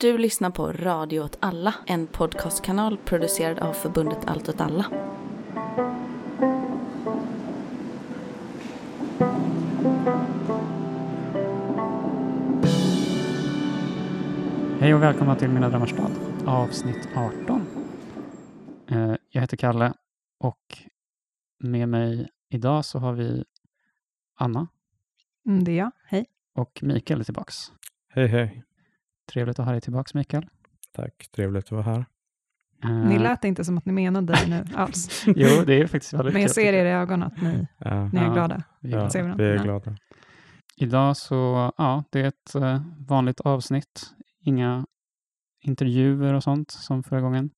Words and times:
Du 0.00 0.18
lyssnar 0.18 0.50
på 0.50 0.72
Radio 0.72 1.20
åt 1.20 1.36
alla, 1.40 1.74
en 1.86 2.06
podcastkanal 2.06 2.98
producerad 2.98 3.58
av 3.58 3.72
förbundet 3.72 4.18
Allt 4.26 4.48
åt 4.48 4.60
alla. 4.60 4.86
Hej 14.80 14.94
och 14.94 15.02
välkomna 15.02 15.34
till 15.36 15.48
Mina 15.48 15.68
drömmars 15.68 15.90
stad, 15.90 16.12
avsnitt 16.46 17.08
18. 17.16 17.66
Eh, 18.90 19.14
Jag 19.30 19.40
heter 19.40 19.56
Kalle 19.56 19.94
och 20.38 20.78
med 21.58 21.88
mig 21.88 22.28
idag 22.50 22.84
så 22.84 22.98
har 22.98 23.12
vi 23.12 23.44
Anna 24.36 24.68
Mm, 25.46 25.64
det 25.64 25.72
är 25.72 25.76
jag. 25.76 25.90
Hej. 26.04 26.26
och 26.54 26.78
Mikael 26.82 27.20
är 27.20 27.24
tillbaks. 27.24 27.72
Hej 28.08 28.26
hej. 28.26 28.64
Trevligt 29.32 29.58
att 29.58 29.64
ha 29.64 29.72
dig 29.72 29.80
tillbaks 29.80 30.14
Mikael. 30.14 30.46
Tack, 30.92 31.28
trevligt 31.32 31.64
att 31.64 31.72
vara 31.72 31.82
här. 31.82 32.06
Ni 32.84 33.14
Eh, 33.14 33.22
lät 33.22 33.44
inte 33.44 33.64
som 33.64 33.78
att 33.78 33.84
ni 33.86 33.92
menade 33.92 34.32
det 34.32 34.46
nu 34.48 34.64
alls. 34.76 35.22
Jo, 35.26 35.64
det 35.66 35.74
är 35.80 35.86
faktiskt 35.86 36.12
väldigt 36.12 36.32
Men 36.32 36.42
jag 36.42 36.50
ser 36.50 36.72
er 36.72 36.84
i 36.86 36.90
ögonen 36.90 37.22
att 37.22 37.42
ni, 37.42 37.66
Ja, 37.78 38.08
ni 38.12 38.20
är 38.20 38.32
glada. 38.32 38.62
Vi- 38.80 38.90
ja, 38.90 39.10
ser 39.10 39.22
vi 39.36 39.44
är 39.44 39.62
glada. 39.62 39.96
Idag 40.76 41.16
så, 41.16 41.72
ja, 41.78 42.04
det 42.10 42.20
är 42.20 42.24
ett 42.24 42.54
eh, 42.54 42.82
vanligt 43.08 43.40
avsnitt. 43.40 44.10
Inga 44.40 44.86
intervjuer 45.60 46.34
och 46.34 46.42
sånt 46.42 46.70
som 46.70 47.02
förra 47.02 47.20
gången. 47.20 47.50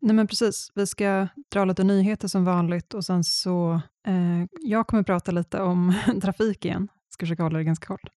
Nej 0.00 0.14
men 0.16 0.26
precis, 0.26 0.72
vi 0.74 0.86
ska 0.86 1.28
dra 1.52 1.64
lite 1.64 1.84
nyheter 1.84 2.28
som 2.28 2.44
vanligt 2.44 2.94
och 2.94 3.04
sen 3.04 3.24
så, 3.24 3.80
eh, 4.06 4.44
jag 4.60 4.86
kommer 4.86 5.02
prata 5.02 5.32
lite 5.32 5.60
om 5.60 5.94
trafik 6.22 6.64
igen. 6.64 6.88
Ska 7.10 7.26
försöka 7.26 7.42
hålla 7.42 7.58
det 7.58 7.64
ganska 7.64 7.86
kort. 7.86 8.08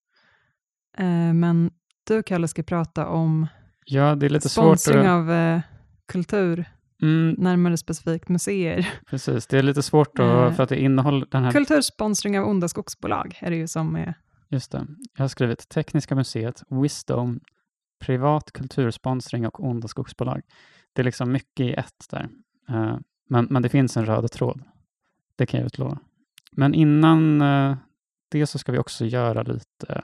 Eh, 0.98 1.32
men 1.34 1.70
du 2.04 2.22
Kalle 2.22 2.48
ska 2.48 2.62
prata 2.62 3.06
om 3.06 3.46
Ja, 3.84 4.14
det 4.14 4.26
är 4.26 4.30
lite 4.30 4.48
svårt 4.48 4.64
sponsring 4.64 5.06
att... 5.06 5.12
av 5.12 5.30
eh, 5.30 5.60
kultur, 6.08 6.64
Mm, 7.02 7.34
närmare 7.38 7.76
specifikt 7.76 8.28
museer. 8.28 8.88
precis, 9.06 9.46
det 9.46 9.58
är 9.58 9.62
lite 9.62 9.82
svårt 9.82 10.18
Eh, 10.18 10.38
att, 10.38 10.56
för 10.56 10.62
att 10.62 10.68
det 10.68 10.80
innehåller 10.80 11.26
den 11.30 11.44
här... 11.44 11.52
Kultursponsring 11.52 12.38
av 12.38 12.48
onda 12.48 12.68
skogsbolag 12.68 13.38
är 13.40 13.50
det 13.50 13.56
ju 13.56 13.68
som 13.68 13.96
är 13.96 14.14
Just 14.48 14.72
det. 14.72 14.86
Jag 15.16 15.22
har 15.22 15.28
skrivit 15.28 15.68
Tekniska 15.68 16.14
museet, 16.14 16.62
Wisdom, 16.68 17.40
privat 18.00 18.52
kultursponsring 18.52 19.46
och 19.46 19.64
onda 19.64 19.88
skogsbolag. 19.88 20.42
Det 20.92 21.02
är 21.02 21.04
liksom 21.04 21.32
mycket 21.32 21.66
i 21.66 21.72
ett 21.72 22.06
där. 22.10 22.28
Eh, 22.68 22.96
men, 23.28 23.46
men 23.50 23.62
det 23.62 23.68
finns 23.68 23.96
en 23.96 24.06
röd 24.06 24.30
tråd. 24.30 24.62
Det 25.36 25.46
kan 25.46 25.60
jag 25.60 25.66
utlova. 25.66 25.98
Men 26.52 26.74
innan 26.74 27.42
eh, 27.42 27.76
det 28.30 28.46
så 28.46 28.58
ska 28.58 28.72
vi 28.72 28.78
också 28.78 29.04
göra 29.04 29.42
lite 29.42 30.02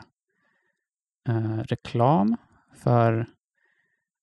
eh, 1.28 1.58
reklam 1.58 2.36
för 2.74 3.26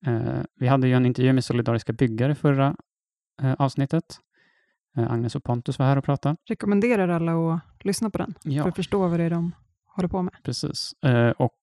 eh, 0.06 0.42
vi 0.56 0.68
hade 0.68 0.88
ju 0.88 0.94
en 0.94 1.06
intervju 1.06 1.34
med 1.34 1.44
Solidariska 1.44 1.94
byggare 1.94 2.36
förra 2.36 2.76
eh, 3.42 3.54
avsnittet. 3.54 4.20
Eh, 4.98 5.12
Agnes 5.12 5.36
och 5.36 5.44
Pontus 5.44 5.80
var 5.80 5.86
här 5.86 5.98
och 5.98 6.04
pratade. 6.04 6.36
rekommenderar 6.46 7.08
alla 7.08 7.54
att 7.54 7.86
lyssna 7.86 8.10
på 8.10 8.18
den, 8.18 8.34
Ja. 8.44 8.64
för 8.64 8.70
att 8.70 8.76
förstå 8.76 9.08
vad 9.08 9.20
det 9.20 9.24
är 9.24 9.30
de 9.30 9.52
håller 9.86 10.10
på 10.10 10.22
med. 10.22 10.34
Precis. 10.44 10.94
Eh, 11.04 11.30
och 11.30 11.60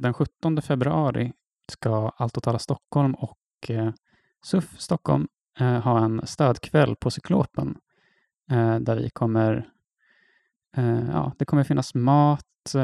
den 0.00 0.14
17 0.14 0.62
februari 0.62 1.32
ska 1.72 2.08
Allt 2.16 2.36
åt 2.38 2.46
alla 2.46 2.58
Stockholm 2.58 3.14
och 3.14 3.38
SUF 4.44 4.80
Stockholm 4.80 5.28
ha 5.58 6.04
en 6.04 6.26
stödkväll 6.26 6.96
på 6.96 7.10
Cyklopen 7.10 7.78
där 8.80 8.96
vi 8.96 9.10
kommer, 9.10 9.68
ja, 11.12 11.32
det 11.38 11.44
kommer 11.44 11.64
finnas 11.64 11.94
mat, 11.94 12.74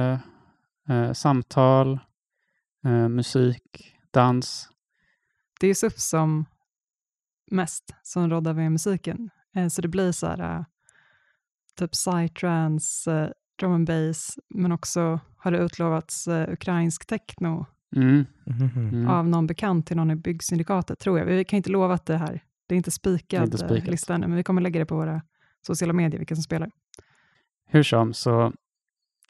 eh, 0.89 1.13
samtal, 1.13 2.01
eh, 2.85 3.09
musik, 3.09 3.95
dans. 4.11 4.69
det 5.61 5.67
är 5.67 5.75
SUF 5.75 5.99
som 5.99 6.45
mest 7.51 7.95
som 8.03 8.31
råddar 8.31 8.55
med 8.55 8.73
musiken. 8.73 9.31
Eh, 9.57 9.69
Så 9.69 9.83
det 9.83 9.89
blir 9.89 10.13
så 10.13 10.27
här, 10.27 10.57
eh, 10.59 10.65
typ 11.79 11.91
psytrance, 11.93 13.13
eh, 13.13 13.29
drum 13.61 13.73
and 13.73 13.87
bass, 13.87 14.39
men 14.55 14.73
också 14.73 15.21
har 15.37 15.51
det 15.51 15.59
utlovats 15.59 16.29
eh, 16.29 16.53
ukrainsk 16.53 17.07
techno 17.07 17.67
Mm, 17.97 18.27
Mhm. 18.47 18.71
mm. 18.79 19.09
av 19.09 19.29
någon 19.29 19.47
bekant 19.47 19.87
till 19.87 19.97
någon 19.97 20.11
i 20.11 20.17
byggsyndikatet, 20.17 20.99
tror 20.99 21.19
jag. 21.19 21.27
Vi 21.27 21.45
kan 21.45 21.57
inte 21.57 21.71
lova 21.71 21.95
att 21.95 22.07
det 22.07 22.17
här, 22.17 22.45
det 22.67 22.75
är 22.75 22.77
inte 22.77 22.91
spikad 22.91 23.43
lista 23.91 24.15
ännu, 24.15 24.27
men 24.27 24.37
vi 24.37 24.43
kommer 24.43 24.63
lägga 24.63 24.81
det 24.81 24.87
på 24.87 24.97
våra 24.97 25.23
sociala 25.67 25.93
medier, 25.93 26.19
vilka 26.19 26.35
som 26.35 26.43
spelar. 26.43 26.71
Hur 27.67 27.83
som, 27.83 28.15
så 28.15 28.53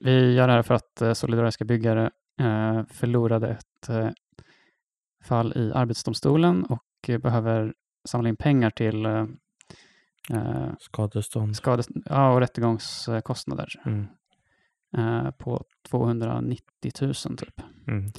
vi 0.05 0.35
gör 0.35 0.47
det 0.47 0.53
här 0.53 0.63
för 0.63 0.75
att 0.75 1.03
eh, 1.03 1.13
Solidariska 1.13 1.65
byggare 1.65 2.11
eh, 2.41 2.85
förlorade 2.85 3.49
ett 3.49 3.89
eh, 3.89 4.11
fall 5.25 5.53
i 5.57 5.73
Arbetsdomstolen 5.75 6.65
och 6.65 6.85
eh, 7.09 7.19
behöver 7.19 7.75
samla 8.09 8.29
in 8.29 8.37
pengar 8.37 8.71
till 8.71 9.07
Skadestånd. 10.79 11.57
skades- 11.57 11.89
ja, 12.05 12.33
och 12.35 12.41
rättegångskostnader 12.41 13.69
Mm. 13.87 15.33
på 15.39 15.65
290 15.89 16.93
000 17.01 17.15
typ. 17.15 17.61
Mm. 17.87 18.13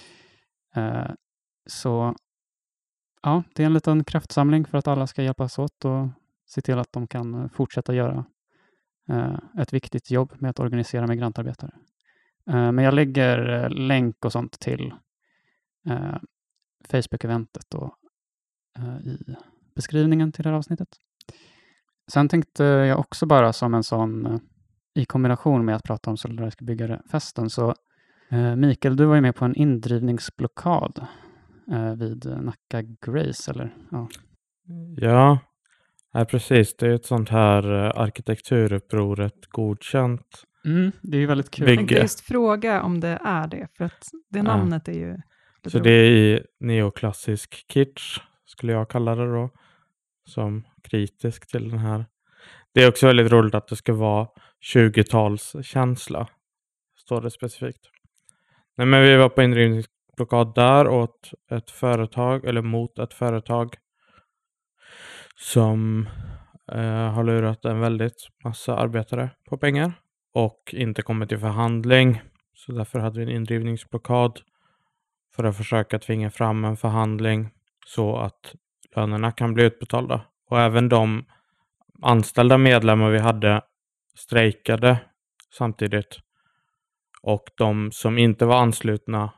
Så 1.66 2.16
ja, 3.22 3.44
det 3.56 3.64
är 3.64 3.66
en 3.66 3.74
liten 3.74 4.04
kraftsamling 4.04 4.66
för 4.66 4.78
att 4.78 4.88
alla 4.88 5.08
ska 5.08 5.24
hjälpas 5.24 5.60
åt 5.60 5.86
och 5.86 6.08
se 6.46 6.62
till 6.62 6.80
att 6.80 6.92
de 6.94 7.08
kan 7.08 7.50
fortsätta 7.50 7.94
göra 7.94 8.26
Eh, 9.10 9.38
ett 9.58 9.74
viktigt 9.74 10.12
jobb 10.12 10.34
med 10.38 10.50
att 10.50 10.60
organisera 10.60 11.08
migrantarbetare. 11.08 11.72
Eh, 12.50 12.72
men 12.72 12.86
jag 12.86 12.94
lägger 12.94 13.50
eh, 13.50 13.70
länk 13.70 14.26
och 14.26 14.32
sånt 14.32 14.60
till 14.60 14.94
eh, 15.88 16.16
Facebook-eventet 16.90 17.74
och 17.74 17.96
eh, 18.78 19.08
i 19.08 19.36
beskrivningen 19.76 20.32
till 20.32 20.44
det 20.44 20.50
här 20.50 20.58
avsnittet. 20.58 20.88
Sen 22.12 22.30
tänkte 22.30 22.64
jag 22.64 23.00
också 23.00 23.26
bara 23.26 23.54
som 23.54 23.74
en 23.74 23.84
sån, 23.84 24.26
eh, 24.26 24.40
i 24.96 25.06
kombination 25.06 25.66
med 25.66 25.76
att 25.76 25.84
prata 25.84 26.10
om 26.10 26.18
Solidariska 26.18 26.66
byggare-festen, 26.66 27.50
så 27.50 27.76
eh, 28.30 28.56
Mikael, 28.56 28.96
du 28.96 29.06
var 29.06 29.16
ju 29.16 29.22
med 29.22 29.36
på 29.36 29.46
en 29.46 29.56
indrivningsblockad 29.56 31.08
eh, 31.72 31.94
vid 31.94 32.26
Nacka 32.26 32.82
Grace, 32.82 33.52
eller? 33.52 33.76
Ja. 33.92 34.10
Ja, 34.98 35.40
nej, 36.14 36.26
precis. 36.26 36.78
Det 36.78 36.88
är 36.88 36.92
ett 36.94 37.06
sånt 37.06 37.30
här 37.30 37.86
eh, 37.86 37.92
arkitekturupproret 38.02 39.46
godkänt. 39.50 40.44
Mm, 40.66 40.92
det 41.02 41.18
är 41.18 41.22
ju 41.22 41.28
väldigt 41.28 41.52
kul. 41.52 41.66
Bygg- 41.66 41.72
Jag 41.72 41.78
tänkte 41.78 41.96
just 41.96 42.22
fråga 42.22 42.82
om 42.82 43.00
det 43.00 43.20
är 43.24 43.48
det, 43.48 43.68
för 43.78 43.86
att 43.86 44.08
det 44.30 44.40
Ja. 44.40 44.44
namnet 44.44 44.88
är 44.88 44.94
ju 44.94 45.12
lite 45.64 45.70
Så 45.70 45.80
det 45.80 45.92
är 45.92 46.12
i 46.12 46.42
neoklassisk 46.60 47.66
kitsch, 47.74 48.20
skulle 48.46 48.74
jag 48.74 48.90
kalla 48.90 49.16
det 49.16 49.26
då. 49.34 49.50
Som 50.30 50.64
kritisk 50.84 51.48
till 51.52 51.70
den 51.70 51.80
här. 51.80 52.06
Det 52.74 52.84
är 52.84 52.90
också 52.90 53.08
väldigt 53.08 53.32
roligt 53.32 53.56
att 53.56 53.68
det 53.68 53.76
ska 53.76 53.94
vara 53.94 54.28
20-talskänsla. 54.74 56.28
Står 57.00 57.22
det 57.22 57.32
specifikt. 57.32 57.90
Nej, 58.78 58.88
men 58.88 59.02
vi 59.04 59.16
var 59.16 59.30
på 59.30 59.44
indrivningsblockad 59.44 60.56
där 60.56 60.88
åt 60.88 61.32
ett 61.52 61.72
företag, 61.72 62.46
eller 62.46 62.62
mot 62.62 63.00
ett 63.00 63.14
företag 63.14 63.76
som 65.36 66.08
eh, 66.72 67.12
har 67.12 67.24
lurat 67.24 67.66
en 67.66 67.80
väldigt 67.80 68.28
massa 68.44 68.76
arbetare 68.76 69.30
på 69.50 69.58
pengar 69.58 69.94
och 70.34 70.74
inte 70.74 71.02
kommit 71.02 71.30
till 71.30 71.40
förhandling. 71.40 72.22
Så 72.54 72.72
därför 72.72 73.00
hade 73.00 73.20
vi 73.20 73.26
en 73.26 73.32
indrivningsblockad 73.32 74.40
för 75.36 75.44
att 75.44 75.58
försöka 75.58 76.00
tvinga 76.00 76.32
fram 76.32 76.66
en 76.66 76.78
förhandling 76.78 77.50
så 77.86 78.18
att 78.18 78.56
lönerna 78.96 79.32
kan 79.32 79.54
bli 79.54 79.64
utbetalda. 79.64 80.22
Och 80.50 80.60
även 80.60 80.90
de 80.90 81.26
anställda 82.02 82.58
medlemmar 82.58 83.10
vi 83.10 83.20
hade 83.20 83.62
strejkade 84.16 84.98
samtidigt. 85.58 86.20
Och 87.22 87.44
de 87.58 87.92
som 87.92 88.18
inte 88.18 88.46
var 88.46 88.62
anslutna 88.62 89.34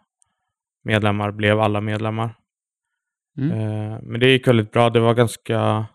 medlemmar 0.84 1.32
blev 1.32 1.60
alla 1.60 1.82
medlemmar. 1.82 2.36
Mm. 3.38 3.52
Eh, 3.52 4.00
men 4.02 4.20
det 4.20 4.30
gick 4.32 4.48
väldigt 4.48 4.72
bra. 4.72 4.90
Det 4.90 5.00
var 5.00 5.14
ganska... 5.14 5.86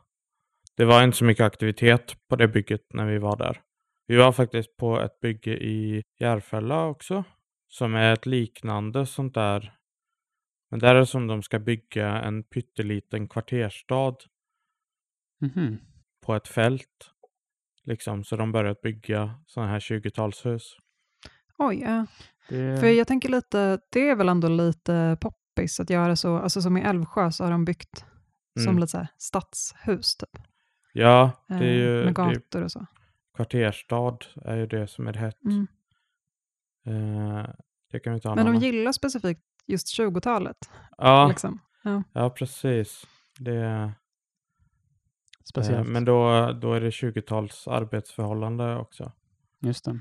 Det 0.76 0.84
var 0.84 1.02
inte 1.04 1.16
så 1.16 1.25
mycket 1.25 1.44
aktivitet 1.44 2.16
på 2.28 2.37
det 2.37 2.48
bygget 2.48 2.81
när 2.94 3.06
vi 3.06 3.19
var 3.19 3.37
där. 3.37 3.60
Vi 4.06 4.16
var 4.16 4.32
faktiskt 4.32 4.76
på 4.76 5.00
ett 5.00 5.20
bygge 5.20 5.50
i 5.50 6.02
Järfälla 6.20 6.84
också. 6.87 7.25
Som 7.69 7.94
är 7.94 8.12
ett 8.12 8.26
liknande 8.26 9.06
sånt 9.06 9.34
där. 9.34 9.72
Men 10.70 10.81
där 10.81 10.94
är 10.94 10.98
det 11.00 11.06
som 11.06 11.26
de 11.26 11.42
ska 11.42 11.58
bygga 11.58 12.08
en 12.20 12.42
pytteliten 12.42 13.28
kvarterstad 13.28 14.14
Mhm. 15.40 15.78
på 16.26 16.34
ett 16.34 16.48
fält. 16.48 17.10
Liksom, 17.84 18.25
så 18.25 18.36
de 18.36 18.52
börjat 18.52 18.81
bygga 18.81 19.34
sådana 19.46 19.70
här 19.72 19.81
20-talshus. 19.81 20.62
Oj, 21.58 21.81
ja. 21.81 22.06
Det, 22.48 22.81
För 22.81 22.86
jag 22.86 23.06
tänker 23.08 23.28
lite, 23.28 23.81
det 23.93 24.08
är 24.08 24.14
väl 24.16 24.28
ändå 24.28 24.48
lite 24.48 25.16
poppis 25.60 25.80
att 25.80 25.90
göra 25.90 26.16
så, 26.16 26.36
alltså 26.36 26.62
som 26.62 26.76
i 26.76 26.80
Älvsjö 26.82 27.30
så 27.32 27.44
har 27.44 27.50
de 27.50 27.64
byggt 27.64 28.04
som 28.58 28.68
Mm. 28.68 28.78
lite 28.78 28.86
så 28.90 28.98
här 28.98 29.08
stadshus 29.18 30.16
typ. 30.16 30.38
Ja, 30.92 31.30
det 31.48 31.54
är 31.54 31.62
Eh, 31.62 31.68
ju 31.72 32.04
med 32.04 32.14
det 32.14 32.22
är, 32.22 32.34
gator 32.34 32.62
och 32.62 32.72
så. 32.72 32.86
kvarterstad 33.36 34.18
är 34.44 34.56
ju 34.56 34.66
det 34.66 34.86
som 34.86 35.06
är 35.08 35.12
hett. 35.14 35.44
Mm. 35.44 35.66
Eh, 36.86 37.46
det 37.90 38.00
kan 38.00 38.14
vi 38.14 38.20
ta 38.20 38.30
en 38.30 38.36
Men 38.36 38.46
de 38.46 38.54
gillar 38.66 38.92
specifikt 38.92 39.42
just 39.66 39.86
20-talet. 39.98 40.56
Ja, 40.98 41.28
Liksom. 41.28 41.60
ja 42.12 42.30
precis. 42.30 43.06
Det, 43.38 43.56
eh, 43.56 43.90
Speciellt. 45.44 45.88
men 45.88 46.04
då, 46.04 46.52
då 46.52 46.72
är 46.72 46.80
det 46.80 46.90
20-tals 46.90 47.68
arbetsförhållande 47.68 48.76
också. 48.76 49.12
Just 49.60 49.84
det. 49.84 50.00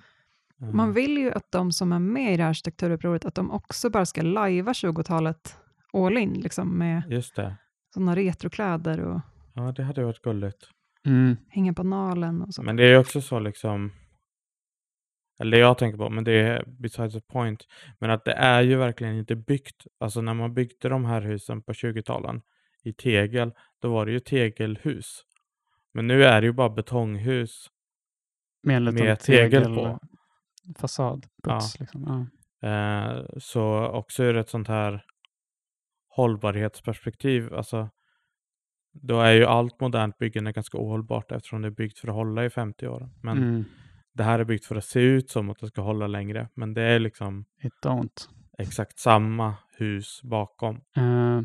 Eh, 0.61 0.67
Man 0.73 0.94
vill 0.94 1.17
ju 1.17 1.31
att 1.31 1.51
de 1.51 1.71
som 1.71 1.91
är 1.94 2.00
med 2.00 2.33
i 2.33 2.38
det 2.38 2.44
här 2.44 2.50
arkitekturupproret, 2.50 3.25
att 3.25 3.35
de 3.35 3.51
också 3.51 3.89
bara 3.89 4.06
ska 4.06 4.21
lajva 4.21 4.73
20-talet 4.73 5.57
all 5.94 6.17
in, 6.17 6.33
liksom 6.33 6.77
med 6.77 7.03
Just 7.09 7.35
det. 7.35 7.56
sådana 7.94 8.15
retrokläder 8.15 9.00
och 9.00 9.21
Ja, 9.53 9.71
det 9.71 9.83
hade 9.83 10.03
varit 10.03 10.21
gulligt. 10.21 10.69
Mm. 11.06 11.38
hänga 11.50 11.73
på 11.73 11.83
nalen 11.83 12.41
och 12.41 12.53
så. 12.53 12.63
Men 12.63 12.75
det 12.75 12.83
är 12.83 12.97
också 12.97 13.21
så 13.21 13.39
liksom, 13.39 13.91
eller 15.39 15.51
det 15.51 15.57
jag 15.57 15.77
tänker 15.77 15.97
på, 15.97 16.09
men 16.09 16.23
det 16.23 16.31
är 16.31 16.63
besides 16.67 17.13
the 17.13 17.21
point, 17.21 17.63
men 18.00 18.09
att 18.11 18.25
det 18.25 18.33
är 18.33 18.61
ju 18.61 18.75
verkligen 18.75 19.15
inte 19.15 19.35
byggt, 19.35 19.88
alltså 20.00 20.21
när 20.21 20.33
man 20.33 20.53
byggde 20.53 20.89
de 20.89 21.06
här 21.06 21.21
husen 21.21 21.61
på 21.61 21.71
20-talen 21.73 22.41
i 22.83 22.94
tegel, 22.94 23.53
då 23.81 23.94
var 23.94 24.06
det 24.06 24.11
ju 24.11 24.19
tegelhus. 24.19 25.25
Men 25.94 26.07
nu 26.07 26.23
är 26.23 26.41
det 26.41 26.47
ju 26.47 26.53
bara 26.53 26.69
betonghus 26.69 27.67
Med 28.63 28.81
med 28.94 29.19
tegel 29.19 29.63
på. 29.75 30.00
Fasad. 30.77 31.25
Puts, 31.44 31.80
liksom. 31.80 32.04
ja. 32.62 32.68
Eh, 32.69 33.25
så 33.38 33.88
också 33.88 34.24
ur 34.24 34.38
ett 34.38 34.50
sånt 34.50 34.68
här 34.68 35.04
hållbarhetsperspektiv, 36.16 37.54
alltså 37.54 37.89
då 38.94 39.19
är 39.21 39.31
ju 39.33 39.45
allt 39.45 39.80
modernt 39.80 40.18
byggande 40.18 40.51
ganska 40.51 40.77
ohållbart 40.77 41.31
eftersom 41.31 41.62
det 41.62 41.68
är 41.68 41.71
byggt 41.71 42.00
för 42.00 42.07
att 42.07 42.13
hålla 42.16 42.45
i 42.45 42.50
50 42.50 42.88
år. 42.88 43.10
Men 43.21 43.38
Mm. 43.38 43.63
det 44.13 44.24
här 44.24 44.39
är 44.39 44.44
byggt 44.44 44.66
för 44.66 44.75
att 44.75 44.86
se 44.86 45.00
ut 45.00 45.30
som 45.30 45.50
att 45.50 45.60
det 45.60 45.68
ska 45.68 45.81
hålla 45.81 46.07
längre. 46.07 46.50
Men 46.56 46.74
det 46.74 46.81
är 46.81 47.00
liksom 47.00 47.45
exakt 48.57 49.00
samma 49.00 49.56
hus 49.77 50.21
bakom. 50.24 50.81
Eh, 50.98 51.42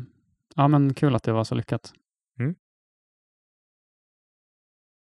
ja, 0.55 0.67
men 0.67 0.93
kul 0.93 1.15
att 1.15 1.23
det 1.23 1.31
var 1.31 1.43
så 1.43 1.55
lyckat. 1.55 1.93
Mm. 2.39 2.55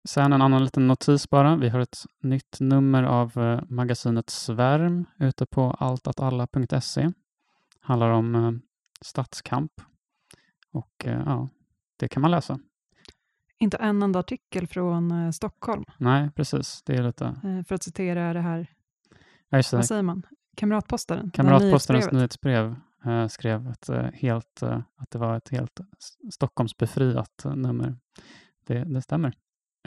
Sen 0.05 0.33
en 0.33 0.43
annan 0.43 0.65
liten 0.65 0.87
notis 0.87 1.31
bara. 1.31 1.57
Vi 1.57 1.69
har 1.69 1.81
ett 1.81 1.99
nytt 2.23 2.61
nummer 2.61 3.03
av 3.03 3.39
eh, 3.39 3.61
magasinet 3.69 4.31
Svärm 4.31 5.07
ute 5.19 5.47
på 5.47 5.71
altatalla.se. 5.71 7.13
Handlar 7.81 8.11
om 8.11 8.35
eh, 8.35 8.53
stadskamp. 9.01 9.73
Och 10.73 11.07
eh, 11.07 11.23
ja, 11.27 11.49
det 11.97 12.09
kan 12.09 12.23
man 12.23 12.31
läsa. 12.31 12.59
Inte 13.59 13.77
en 13.77 14.03
enda 14.03 14.19
artikel 14.19 14.67
från 14.67 15.33
Stockholm, 15.33 15.85
Nej, 15.99 16.31
precis. 16.31 16.83
Det 16.83 16.95
är 16.95 17.03
lite... 17.03 17.35
för 17.69 17.75
att 17.75 17.83
citera 17.83 18.33
det 18.33 18.41
här, 18.41 18.67
Ja, 19.49 19.63
vad 19.73 19.87
säger 19.87 20.03
man, 20.03 20.23
Kamratpostaren? 20.57 21.31
nyhetsbrevet. 21.63 22.13
nyhetsbrev 22.13 22.77
eh, 23.05 23.29
skrev 23.29 23.69
ett, 23.69 24.15
helt, 24.15 24.63
att 24.97 25.11
det 25.11 25.19
var 25.19 25.37
ett 25.37 25.49
helt 25.49 25.81
Stockholmsbefriat 26.31 27.45
nummer. 27.45 27.97
Det, 28.67 28.85
det 28.85 29.03
stämmer. 29.03 29.35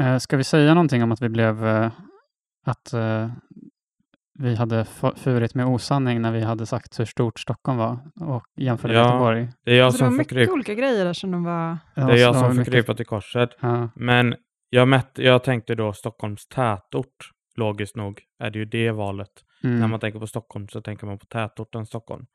Eh, 0.01 0.17
ska 0.17 0.37
vi 0.37 0.43
säga 0.43 0.73
någonting 0.73 1.03
om 1.03 1.11
att 1.11 1.21
vi 1.21 1.29
blev 1.29 1.65
eh, 1.67 1.91
att 2.65 2.93
eh, 2.93 3.29
vi 4.39 4.55
hade 4.55 4.85
furit 5.15 5.55
med 5.55 5.65
osanning 5.65 6.21
när 6.21 6.31
vi 6.31 6.41
hade 6.41 6.65
sagt 6.65 6.99
hur 6.99 7.05
stort 7.05 7.39
Stockholm 7.39 7.77
var 7.77 7.99
och 8.21 8.43
jämförde 8.57 8.93
Ja, 8.93 9.05
Göteborg? 9.05 9.49
Det 9.65 9.71
är 9.71 9.75
jag 9.77 9.85
Alltså, 9.85 9.99
det 9.99 10.03
var 10.05 10.09
som 10.11 10.17
mycket 10.17 10.49
olika 10.49 10.73
grejer 10.73 11.05
där 11.05 11.13
som 11.13 11.31
de 11.31 11.43
var... 11.43 11.77
det 11.95 12.01
är 12.01 12.15
jag 12.17 12.35
som 12.35 12.57
mycket- 12.57 12.73
krypa 12.73 12.93
till 12.95 13.05
korset. 13.05 13.49
Ja, 13.59 13.89
Men 13.95 14.35
jag, 14.69 14.87
mätt, 14.87 15.11
jag 15.15 15.43
tänkte 15.43 15.75
då 15.75 15.93
Stockholms 15.93 16.47
tätort. 16.47 17.31
Logiskt 17.57 17.95
nog 17.95 18.21
är 18.43 18.49
det 18.51 18.59
ju 18.59 18.65
det 18.65 18.91
valet. 18.91 19.29
mm, 19.63 19.79
När 19.79 19.87
man 19.87 19.99
tänker 19.99 20.19
på 20.19 20.27
Stockholm 20.27 20.67
så 20.67 20.81
tänker 20.81 21.05
man 21.07 21.17
på 21.19 21.25
tätorten 21.25 21.85
Stockholm. 21.85 22.25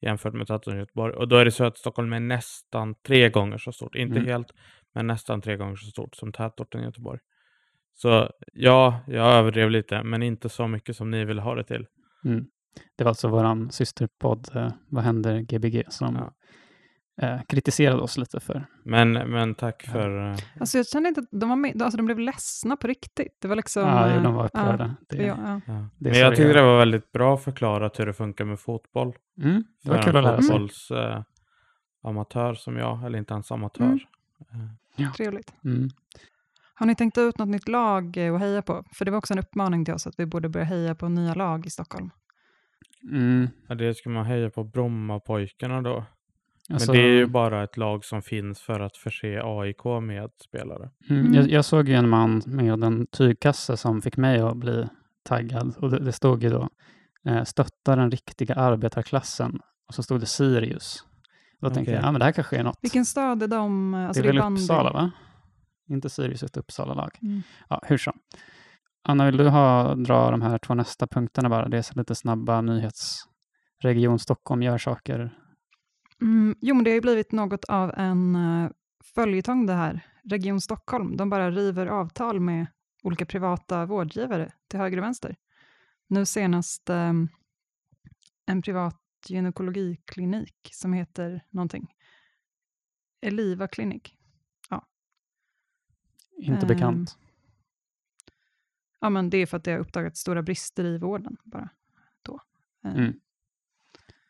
Jämfört 0.00 0.34
med 0.34 0.46
tätorten 0.46 0.78
Göteborg. 0.78 1.14
Och 1.14 1.28
då 1.28 1.36
är 1.36 1.44
det 1.44 1.50
så 1.50 1.64
att 1.64 1.78
Stockholm 1.78 2.12
är 2.12 2.20
nästan 2.20 2.94
tre 3.06 3.28
gånger 3.28 3.58
så 3.58 3.72
stort. 3.72 3.94
Inte 3.94 4.16
Mm. 4.18 4.28
helt, 4.28 4.46
men 4.96 5.06
nästan 5.06 5.40
tre 5.40 5.56
gånger 5.56 5.76
så 5.76 5.86
stort 5.86 6.14
som 6.16 6.32
tätorten 6.32 6.82
Göteborg. 6.82 7.18
Så 7.94 8.30
ja, 8.52 9.00
jag 9.06 9.32
överdrev 9.34 9.70
lite, 9.70 10.02
men 10.02 10.22
inte 10.22 10.48
så 10.48 10.68
mycket 10.68 10.96
som 10.96 11.10
ni 11.10 11.24
vill 11.24 11.38
ha 11.38 11.54
det 11.54 11.64
till. 11.64 11.86
mm. 12.24 12.46
Det 12.96 13.04
var 13.04 13.08
alltså 13.10 13.28
vår 13.28 13.70
systerpodd 13.70 14.48
eh, 14.56 14.72
Vad 14.90 15.04
händer 15.04 15.40
Gbg 15.40 15.82
som 15.88 16.16
Ja. 16.16 16.32
eh, 17.26 17.40
kritiserade 17.48 18.00
oss 18.02 18.18
lite 18.18 18.40
för. 18.40 18.66
Men, 18.84 19.12
men 19.12 19.54
tack 19.54 19.84
Ja. 19.86 19.92
för... 19.92 20.30
eh, 20.30 20.36
Alltså 20.60 20.78
jag 20.78 20.86
kände 20.88 21.08
inte 21.08 21.20
att 21.20 21.28
de 21.40 21.48
var 21.48 21.56
med, 21.56 21.82
alltså 21.82 21.96
de 21.96 22.06
blev 22.06 22.18
ledsna 22.18 22.76
på 22.76 22.86
riktigt. 22.86 23.36
Det 23.40 23.48
var 23.48 23.56
liksom... 23.56 23.82
ja, 23.82 24.10
eh, 24.10 24.22
de 24.22 24.34
var 24.34 24.42
ja, 24.42 24.46
upprörda. 24.60 24.96
det, 25.08 25.16
ja, 25.16 25.36
ja. 25.44 25.60
Ja. 25.66 25.88
Det 25.98 26.08
är 26.08 26.12
Men 26.12 26.20
jag 26.20 26.36
tyckte 26.36 26.52
det 26.52 26.62
var 26.62 26.78
väldigt 26.78 27.12
bra 27.12 27.36
förklarat 27.36 28.00
hur 28.00 28.06
det 28.06 28.12
funkar 28.14 28.44
med 28.44 28.60
fotboll. 28.60 29.14
Mm, 29.42 29.64
det 29.82 29.90
var 29.90 29.96
för 29.96 30.02
kul 30.02 30.16
att 30.16 30.24
en 30.24 30.24
lära 30.24 30.42
sig. 30.42 30.50
fotbolls, 30.50 30.90
eh, 30.90 31.22
amatör 32.04 32.54
som 32.54 32.76
jag, 32.76 33.04
eller 33.06 33.18
inte 33.18 33.34
ens 33.34 33.52
amatör. 33.52 33.84
Mm. 33.84 33.98
Eh, 34.98 35.12
Trevligt. 35.12 35.52
Mm. 35.64 35.88
Har 36.74 36.86
ni 36.86 36.94
tänkt 36.94 37.18
ut 37.18 37.38
något 37.38 37.48
nytt 37.48 37.68
lag 37.68 38.16
eh, 38.16 38.34
att 38.34 38.40
heja 38.40 38.62
på? 38.62 38.84
För 38.92 39.04
det 39.04 39.10
var 39.10 39.18
också 39.18 39.32
en 39.34 39.38
uppmaning 39.38 39.84
till 39.84 39.94
oss 39.94 40.06
att 40.06 40.14
vi 40.18 40.26
borde 40.26 40.48
börja 40.48 40.66
heja 40.66 40.94
på 40.94 41.08
nya 41.08 41.34
lag 41.34 41.66
i 41.66 41.70
Stockholm. 41.70 42.10
Mm. 43.12 43.48
Ja, 43.68 43.74
det 43.74 43.94
ska 43.94 44.10
man 44.10 44.26
heja 44.26 44.50
på 44.50 44.64
Brommapojkarna 44.64 45.82
då. 45.82 46.04
Alltså, 46.70 46.92
Men 46.92 47.00
det 47.00 47.08
är 47.08 47.12
ju 47.12 47.26
bara 47.26 47.64
ett 47.64 47.76
lag 47.76 48.04
som 48.04 48.22
finns 48.22 48.60
för 48.60 48.80
att 48.80 48.96
förse 48.96 49.40
AIK 49.44 49.84
med 50.02 50.30
spelare. 50.44 50.90
mm, 51.10 51.20
Mm. 51.22 51.34
jag, 51.34 51.48
jag 51.50 51.64
såg 51.64 51.88
ju 51.88 51.94
en 51.94 52.08
man 52.08 52.42
med 52.46 52.84
en 52.84 53.06
tygkasse 53.06 53.76
som 53.76 54.02
fick 54.02 54.16
mig 54.16 54.40
att 54.40 54.56
bli 54.56 54.88
taggad. 55.24 55.74
Och 55.78 55.90
det, 55.90 55.98
det 55.98 56.12
stod 56.12 56.42
ju 56.42 56.50
då 56.50 56.68
eh, 57.26 57.44
stötta 57.44 57.96
den 57.96 58.10
riktiga 58.10 58.54
arbetarklassen. 58.54 59.60
Och 59.88 59.94
så 59.94 60.02
stod 60.02 60.20
det 60.20 60.26
Sirius. 60.26 61.05
Då 61.60 61.70
tänkte 61.70 61.80
Okej. 61.82 61.94
jag, 61.94 62.02
ja 62.04 62.12
men 62.12 62.18
det 62.18 62.24
här 62.24 62.32
kanske 62.32 62.56
är 62.56 62.62
något. 62.64 62.78
Vilken 62.82 63.04
stad 63.04 63.42
är 63.42 63.48
de? 63.48 63.94
eh, 63.94 64.06
Alltså 64.06 64.22
det 64.22 64.28
är 64.28 64.32
väl 64.32 64.40
bandy. 64.42 64.60
Uppsala 64.60 64.92
va? 64.92 65.10
Inte 65.88 66.10
Sirius, 66.10 66.42
ett 66.42 66.56
Uppsala-lag. 66.56 67.18
Mm. 67.22 67.42
Ja, 67.68 67.80
hur 67.86 67.98
som. 67.98 68.12
Anna, 69.08 69.24
vill 69.26 69.36
du 69.36 69.48
ha, 69.48 69.94
dra 69.94 70.30
de 70.30 70.42
här 70.42 70.58
två 70.58 70.74
nästa 70.74 71.06
punkterna 71.06 71.48
bara? 71.48 71.68
Det 71.68 71.78
är 71.78 71.82
så 71.82 71.94
lite 71.98 72.14
snabba 72.14 72.60
nyhets... 72.60 73.22
Region 73.78 74.18
Stockholm 74.18 74.62
gör 74.62 74.78
saker. 74.78 75.30
Mm, 76.20 76.56
jo, 76.60 76.74
men 76.74 76.84
det 76.84 76.90
har 76.90 76.94
ju 76.94 77.00
blivit 77.00 77.32
något 77.32 77.64
av 77.64 77.92
en 77.96 78.36
uh, 78.36 78.70
följetong 79.14 79.66
det 79.66 79.72
här. 79.72 80.00
Region 80.30 80.60
Stockholm, 80.60 81.16
de 81.16 81.30
bara 81.30 81.50
river 81.50 81.86
avtal 81.86 82.40
med 82.40 82.66
olika 83.02 83.26
privata 83.26 83.86
vårdgivare 83.86 84.50
till 84.70 84.80
höger 84.80 84.98
och 84.98 85.04
vänster. 85.04 85.36
Nu 86.08 86.26
senast 86.26 86.90
ehm, 86.90 87.28
en 88.46 88.62
privat 88.62 88.96
gynekologiklinik 89.28 90.68
som 90.72 90.92
heter 90.92 91.44
någonting. 91.50 91.94
Eliva 93.20 93.68
Clinic. 93.68 94.02
Inte 96.38 96.60
Ehm, 96.62 96.68
bekant. 96.68 97.18
Ja, 99.00 99.10
men 99.10 99.30
det 99.30 99.38
är 99.38 99.46
för 99.46 99.56
att 99.56 99.64
det 99.64 99.70
har 99.72 99.78
uppdagats 99.78 100.20
stora 100.20 100.42
brister 100.42 100.84
i 100.84 100.98
vården 100.98 101.36
bara. 101.44 101.68
Då. 102.22 102.40
Eh, 102.84 102.94
Mm. 102.94 103.12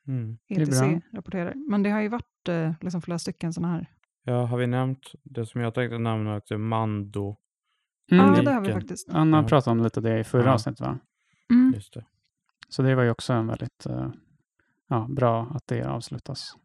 Mm. 0.06 0.38
ETC 0.48 0.80
rapporterar. 1.12 1.54
Men 1.70 1.82
det 1.82 1.90
har 1.90 2.00
ju 2.00 2.08
varit 2.08 2.48
eh, 2.48 2.72
liksom 2.80 3.02
flera 3.02 3.18
stycken 3.18 3.52
sådana 3.52 3.72
här. 3.74 3.90
Ja, 4.22 4.44
har 4.44 4.58
vi 4.58 4.66
nämnt 4.66 5.12
det 5.22 5.46
som 5.46 5.60
jag 5.60 5.74
tänkte 5.74 5.98
nämna 5.98 6.36
också, 6.36 6.58
Mando? 6.58 7.36
Mm. 8.10 8.26
Ja, 8.34 8.42
det 8.42 8.52
har 8.52 8.60
vi 8.60 8.72
faktiskt. 8.72 9.08
Anna 9.08 9.36
Ja. 9.42 9.48
pratade 9.48 9.78
om 9.78 9.84
lite 9.84 10.00
det 10.00 10.18
i 10.18 10.24
förra 10.24 10.44
Ja. 10.44 10.52
avsnittet 10.54 10.80
va? 10.80 10.98
Mm. 11.50 11.72
Just 11.74 11.94
det. 11.94 12.04
Så 12.68 12.82
det 12.82 12.94
var 12.94 13.02
ju 13.02 13.10
också 13.10 13.32
en 13.32 13.46
väldigt 13.46 13.86
eh, 13.86 14.10
ja, 14.88 15.06
bra 15.10 15.46
att 15.54 15.66
det 15.66 15.84
avslutas. 15.84 16.56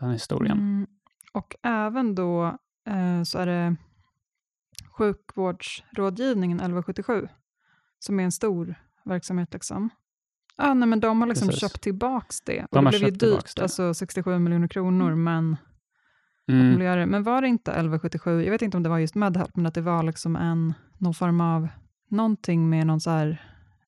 Den 0.00 0.10
historien. 0.10 0.58
Mm. 0.58 0.86
Och 1.32 1.56
även 1.62 2.14
då 2.14 2.44
eh, 2.86 3.22
så 3.24 3.38
är 3.38 3.46
det 3.46 3.76
sjukvårdsrådgivningen 4.98 6.56
1177 6.56 7.28
som 7.98 8.20
är 8.20 8.24
en 8.24 8.32
stor 8.32 8.74
verksamhet. 9.04 9.52
Liksom. 9.52 9.90
Ah, 10.56 10.74
nej, 10.74 10.88
men 10.88 11.00
de 11.00 11.20
har 11.20 11.28
liksom 11.28 11.48
Precis. 11.48 11.60
köpt 11.60 11.80
tillbaks 11.80 12.40
det. 12.40 12.62
Och 12.62 12.68
De 12.70 12.84
det 12.84 12.90
blev 12.90 13.02
ju 13.02 13.10
dyrt, 13.10 13.56
det. 13.56 13.62
alltså 13.62 13.94
67 13.94 14.38
miljoner 14.38 14.68
kronor, 14.68 15.14
men, 15.14 15.56
Mm. 16.48 16.80
göra 16.82 17.00
det. 17.00 17.06
men 17.06 17.22
var 17.22 17.42
det 17.42 17.48
inte 17.48 17.70
1177, 17.70 18.42
jag 18.42 18.50
vet 18.50 18.62
inte 18.62 18.76
om 18.76 18.82
det 18.82 18.88
var 18.88 18.98
just 18.98 19.14
Medhelp, 19.14 19.56
men 19.56 19.66
att 19.66 19.74
det 19.74 19.80
var 19.80 20.02
liksom 20.02 20.36
en, 20.36 20.74
någon 20.98 21.14
form 21.14 21.40
av, 21.40 21.68
någonting 22.08 22.68
med 22.70 22.86
någon 22.86 23.00
så 23.00 23.36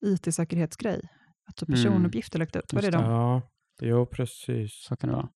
IT-säkerhetsgrej. 0.00 1.08
Att 1.62 1.68
typ 1.68 1.68
Mm. 1.68 1.82
personuppgifter 1.82 2.38
läckte 2.38 2.58
ut. 2.58 2.72
Var 2.72 2.82
det 2.82 2.90
det. 2.90 2.96
de? 2.98 3.04
Ja, 3.10 3.42
jo 3.80 4.06
precis. 4.06 4.72
Så 4.74 4.96
kan 4.96 5.10
det 5.10 5.16
vara. 5.16 5.28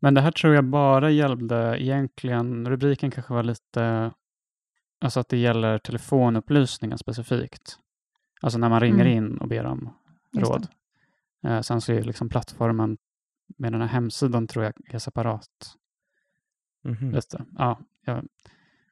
Men 0.00 0.14
det 0.14 0.20
här 0.20 0.30
tror 0.30 0.54
jag 0.54 0.64
bara 0.64 1.10
gällde 1.10 1.82
egentligen, 1.82 2.68
rubriken 2.68 3.10
kanske 3.10 3.32
var 3.34 3.42
lite, 3.42 4.12
alltså 5.00 5.20
att 5.20 5.28
det 5.28 5.36
gäller 5.36 5.78
telefonupplysningen 5.78 6.98
specifikt. 6.98 7.78
Alltså 8.40 8.58
när 8.58 8.68
man 8.68 8.80
ringer 8.80 9.06
Mm. 9.06 9.16
in 9.16 9.38
och 9.38 9.48
ber 9.48 9.64
om 9.64 9.94
Just 10.32 10.50
råd. 10.50 10.66
Eh, 11.44 11.60
sen 11.60 11.80
så 11.80 11.92
är 11.92 12.02
liksom 12.02 12.28
plattformen 12.28 12.98
med 13.58 13.72
den 13.72 13.80
här 13.80 13.88
hemsidan 13.88 14.46
tror 14.46 14.64
jag 14.64 14.72
är 14.94 14.98
separat. 14.98 15.76
Mhm. 16.84 17.14
Just 17.14 17.30
det. 17.30 17.44
Ja, 17.58 17.80
ja, 18.04 18.22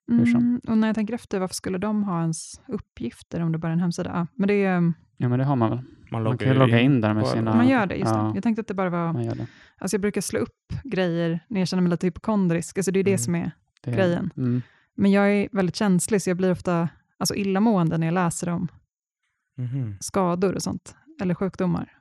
Hur 0.07 0.27
som. 0.27 0.41
Mm, 0.41 0.61
och 0.69 0.79
när 0.79 0.89
jag 0.89 0.95
tänker 0.95 1.15
efter, 1.15 1.39
varför 1.41 1.55
skulle 1.55 1.79
de 1.79 2.03
ha 2.05 2.21
ens 2.21 2.61
uppgifter 2.69 3.41
om 3.41 3.53
det 3.53 3.59
bara 3.59 3.69
är 3.69 3.73
en 3.73 3.81
hemsida? 3.81 4.11
Ja, 4.11 4.27
men 4.35 4.49
det 4.49 4.65
är, 4.65 4.93
Ja, 5.23 5.29
men 5.29 5.39
det 5.39 5.45
har 5.45 5.57
man 5.57 5.71
väl. 5.71 5.81
Man 6.11 6.23
Man 6.23 6.39
kan 6.39 6.49
ju 6.49 6.55
logga 6.55 6.81
in 6.81 7.01
där 7.01 7.15
med 7.15 7.27
sina... 7.27 7.55
Man 7.57 7.69
gör 7.69 7.87
det, 7.87 7.95
just 7.97 8.11
ja, 8.11 8.23
det. 8.23 8.31
Jag 8.35 8.43
tänkte 8.43 8.61
att 8.61 8.67
det 8.69 8.75
bara 8.75 8.91
var... 8.91 9.13
Man 9.13 9.25
gör 9.25 9.35
det. 9.35 9.47
Alltså 9.79 9.95
jag 9.95 10.01
brukar 10.01 10.21
slå 10.21 10.39
upp 10.41 10.73
grejer 10.85 11.41
när 11.49 11.61
jag 11.61 11.69
känner 11.69 11.83
mig 11.83 11.91
lite 11.91 12.07
hypokondrisk. 12.07 12.79
Alltså 12.79 12.93
det 12.93 13.01
är 13.01 13.05
det 13.05 13.11
Mm. 13.11 13.19
som 13.19 13.35
är... 13.35 13.51
det 13.81 13.91
Grejen. 13.93 14.31
Mm, 14.37 14.63
Men 14.95 15.11
jag 15.11 15.33
är 15.33 15.49
väldigt 15.53 15.77
känslig, 15.77 16.23
så 16.23 16.31
jag 16.31 16.37
blir 16.37 16.51
ofta 16.53 16.89
alltså 17.19 17.35
illamående 17.35 17.99
när 17.99 18.07
jag 18.07 18.15
läser 18.15 18.49
om 18.49 18.69
Mhm. 19.57 19.97
skador 20.01 20.55
och 20.55 20.63
sånt, 20.63 20.97
eller 21.23 21.35
sjukdomar. 21.35 21.93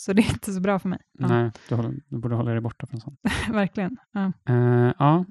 Så 0.00 0.12
det 0.12 0.22
är 0.22 0.30
inte 0.32 0.52
så 0.52 0.60
bra 0.60 0.78
för 0.78 0.88
mig. 0.88 0.98
Ja, 1.18 1.28
Nej, 1.28 1.50
du, 1.68 1.74
håller, 1.74 1.94
du 2.08 2.18
borde 2.18 2.34
hålla 2.34 2.50
dig 2.50 2.60
borta 2.60 2.86
från 2.86 3.00
sånt. 3.00 3.20
verkligen. 3.52 3.96
Ja. 4.12 4.32
Eh, 4.48 4.92
ja, 4.98 5.24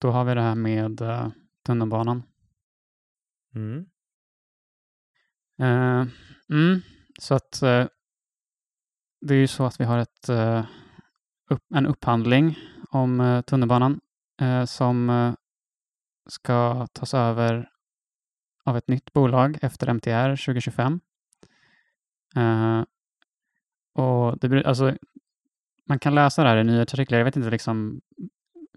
då 0.00 0.10
har 0.10 0.24
vi 0.24 0.34
det 0.34 0.40
här 0.42 0.54
med 0.54 1.00
uh, 1.00 1.28
tunnelbanan. 1.66 2.22
Mm. 3.54 3.84
Uh, 5.60 6.06
mm, 6.50 6.82
så 7.18 7.34
att 7.34 7.60
uh, 7.62 7.86
det 9.20 9.34
är 9.34 9.38
ju 9.38 9.46
så 9.46 9.64
att 9.64 9.80
vi 9.80 9.84
har 9.84 9.98
ett, 9.98 10.28
uh, 10.30 10.64
upp, 11.50 11.62
en 11.74 11.86
upphandling 11.86 12.58
om 12.90 13.42
tunnelbanan 13.46 14.00
som 14.66 15.34
ska 16.28 16.86
tas 16.92 17.14
över 17.14 17.70
av 18.64 18.76
ett 18.76 18.88
nytt 18.88 19.12
bolag 19.12 19.58
efter 19.62 19.86
MTR 19.86 20.44
2025. 20.44 21.00
Och 23.94 24.38
det, 24.38 24.64
alltså, 24.64 24.96
man 25.88 25.98
kan 25.98 26.14
läsa 26.14 26.42
det 26.42 26.48
här 26.48 26.56
i 26.56 26.64
nyhetsartiklar, 26.64 27.18
jag 27.18 27.24
vet 27.24 27.36
inte 27.36 27.50
liksom 27.50 28.00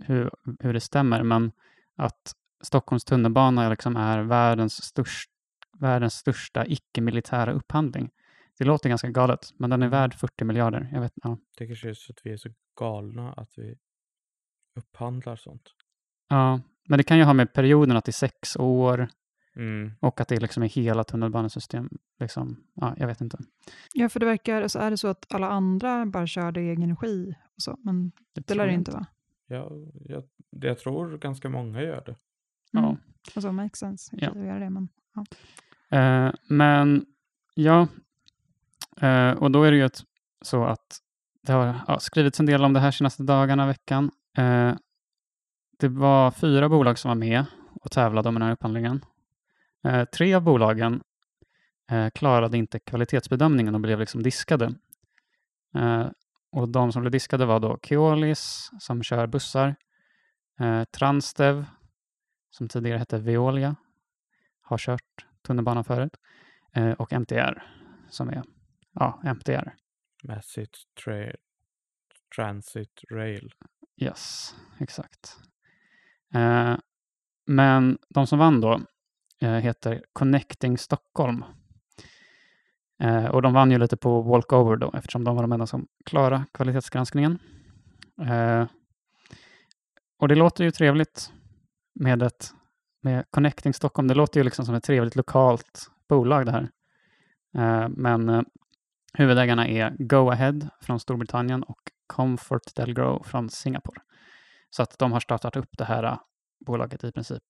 hur, 0.01 0.31
hur 0.59 0.73
det 0.73 0.79
stämmer, 0.79 1.23
men 1.23 1.51
att 1.95 2.33
Stockholms 2.63 3.05
tunnelbana 3.05 3.69
liksom 3.69 3.97
är 3.97 4.19
världens, 4.19 4.83
största 4.83 5.34
världens 5.79 6.13
största 6.13 6.65
icke-militära 6.67 7.51
upphandling. 7.51 8.09
Det 8.57 8.65
låter 8.65 8.89
ganska 8.89 9.09
galet, 9.09 9.49
men 9.57 9.69
den 9.69 9.83
är 9.83 9.87
värd 9.87 10.13
40 10.13 10.43
miljarder. 10.45 10.89
Jag 10.93 11.01
vet, 11.01 11.13
ja. 11.23 11.37
Det 11.57 11.67
kanske 11.67 11.89
är 11.89 11.93
så 11.93 12.11
att 12.11 12.19
vi 12.23 12.31
är 12.31 12.37
så 12.37 12.49
galna 12.79 13.33
att 13.33 13.49
vi 13.57 13.75
upphandlar 14.75 15.35
sånt. 15.35 15.69
ja, 16.29 16.61
men 16.87 16.97
det 16.97 17.03
kan 17.03 17.17
ju 17.17 17.23
ha 17.23 17.33
med 17.33 17.53
perioden 17.53 17.97
att 17.97 18.05
det 18.05 18.09
är 18.09 18.13
sex 18.13 18.55
år 18.55 19.07
Mm. 19.57 19.91
och 19.99 20.21
att 20.21 20.27
det 20.27 20.39
liksom 20.39 20.63
är 20.63 20.67
hela 20.67 21.03
tunnelbanesystem. 21.03 21.89
Liksom. 22.19 22.63
Ja, 22.73 22.95
jag 22.97 23.07
vet 23.07 23.21
inte. 23.21 23.37
ja, 23.93 24.09
för 24.09 24.19
det 24.19 24.25
verkar, 24.25 24.61
alltså 24.61 24.79
är 24.79 24.89
det 24.91 24.97
så 24.97 25.07
att 25.07 25.33
alla 25.33 25.47
andra 25.49 26.05
bara 26.05 26.27
kör 26.27 26.51
det 26.51 26.61
i 26.61 26.69
egen 26.69 26.89
regi 26.89 27.35
och 27.55 27.61
så, 27.61 27.77
men 27.83 28.11
det 28.35 28.41
tror 28.41 28.57
lär 28.57 28.67
det 28.67 28.73
inte 28.73 28.91
vara. 28.91 29.05
Ja, 29.47 29.71
jag, 30.05 30.23
det 30.51 30.67
jag 30.67 30.79
tror 30.79 31.17
ganska 31.17 31.49
många 31.49 31.81
gör 31.81 32.03
det. 32.05 32.15
Mm. 32.77 32.85
Ja. 32.85 32.97
Alltså, 33.35 33.51
makes 33.51 33.79
sense. 33.79 34.15
Ja. 34.21 34.35
Göra 34.35 34.59
det, 34.59 34.69
men, 34.69 34.89
ja. 35.15 35.25
Eh, 35.95 36.31
men 36.47 37.05
ja, 37.53 37.87
eh, 39.01 39.31
och 39.31 39.51
då 39.51 39.63
är 39.63 39.71
det 39.71 39.77
ju 39.77 39.85
ett, 39.85 40.01
så 40.41 40.63
att 40.63 40.99
det 41.43 41.53
har 41.53 41.79
ja, 41.87 41.99
skrivits 41.99 42.39
en 42.39 42.45
del 42.45 42.63
om 42.63 42.73
det 42.73 42.79
här 42.79 42.91
senaste 42.91 43.23
dagarna, 43.23 43.67
veckan. 43.67 44.11
Eh, 44.37 44.73
det 45.79 45.87
var 45.87 46.31
fyra 46.31 46.69
bolag 46.69 46.99
som 46.99 47.09
var 47.09 47.15
med 47.15 47.45
och 47.81 47.91
tävlade 47.91 48.29
om 48.29 48.35
den 48.35 48.41
här 48.41 48.51
upphandlingen. 48.51 49.05
Eh, 49.83 50.05
tre 50.05 50.33
av 50.33 50.41
bolagen 50.41 51.03
eh, 51.91 52.09
klarade 52.09 52.57
inte 52.57 52.79
kvalitetsbedömningen 52.79 53.75
och 53.75 53.81
blev 53.81 53.99
liksom 53.99 54.23
diskade. 54.23 54.73
Eh, 55.75 56.07
och 56.51 56.69
de 56.69 56.91
som 56.91 57.01
blev 57.01 57.11
diskade 57.11 57.45
var 57.45 57.59
då 57.59 57.79
Keolis 57.83 58.71
som 58.79 59.03
kör 59.03 59.27
bussar, 59.27 59.75
eh, 60.59 60.83
Transdev 60.83 61.65
som 62.49 62.67
tidigare 62.67 62.97
hette 62.97 63.17
Veolia, 63.17 63.75
har 64.61 64.77
kört 64.77 65.25
tunnelbanan 65.45 65.83
förut, 65.83 66.17
eh, 66.73 66.91
och 66.91 67.13
MTR 67.13 67.63
som 68.09 68.29
är 68.29 68.43
ja, 68.93 69.21
MTR. 69.23 69.73
Massive 70.23 70.67
tra- 71.05 71.35
Transit 72.35 73.01
Rail. 73.11 73.53
Yes, 73.97 74.55
exakt. 74.79 75.37
Eh, 76.33 76.75
men 77.45 77.97
de 78.09 78.27
som 78.27 78.39
vann 78.39 78.61
då 78.61 78.81
eh, 79.41 79.51
heter 79.51 80.03
Connecting 80.13 80.77
Stockholm. 80.77 81.45
Eh, 82.99 83.25
och 83.25 83.41
de 83.41 83.53
vann 83.53 83.71
ju 83.71 83.77
lite 83.77 83.97
på 83.97 84.21
walkover 84.21 84.75
då 84.75 84.91
eftersom 84.93 85.23
de 85.23 85.35
var 85.35 85.43
de 85.43 85.51
enda 85.51 85.67
som 85.67 85.87
klarade 86.05 86.45
kvalitetsgranskningen. 86.53 87.39
Eh, 88.21 88.67
och 90.17 90.27
det 90.27 90.35
låter 90.35 90.63
ju 90.63 90.71
trevligt 90.71 91.31
med 91.93 92.23
ett 92.23 92.53
med 93.05 93.25
Connecting 93.31 93.73
Stockholm. 93.73 94.07
Det 94.07 94.13
låter 94.13 94.39
ju 94.39 94.43
liksom 94.43 94.65
som 94.65 94.75
ett 94.75 94.83
trevligt 94.83 95.15
lokalt 95.15 95.91
bolag 96.09 96.45
det 96.45 96.51
här. 96.51 96.69
Eh, 97.57 97.89
men 97.89 98.29
eh, 98.29 98.41
huvudägarna 99.13 99.67
är 99.67 99.95
Go 99.99 100.29
Ahead 100.29 100.59
från 100.81 100.99
Storbritannien 100.99 101.63
och 101.63 101.79
Comfort 102.07 102.75
Delgro 102.75 103.23
från 103.23 103.49
Singapore. 103.49 104.01
Så 104.69 104.83
att 104.83 104.99
de 104.99 105.11
har 105.11 105.19
startat 105.19 105.55
upp 105.55 105.69
det 105.77 105.85
här 105.85 106.03
eh, 106.03 106.17
bolaget 106.65 107.03
i 107.03 107.11
princip 107.11 107.43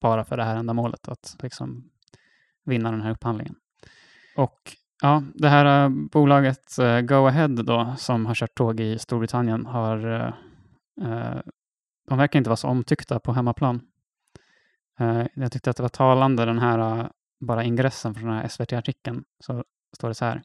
bara 0.00 0.24
för 0.24 0.36
det 0.36 0.44
här 0.44 0.56
ändamålet, 0.56 1.08
att 1.08 1.36
liksom 1.42 1.90
vinna 2.64 2.90
den 2.90 3.02
här 3.02 3.10
upphandlingen. 3.10 3.54
Och 4.36 4.60
ja, 5.02 5.22
det 5.34 5.48
här 5.48 5.88
bolaget 5.88 6.76
Go 7.08 7.26
Ahead 7.26 7.48
då, 7.48 7.94
som 7.98 8.26
har 8.26 8.34
kört 8.34 8.54
tåg 8.54 8.80
i 8.80 8.98
Storbritannien, 8.98 9.66
har, 9.66 9.96
de 12.08 12.18
verkar 12.18 12.38
inte 12.38 12.50
vara 12.50 12.56
så 12.56 12.68
omtyckta 12.68 13.20
på 13.20 13.32
hemmaplan. 13.32 13.80
Eh, 15.00 15.26
jag 15.34 15.52
tyckte 15.52 15.70
att 15.70 15.76
det 15.76 15.82
var 15.82 15.88
talande, 15.88 16.44
den 16.44 16.58
här 16.58 17.00
eh, 17.00 17.06
bara 17.40 17.64
ingressen 17.64 18.14
från 18.14 18.28
den 18.28 18.38
här 18.38 18.48
SVT-artikeln, 18.48 19.24
så 19.40 19.64
står 19.96 20.08
det 20.08 20.14
så 20.14 20.24
här, 20.24 20.42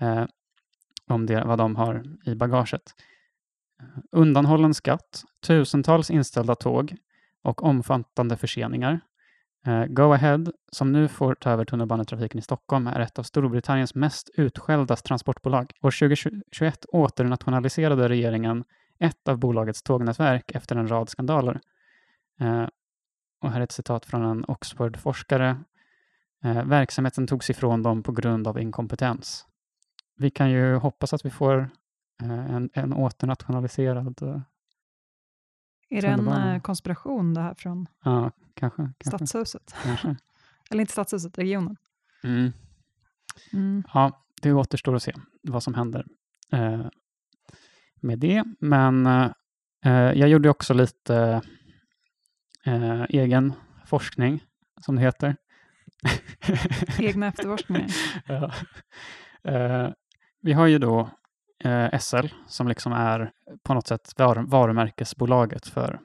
eh, 0.00 0.24
om 1.06 1.26
det, 1.26 1.44
vad 1.44 1.58
de 1.58 1.76
har 1.76 2.04
i 2.24 2.34
bagaget. 2.34 2.82
Eh, 3.82 4.02
undanhållen 4.12 4.74
skatt, 4.74 5.22
tusentals 5.46 6.10
inställda 6.10 6.54
tåg 6.54 6.96
och 7.42 7.62
omfattande 7.62 8.36
förseningar. 8.36 9.00
Eh, 9.66 9.84
Go 9.86 10.12
Ahead, 10.12 10.44
som 10.72 10.92
nu 10.92 11.08
får 11.08 11.34
ta 11.34 11.50
över 11.50 11.64
tunnelbanetrafiken 11.64 12.38
i 12.38 12.42
Stockholm, 12.42 12.86
är 12.86 13.00
ett 13.00 13.18
av 13.18 13.22
Storbritanniens 13.22 13.94
mest 13.94 14.30
utskällda 14.34 14.96
transportbolag. 14.96 15.72
År 15.82 15.90
2021 15.90 16.84
åternationaliserade 16.88 18.08
regeringen 18.08 18.64
ett 18.98 19.28
av 19.28 19.38
bolagets 19.38 19.82
tågnätverk 19.82 20.50
efter 20.54 20.76
en 20.76 20.88
rad 20.88 21.08
skandaler. 21.08 21.60
Eh, 23.40 23.46
och 23.46 23.52
här 23.52 23.60
är 23.60 23.64
ett 23.64 23.72
citat 23.72 24.06
från 24.06 24.24
en 24.24 24.44
Oxford-forskare. 24.48 25.56
Eh, 26.44 26.64
verksamheten 26.64 27.26
togs 27.26 27.50
ifrån 27.50 27.82
dem 27.82 28.02
på 28.02 28.12
grund 28.12 28.48
av 28.48 28.60
inkompetens. 28.60 29.46
Vi 30.16 30.30
kan 30.30 30.50
ju 30.50 30.74
hoppas 30.74 31.12
att 31.12 31.24
vi 31.24 31.30
får 31.30 31.70
eh, 32.22 32.54
en, 32.54 32.70
en 32.72 32.92
åternationaliserad... 32.92 34.22
Eh, 34.22 34.40
Är 35.90 36.02
det 36.02 36.08
en 36.08 36.28
eh, 36.28 36.60
konspiration 36.60 37.34
det 37.34 37.40
här 37.40 37.54
från 37.54 37.86
ja, 38.04 38.30
kanske. 38.54 38.92
kanske, 38.98 39.26
Stadshuset? 39.26 39.74
kanske. 39.82 40.16
Eller 40.70 40.80
inte 40.80 40.92
Stadshuset, 40.92 41.38
regionen. 41.38 41.76
Mm. 42.24 42.52
Mm. 43.52 43.82
Ja, 43.94 44.24
det 44.42 44.52
återstår 44.52 44.96
att 44.96 45.02
se 45.02 45.14
vad 45.42 45.62
som 45.62 45.74
händer 45.74 46.06
eh, 46.52 46.86
med 47.94 48.18
det. 48.18 48.44
Men 48.60 49.06
eh, 49.84 49.92
jag 49.92 50.28
gjorde 50.28 50.50
också 50.50 50.74
lite 50.74 51.42
eh, 52.66 53.04
egen 53.08 53.52
forskning, 53.86 54.44
som 54.80 54.96
det 54.96 55.02
heter. 55.02 55.36
Egna 56.98 57.26
efterforskningar. 57.26 57.90
ja. 58.26 58.52
eh, 59.50 59.90
vi 60.42 60.52
har 60.52 60.66
ju 60.66 60.78
då 60.78 61.10
eh, 61.64 61.98
SL 61.98 62.26
som 62.46 62.68
liksom 62.68 62.92
är 62.92 63.32
på 63.62 63.74
något 63.74 63.86
sätt 63.86 64.12
var, 64.16 64.36
varumärkesbolaget 64.36 65.66
för 65.66 66.00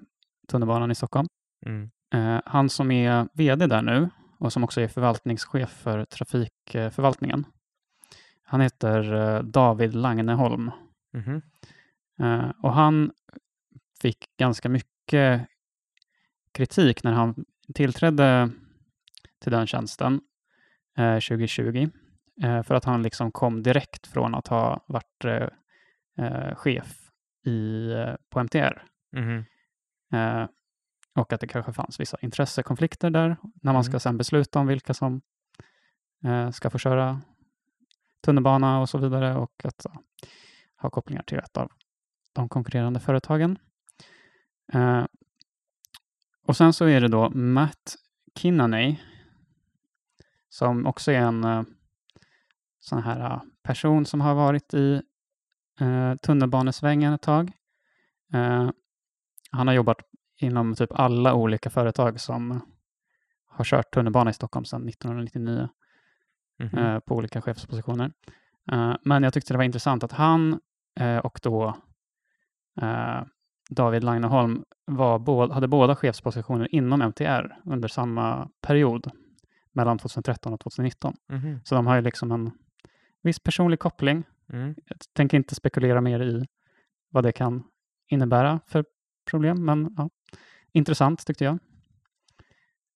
tunnelbanan 0.48 0.92
i 0.92 0.96
Stockholm. 0.96 1.28
Mm. 1.66 1.90
Eh, 2.14 2.42
han 2.46 2.70
som 2.70 2.92
är 2.92 3.28
vd 3.34 3.68
där 3.68 3.82
nu 3.82 4.10
och 4.40 4.54
som 4.54 4.64
också 4.64 4.82
är 4.82 4.88
förvaltningschef 4.88 5.70
för 5.70 6.06
trafikförvaltningen. 6.06 7.46
Han 8.44 8.62
heter 8.62 9.14
eh, 9.14 9.44
David 9.44 9.96
Langneholm. 9.96 10.72
Eh, 12.20 12.50
och 12.64 12.74
han 12.74 13.12
fick 14.02 14.38
ganska 14.38 14.70
mycket 14.70 15.48
kritik 16.56 17.04
när 17.04 17.12
han 17.12 17.46
tillträdde 17.74 18.50
till 19.40 19.52
den 19.52 19.68
tjänsten 19.68 20.22
eh, 20.98 21.14
2020 21.16 21.90
eh, 22.44 22.64
för 22.64 22.76
att 22.76 22.86
han 22.86 23.04
liksom 23.04 23.32
kom 23.32 23.64
direkt 23.64 24.08
från 24.08 24.36
att 24.36 24.48
ha 24.48 24.86
varit 24.88 25.26
eh, 25.26 25.48
eh, 26.26 26.56
chef 26.56 27.12
i, 27.46 27.92
eh, 27.92 28.16
på 28.30 28.40
MTR. 28.40 28.84
Mhm. 29.12 29.46
Eh, 30.14 30.48
och 31.16 31.34
att 31.34 31.42
det 31.42 31.48
kanske 31.48 31.74
fanns 31.74 32.00
vissa 32.00 32.18
intressekonflikter 32.22 33.10
där 33.10 33.38
när 33.62 33.74
man 33.74 33.84
ska 33.84 33.92
Mm. 33.92 34.00
sen 34.00 34.18
besluta 34.18 34.60
om 34.60 34.68
vilka 34.68 34.94
som 34.94 35.22
ska 36.54 36.70
få 36.70 36.78
köra 36.78 37.22
tunnelbana 38.26 38.80
och 38.80 38.90
så 38.90 38.98
vidare 38.98 39.36
och 39.36 39.52
att 39.64 39.86
ja, 39.86 40.02
ha 40.82 40.90
kopplingar 40.90 41.24
till 41.24 41.38
ett 41.38 41.58
av 41.58 41.72
de 42.34 42.50
konkurrerande 42.50 43.00
företagen. 43.00 43.58
Och 46.46 46.58
sen 46.58 46.74
så 46.74 46.86
är 46.86 47.02
det 47.02 47.08
då 47.08 47.30
Matt 47.30 47.96
Kinnaney 48.36 48.96
som 50.50 50.86
också 50.86 51.12
är 51.12 51.20
en 51.20 51.44
eh, 51.44 51.64
sån 52.80 53.04
här 53.04 53.20
eh, 53.20 53.42
person 53.64 54.06
som 54.06 54.22
har 54.22 54.36
varit 54.36 54.74
i 54.74 55.02
eh, 55.80 56.16
tunnelbanesvängen 56.16 57.14
ett 57.14 57.22
tag. 57.22 57.52
Han 59.52 59.68
har 59.68 59.74
jobbat 59.74 59.98
inom 60.38 60.76
typ 60.76 60.92
alla 60.92 61.34
olika 61.34 61.70
företag 61.70 62.20
som 62.22 62.62
har 63.48 63.66
kört 63.66 63.94
tunnelbana 63.94 64.30
i 64.30 64.34
Stockholm 64.34 64.66
sedan 64.66 64.90
1999 64.90 65.70
Mhm. 66.60 66.78
eh, 66.78 67.00
på 67.00 67.16
olika 67.16 67.42
chefspositioner. 67.42 68.12
Men 69.02 69.24
jag 69.24 69.34
tyckte 69.34 69.54
det 69.54 69.58
var 69.58 69.64
intressant 69.64 70.04
att 70.04 70.12
han 70.12 70.60
och 71.24 71.40
då 71.42 71.78
David 73.70 74.04
Lagneholm 74.04 74.64
var 74.86 75.50
hade 75.50 75.68
båda 75.68 75.96
chefspositioner 75.96 76.76
inom 76.76 77.02
MTR 77.02 77.58
under 77.66 77.88
samma 77.88 78.50
period, 78.62 79.12
mellan 79.72 79.98
2013 79.98 80.54
och 80.54 80.60
2019. 80.60 81.16
Mhm. 81.30 81.60
Så 81.64 81.76
de 81.76 81.88
har 81.88 81.96
ju 81.96 82.02
liksom 82.02 82.32
en 82.32 82.52
viss 83.22 83.40
personlig 83.40 83.80
koppling. 83.80 84.24
Mm. 84.54 84.76
Jag 84.86 84.98
tänker 85.14 85.38
inte 85.38 85.56
spekulera 85.56 86.02
mer 86.02 86.20
i 86.20 86.46
vad 87.10 87.24
det 87.24 87.32
kan 87.32 87.64
innebära 88.10 88.60
för 88.68 88.86
problem, 89.30 89.66
men 89.66 89.94
ja, 89.98 90.10
intressant 90.72 91.26
tyckte 91.26 91.44
jag. 91.44 91.60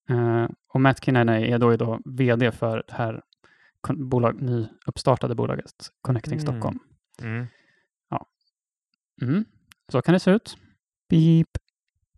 Eh, 0.10 0.50
och 0.68 0.82
Matt 0.82 1.06
Kinney 1.06 1.52
är 1.52 1.60
då, 1.60 1.76
då 1.76 2.00
vd 2.06 2.52
för 2.52 2.84
det 2.88 2.94
här 2.94 3.22
bolag, 3.96 4.42
nyuppstartade 4.42 5.36
bolaget 5.36 5.90
Connecting 6.02 6.34
Mm. 6.34 6.42
Stockholm. 6.42 6.80
Mm. 7.22 7.48
Mm. 9.22 9.46
Så 9.89 10.01
kan 10.01 10.13
det 10.13 10.19
se 10.19 10.31
ut. 10.31 10.58
Beep. 11.10 11.48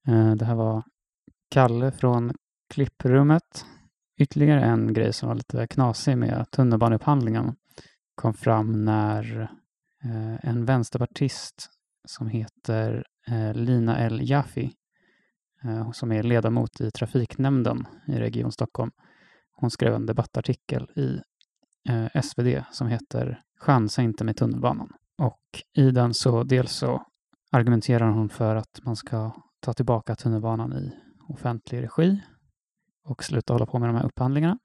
Eh, 0.07 0.31
det 0.31 0.45
här 0.45 0.55
var 0.55 0.83
Kalle 1.49 1.91
från 1.91 2.33
klipprummet. 2.69 3.65
Ytterligare 4.17 4.61
en 4.61 4.93
grej 4.93 5.13
som 5.13 5.27
var 5.27 5.35
lite 5.35 5.67
knasig 5.67 6.17
med 6.17 6.51
tunnelbaneupphandlingen 6.51 7.55
kom 8.15 8.33
fram 8.33 8.85
när 8.85 9.41
eh, 10.03 10.49
en 10.49 10.65
vänsterpartist 10.65 11.69
som 12.07 12.27
heter 12.27 13.05
eh, 13.27 13.53
Lina 13.53 13.97
L. 13.97 14.19
Jaffi, 14.23 14.71
som 15.93 16.11
är 16.11 16.23
ledamot 16.23 16.81
i 16.81 16.91
trafiknämnden 16.91 17.87
i 18.07 18.11
Region 18.11 18.51
Stockholm, 18.51 18.91
hon 19.55 19.71
skrev 19.71 19.93
en 19.93 20.05
debattartikel 20.05 20.89
i 20.95 21.21
SvD 22.23 22.63
som 22.71 22.87
heter 22.87 23.41
Chansa 23.59 24.01
inte 24.01 24.23
med 24.23 24.37
tunnelbanan. 24.37 24.89
Och 25.17 25.41
i 25.73 25.91
den 25.91 26.13
så 26.13 26.43
dels 26.43 26.71
så 26.71 27.05
argumenterar 27.51 28.10
hon 28.10 28.29
för 28.29 28.55
att 28.55 28.79
man 28.84 28.96
ska 28.96 29.31
ta 29.60 29.74
tillbaka 29.74 30.15
tunnelbanan 30.15 30.74
i 30.74 30.91
offentlig 31.27 31.84
regi 31.84 32.22
och 33.03 33.24
sluta 33.24 33.53
hålla 33.53 33.65
på 33.65 33.79
med 33.79 33.89
de 33.89 33.96
här 33.96 34.05
upphandlingarna. 34.05 34.58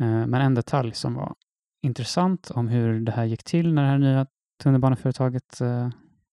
Eh, 0.00 0.26
men 0.26 0.34
en 0.34 0.54
detalj 0.54 0.92
som 0.92 1.14
var 1.14 1.34
intressant 1.82 2.50
om 2.50 2.68
hur 2.68 3.00
det 3.00 3.12
här 3.12 3.24
gick 3.24 3.44
till 3.44 3.74
när 3.74 3.82
det 3.82 3.88
här 3.88 3.98
nya 3.98 4.26
tunnelbaneföretaget 4.62 5.60
eh, 5.60 5.88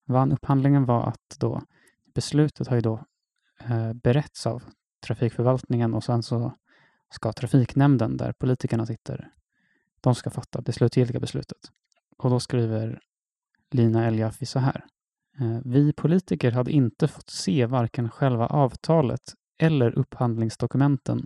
vann 0.06 0.32
upphandlingen 0.32 0.86
var 0.86 1.08
att 1.08 1.40
då 1.40 1.62
beslutet 2.16 2.68
har 2.68 2.76
ju 2.76 2.82
då 2.82 3.06
eh, 3.60 3.94
berätts 3.94 4.48
av 4.48 4.64
trafikförvaltningen 5.06 5.94
och 5.94 6.04
sen 6.04 6.24
så 6.24 6.54
ska 7.10 7.34
trafiknämnden 7.34 8.18
där 8.18 8.34
politikerna 8.34 8.86
sitter, 8.86 9.32
de 10.02 10.16
ska 10.16 10.30
fatta 10.30 10.62
det 10.62 10.74
slutgiltiga 10.74 11.20
beslutet. 11.20 11.72
Och 12.18 12.30
då 12.30 12.40
skriver 12.40 13.02
Lina 13.72 14.06
Eljafi 14.08 14.46
så 14.46 14.60
här. 14.60 14.86
Eh, 15.40 15.60
vi 15.66 15.94
politiker 15.94 16.52
hade 16.52 16.72
inte 16.72 17.08
fått 17.08 17.30
se 17.30 17.66
varken 17.66 18.10
själva 18.10 18.48
avtalet 18.48 19.34
eller 19.58 19.98
upphandlingsdokumenten 19.98 21.26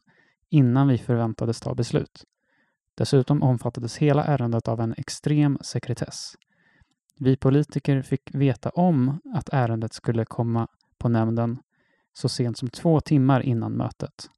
innan 0.50 0.88
vi 0.88 0.98
förväntades 0.98 1.60
ta 1.60 1.75
beslut. 1.75 2.24
Dessutom 2.96 3.43
omfattades 3.43 3.98
hela 3.98 4.24
ärendet 4.24 4.67
av 4.67 4.82
en 4.82 4.93
extrem 4.98 5.58
sekretess. 5.62 6.36
Vi 7.20 7.38
politiker 7.38 8.01
fick 8.01 8.36
veta 8.36 8.70
om 8.70 9.20
att 9.34 9.50
ärendet 9.50 9.93
skulle 9.93 10.25
komma 10.25 10.67
på 10.98 11.10
nämnden 11.10 11.60
så 12.13 12.29
sent 12.29 12.58
som 12.58 12.70
två 12.70 13.01
timmar 13.01 13.42
innan 13.42 13.72
mötet. 13.72 14.29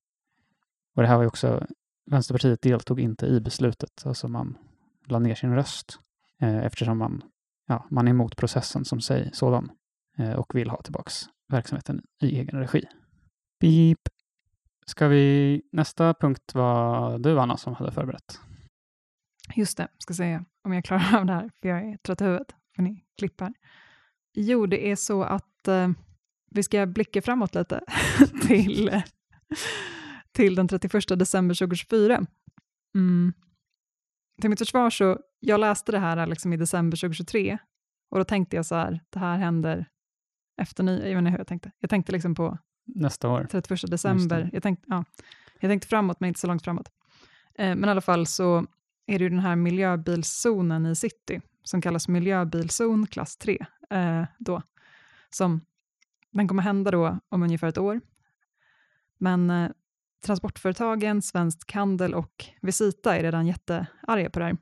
Och 0.96 1.02
det 1.02 1.08
här 1.08 1.16
var 1.16 1.24
ju 1.24 1.28
också, 1.28 1.66
Vänsterpartiet 2.06 2.62
deltog 2.62 3.00
inte 3.00 3.26
i 3.26 3.42
beslutet, 3.42 4.04
alltså 4.06 4.28
man 4.28 4.58
la 5.06 5.20
ner 5.20 5.36
sin 5.36 5.56
röst 5.56 6.00
eh, 6.42 6.66
eftersom 6.66 6.98
man, 6.98 7.24
ja, 7.68 7.88
man 7.92 8.08
är 8.08 8.12
emot 8.12 8.36
processen 8.36 8.86
som 8.86 9.02
sig 9.02 9.30
sådan 9.34 9.72
eh, 10.18 10.34
och 10.34 10.56
vill 10.56 10.70
ha 10.70 10.82
tillbaks 10.82 11.26
verksamheten 11.48 12.04
i 12.22 12.40
egen 12.40 12.60
regi. 12.60 12.84
Beep. 13.60 14.00
Ska 14.86 15.08
vi, 15.08 15.62
nästa 15.72 16.14
punkt 16.14 16.52
var 16.54 17.20
du 17.20 17.40
Anna 17.40 17.58
som 17.58 17.74
hade 17.74 17.92
förberett. 17.92 18.40
Just 19.56 19.78
det, 19.78 19.88
ska 19.98 20.14
se 20.14 20.40
om 20.64 20.74
jag 20.74 20.86
klarar 20.86 21.20
av 21.20 21.26
det 21.26 21.34
här, 21.34 21.52
för 21.62 21.70
jag 21.70 21.86
är 21.86 21.98
trött 21.98 22.22
i 22.22 22.24
huvudet, 22.24 22.56
för 22.76 22.82
ni 22.82 23.06
klippar. 23.18 23.54
Jo, 24.34 24.66
det 24.66 24.92
är 24.92 24.96
så 24.96 25.24
att 25.24 25.68
eh, 25.68 25.90
vi 26.52 26.64
ska 26.64 26.86
blicka 26.86 27.22
framåt 27.22 27.56
lite 27.56 27.82
till, 28.48 29.02
till 30.32 30.56
den 30.56 30.68
31 30.68 31.08
december 31.08 31.56
2024. 31.56 32.26
Mm. 32.96 33.34
Till 34.42 34.50
mitt 34.50 34.60
försvar 34.60 34.90
så, 34.90 35.20
jag 35.40 35.60
läste 35.60 35.92
det 35.92 36.00
här 36.00 36.28
liksom 36.28 36.54
i 36.54 36.58
december 36.58 36.98
2023 36.98 37.58
och 38.10 38.18
då 38.18 38.24
tänkte 38.24 38.56
jag 38.56 38.66
så 38.66 38.76
här, 38.76 39.00
det 39.10 39.20
här 39.20 39.38
händer 39.38 39.86
efter 40.62 40.84
ny, 40.84 40.92
jag 40.92 41.10
vet 41.10 41.18
inte 41.18 41.32
hur 41.32 41.38
jag 41.38 41.48
tänkte. 41.48 41.72
Jag 41.80 41.90
tänkte 41.90 42.12
liksom 42.12 42.36
på 42.36 42.58
Nästa 42.86 43.30
år. 43.30 43.48
31 43.52 43.92
december. 43.92 44.50
Jag 44.54 44.64
tänkte, 44.64 44.86
ja, 44.90 45.04
jag 45.60 45.70
tänkte 45.70 45.88
framåt, 45.88 46.20
men 46.20 46.28
inte 46.28 46.40
så 46.40 46.48
långt 46.48 46.64
framåt. 46.64 46.92
Eh, 47.56 47.76
men 47.76 47.86
i 47.86 47.92
alla 47.92 48.02
fall 48.02 48.28
så 48.28 48.66
är 49.06 49.20
det 49.20 49.24
ju 49.24 49.30
den 49.30 49.40
här 49.40 49.56
miljöbilszonen 49.56 50.86
i 50.86 50.96
city, 50.96 51.42
som 51.64 51.82
kallas 51.82 52.08
miljöbilzon 52.08 53.08
klass 53.08 53.38
3, 53.38 53.66
eh, 53.90 54.24
då, 54.38 54.62
som 55.30 55.62
den 56.32 56.48
kommer 56.48 56.64
hända 56.64 56.92
då 56.92 57.20
om 57.30 57.44
ungefär 57.44 57.68
ett 57.68 57.78
år. 57.78 58.02
Men 59.18 59.50
eh, 59.50 59.72
transportföretagen, 60.26 61.22
Svensk 61.22 61.72
Handel 61.72 62.14
och 62.14 62.46
Visita 62.62 63.18
är 63.18 63.24
redan 63.24 63.48
jättearga 63.48 64.30
på 64.30 64.40
det 64.40 64.46
här. 64.46 64.58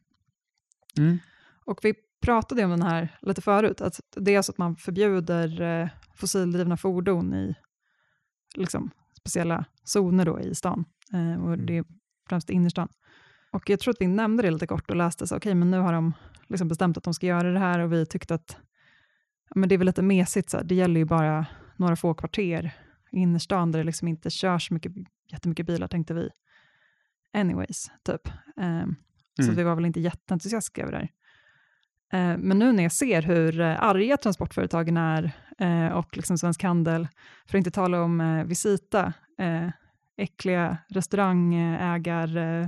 Mm. 0.98 1.18
Och 1.66 1.80
vi 1.84 1.94
pratade 2.22 2.64
om 2.64 2.70
den 2.70 2.82
här 2.82 3.18
lite 3.22 3.42
förut, 3.42 3.82
att 3.82 4.00
det 4.16 4.36
är 4.36 4.42
så 4.42 4.52
att 4.52 4.58
man 4.58 4.76
förbjuder 4.76 5.62
eh, 5.62 5.90
fossildrivna 6.16 6.78
fordon 6.78 7.34
i 7.34 7.56
liksom, 8.56 8.92
speciella 9.20 9.66
zoner 9.84 10.26
då 10.26 10.40
i 10.40 10.56
stan. 10.56 10.86
Eh, 11.14 11.44
och 11.44 11.58
det 11.58 11.78
är 11.78 11.86
främst 12.30 12.50
i 12.50 12.54
innerstan. 12.54 12.88
Och 13.52 13.70
jag 13.70 13.80
tror 13.80 13.94
att 13.94 14.02
vi 14.02 14.08
nämnde 14.08 14.44
det 14.44 14.52
lite 14.52 14.68
kort 14.68 14.90
och 14.90 14.96
läste 14.96 15.28
så, 15.28 15.38
okej, 15.38 15.56
men 15.56 15.72
nu 15.72 15.78
har 15.78 15.94
de 15.94 16.14
liksom 16.48 16.68
bestämt 16.68 16.98
att 16.98 17.04
de 17.04 17.14
ska 17.14 17.26
göra 17.26 17.52
det 17.52 17.60
här 17.60 17.80
och 17.80 17.94
vi 17.94 18.06
tyckte 18.06 18.34
att 18.34 18.58
men 19.56 19.70
det 19.70 19.76
är 19.76 19.78
väl 19.78 19.86
lite 19.86 20.02
mesigt, 20.02 20.50
så 20.50 20.58
här. 20.58 20.64
det 20.64 20.76
gäller 20.76 21.00
ju 21.00 21.06
bara 21.06 21.46
några 21.78 21.96
få 21.96 22.14
kvarter 22.14 22.72
i 23.12 23.20
innerstan 23.20 23.72
där 23.72 23.80
det 23.80 23.86
liksom 23.86 24.08
inte 24.08 24.30
körs 24.30 24.72
mycket, 24.72 24.92
jättemycket 25.34 25.66
bilar, 25.66 25.88
tänkte 25.88 26.14
vi. 26.14 26.30
Anyways, 27.34 27.92
typ. 28.06 28.28
Eh, 28.62 28.86
Så 29.36 29.44
Mm. 29.44 29.56
vi 29.56 29.64
var 29.64 29.76
väl 29.76 29.86
inte 29.86 30.00
jätteentusiastiska 30.00 30.82
över 30.82 30.92
det 30.92 30.98
här. 30.98 31.10
Eh, 32.34 32.38
Men 32.38 32.60
nu 32.60 32.72
när 32.72 32.84
jag 32.84 32.92
ser 32.92 33.22
hur 33.22 33.60
eh, 33.62 33.84
arga 33.84 34.18
transportföretagen 34.18 34.98
är 34.98 35.32
eh, 35.60 35.88
och 35.88 36.18
liksom 36.18 36.38
Svensk 36.38 36.64
Handel, 36.64 37.08
för 37.48 37.58
att 37.58 37.60
inte 37.60 37.72
tala 37.72 38.02
om 38.04 38.22
eh, 38.22 38.44
Visita, 38.44 39.14
äckliga 40.18 40.78
restaurangägar, 40.90 42.38
eh, 42.38 42.68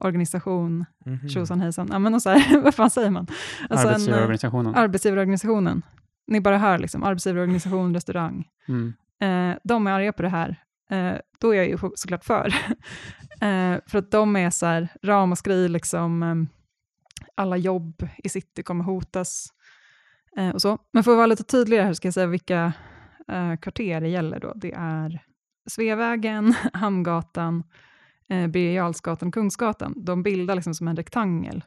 organisation, 0.00 0.84
Mhm. 1.06 1.28
tjosan 1.28 1.60
hejsan, 1.60 1.88
ja 1.92 1.98
men 1.98 2.14
och 2.14 2.22
så 2.22 2.30
här, 2.30 2.60
vad 2.64 2.74
fan 2.74 2.90
säger 2.90 3.10
man? 3.10 3.26
Alltså 3.70 3.86
en, 3.88 3.92
eh, 3.92 3.92
Arbetsgivarorganisationen. 3.92 4.74
arbetsgivarorganisationen. 4.74 5.82
Ni 6.26 6.40
bara 6.40 6.58
hör 6.58 6.78
liksom, 6.78 7.02
arbetsgivarorganisation, 7.02 7.94
restaurang. 7.94 8.48
Mm. 8.68 8.92
De 9.64 9.86
är 9.86 9.90
arga 9.90 10.12
på 10.12 10.22
det 10.22 10.28
här. 10.28 10.62
Eh, 10.90 11.14
då 11.40 11.54
är 11.54 11.56
jag 11.56 11.68
ju 11.68 11.78
såklart 11.94 12.24
för. 12.24 12.46
eh, 13.40 13.78
för 13.86 13.98
att 13.98 14.10
de 14.10 14.36
är 14.36 14.50
så 14.50 14.66
här, 14.66 14.88
ramaskri, 15.02 15.68
liksom, 15.68 16.22
eh, 16.22 16.34
alla 17.34 17.56
jobb 17.56 18.08
i 18.24 18.28
city 18.28 18.62
kommer 18.62 18.84
hotas. 18.84 19.46
Eh, 20.36 20.50
och 20.50 20.62
så. 20.62 20.78
Men 20.92 21.04
för 21.04 21.10
att 21.10 21.16
vara 21.16 21.26
lite 21.26 21.44
tydligare 21.44 21.84
här 21.84 21.92
ska 21.92 22.06
jag 22.06 22.14
säga 22.14 22.26
vilka 22.26 22.72
kvarter 23.60 24.00
det 24.00 24.08
gäller. 24.08 24.40
Då. 24.40 24.52
Det 24.56 24.72
är 24.72 25.20
Sveavägen, 25.66 26.54
Hamngatan, 26.72 27.62
eh, 28.28 28.46
Birger 28.46 29.10
och 29.24 29.32
Kungsgatan. 29.32 29.94
De 29.96 30.22
bildar 30.22 30.54
liksom 30.54 30.74
som 30.74 30.88
en 30.88 30.96
rektangel. 30.96 31.64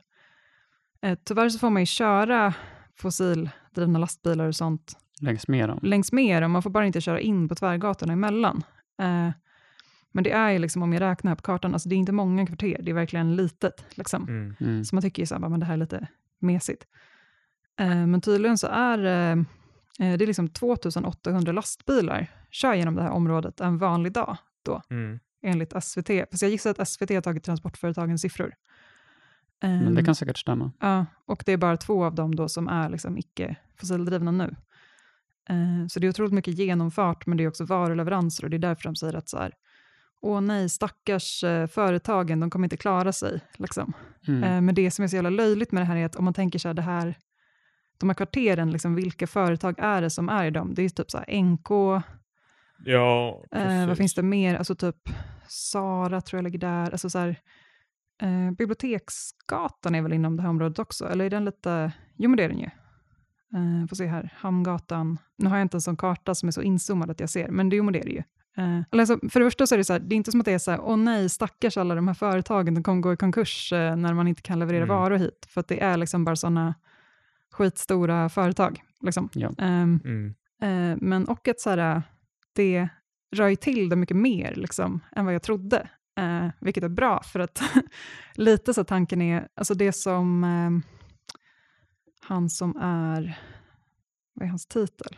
Eh, 1.01 1.17
tyvärr 1.23 1.49
så 1.49 1.60
får 1.60 1.69
man 1.69 1.82
ju 1.82 1.86
köra 1.86 2.53
fossildrivna 2.95 3.99
lastbilar 3.99 4.47
och 4.47 4.55
sånt 4.55 4.97
Längs 5.21 5.47
med 5.47 5.69
dem. 5.69 5.79
längs 5.82 6.12
med 6.12 6.43
dem, 6.43 6.51
man 6.51 6.63
får 6.63 6.69
bara 6.69 6.86
inte 6.86 7.01
köra 7.01 7.19
in 7.19 7.49
på 7.49 7.55
tvärgatorna 7.55 8.13
emellan. 8.13 8.63
Eh, 8.99 9.31
men 10.12 10.23
det 10.23 10.31
är 10.31 10.51
ju 10.51 10.59
liksom, 10.59 10.83
om 10.83 10.93
jag 10.93 11.01
räknar 11.01 11.35
på 11.35 11.41
kartan, 11.41 11.73
alltså 11.73 11.89
det 11.89 11.95
är 11.95 11.97
inte 11.97 12.12
många 12.12 12.45
kvarter, 12.45 12.77
det 12.81 12.91
är 12.91 12.95
verkligen 12.95 13.35
litet. 13.35 13.85
Liksom. 13.89 14.23
Mm. 14.27 14.55
Mm. 14.59 14.85
Så 14.85 14.95
man 14.95 15.01
tycker 15.01 15.21
ju 15.21 15.25
så 15.25 15.35
här, 15.35 15.49
men 15.49 15.59
det 15.59 15.65
här 15.65 15.73
är 15.73 15.77
lite 15.77 16.07
mesigt. 16.39 16.88
Eh, 17.79 18.07
men 18.07 18.21
tydligen 18.21 18.57
så 18.57 18.67
är 18.67 19.05
eh, 19.05 19.31
eh, 19.31 20.17
det 20.17 20.25
är 20.25 20.27
liksom 20.27 20.49
2800 20.49 21.51
lastbilar 21.51 22.27
kör 22.51 22.73
genom 22.73 22.95
det 22.95 23.01
här 23.01 23.12
området 23.12 23.59
en 23.59 23.77
vanlig 23.77 24.12
dag. 24.12 24.38
Då. 24.63 24.81
Mm. 24.89 25.19
enligt 25.41 25.83
SVT. 25.83 26.09
Fast 26.31 26.41
jag 26.41 26.51
gissar 26.51 26.69
att 26.69 26.89
SVT 26.89 27.09
har 27.09 27.21
tagit 27.21 27.43
transportföretagens 27.43 28.21
siffror. 28.21 28.53
Men 29.62 29.95
det 29.95 29.99
Ehm, 29.99 30.05
kan 30.05 30.15
säkert 30.15 30.38
stämma. 30.38 30.71
Ja, 30.79 31.05
och 31.25 31.43
det 31.45 31.51
är 31.51 31.57
bara 31.57 31.77
två 31.77 32.05
av 32.05 32.15
dem 32.15 32.35
då 32.35 32.49
som 32.49 32.67
är 32.67 32.89
liksom 32.89 33.17
icke 33.17 33.55
fossildrivna 33.75 34.31
nu. 34.31 34.55
Eh, 35.49 35.88
så 35.88 35.99
det 35.99 36.07
är 36.07 36.09
otroligt 36.09 36.33
mycket 36.33 36.53
genomfart, 36.53 37.25
men 37.25 37.38
det 37.38 37.43
är 37.43 37.47
också 37.47 37.65
varuleveranser 37.65 38.43
och 38.43 38.49
det 38.49 38.57
är 38.57 38.59
därför 38.59 38.83
de 38.83 38.95
säger 38.95 39.13
att 39.13 39.29
så 39.29 39.38
här, 39.38 39.53
åh 40.21 40.41
nej, 40.41 40.69
stackars 40.69 41.43
eh, 41.43 41.67
företagen, 41.67 42.39
de 42.39 42.49
kommer 42.49 42.65
inte 42.65 42.77
klara 42.77 43.13
sig. 43.13 43.41
Liksom. 43.57 43.93
Mm. 44.27 44.43
Eh, 44.43 44.62
men 44.62 44.75
det 44.75 44.91
som 44.91 45.03
är 45.03 45.07
så 45.07 45.15
jävla 45.15 45.29
löjligt 45.29 45.71
med 45.71 45.81
det 45.81 45.85
här 45.85 45.95
är 45.95 46.05
att 46.05 46.15
om 46.15 46.25
man 46.25 46.33
tänker 46.33 46.59
så 46.59 46.67
här, 46.67 46.73
det 46.73 46.81
här, 46.81 47.15
de 47.97 48.09
här 48.09 48.13
kvarteren, 48.13 48.71
liksom, 48.71 48.95
vilka 48.95 49.27
företag 49.27 49.75
är 49.77 50.01
det 50.01 50.09
som 50.09 50.29
är 50.29 50.45
i 50.45 50.51
dem? 50.51 50.73
Det 50.73 50.81
är 50.81 50.89
typ 50.89 51.12
så 51.12 51.17
här 51.17 51.41
NK, 51.41 51.71
Ja, 52.85 53.43
eh, 53.51 53.88
vad 53.88 53.97
finns 53.97 54.13
det 54.13 54.23
mer? 54.23 54.55
Alltså 54.55 54.75
typ 54.75 55.09
Sara 55.47 56.21
tror 56.21 56.38
jag 56.38 56.43
ligger 56.43 56.59
där. 56.59 56.91
Alltså 56.91 57.09
så 57.09 57.19
här, 57.19 57.35
eh, 58.21 58.51
Biblioteksgatan 58.51 59.95
är 59.95 60.01
väl 60.01 60.13
inom 60.13 60.38
det 60.38 60.41
här 60.41 60.49
området 60.49 60.79
också? 60.79 61.09
Eller 61.09 61.25
är 61.25 61.29
den 61.29 61.45
lite... 61.45 61.91
Jo, 62.15 62.29
men 62.29 62.38
det 62.38 62.43
är 62.43 62.49
den 62.49 62.59
ju. 62.59 62.69
Eh, 63.53 63.88
får 63.88 63.95
se 63.95 64.07
här, 64.07 64.33
Hamngatan. 64.38 65.17
Nu 65.38 65.49
har 65.49 65.57
jag 65.57 65.65
inte 65.65 65.77
en 65.77 65.81
sån 65.81 65.97
karta 65.97 66.35
som 66.35 66.47
är 66.47 66.51
så 66.51 66.62
inzoomad 66.62 67.09
att 67.12 67.19
jag 67.19 67.29
ser, 67.29 67.47
men 67.49 67.69
det, 67.69 67.75
jo, 67.75 67.83
men 67.83 67.93
det 67.93 67.99
är 67.99 68.05
det 68.05 68.12
ju. 68.12 68.23
Eh, 68.57 68.81
alltså, 68.99 69.19
för 69.29 69.39
det 69.39 69.45
första 69.45 69.67
så 69.67 69.75
är 69.75 69.77
det 69.77 69.83
så 69.83 69.93
här, 69.93 69.99
det 69.99 70.15
är 70.15 70.17
inte 70.17 70.31
som 70.31 70.39
att 70.39 70.45
det 70.45 70.51
är 70.53 70.57
så 70.59 70.71
här, 70.71 70.79
åh 70.81 70.97
nej, 70.97 71.29
stackars 71.29 71.77
alla 71.77 71.95
de 71.95 72.07
här 72.07 72.15
företagen, 72.15 72.73
de 72.73 72.83
kommer 72.83 73.01
gå 73.01 73.13
i 73.13 73.17
konkurs 73.17 73.73
eh, 73.73 73.95
när 73.95 74.13
man 74.13 74.27
inte 74.27 74.41
kan 74.41 74.59
leverera 74.59 74.83
Mm. 74.83 74.95
varor 74.95 75.17
hit, 75.17 75.47
för 75.49 75.62
att 75.62 75.67
det 75.67 75.83
är 75.83 75.97
liksom 75.97 76.25
bara 76.25 76.35
sådana 76.35 76.75
skitstora 77.51 78.29
företag. 78.29 78.81
Liksom. 79.01 79.29
Ja. 79.33 79.51
Ehm, 79.57 79.99
Mm. 80.05 80.33
Eh, 80.62 80.97
men 81.01 81.25
och 81.27 81.47
att 81.47 81.59
så 81.59 81.69
här, 81.69 82.01
det 82.55 82.89
rör 83.35 83.47
ju 83.47 83.55
till 83.55 83.89
det 83.89 83.95
mycket 83.95 84.17
mer 84.17 84.53
liksom, 84.55 84.99
än 85.15 85.25
vad 85.25 85.33
jag 85.33 85.43
trodde. 85.43 85.89
Eh, 86.19 86.47
vilket 86.62 86.83
är 86.83 86.89
bra, 86.89 87.21
för 87.23 87.39
att 87.39 87.62
lite 88.35 88.73
så 88.73 88.83
tanken 88.83 89.21
är, 89.21 89.47
alltså 89.55 89.73
det 89.73 89.91
som 89.93 90.43
eh, 90.43 90.98
han 92.30 92.50
som 92.50 92.78
är, 92.78 93.39
vad 94.34 94.46
är 94.46 94.50
hans 94.50 94.65
titel? 94.65 95.18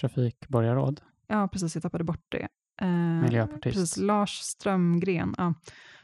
Trafikborgarråd, 0.00 1.00
Ja, 1.26 1.48
precis, 1.48 1.74
jag 1.74 1.82
tappade 1.82 2.04
bort 2.04 2.24
det. 2.28 2.48
Eh, 2.80 2.88
miljöpartist. 2.88 3.62
Precis, 3.62 3.96
Lars 3.96 4.38
Strömgren. 4.38 5.34
Ja. 5.38 5.54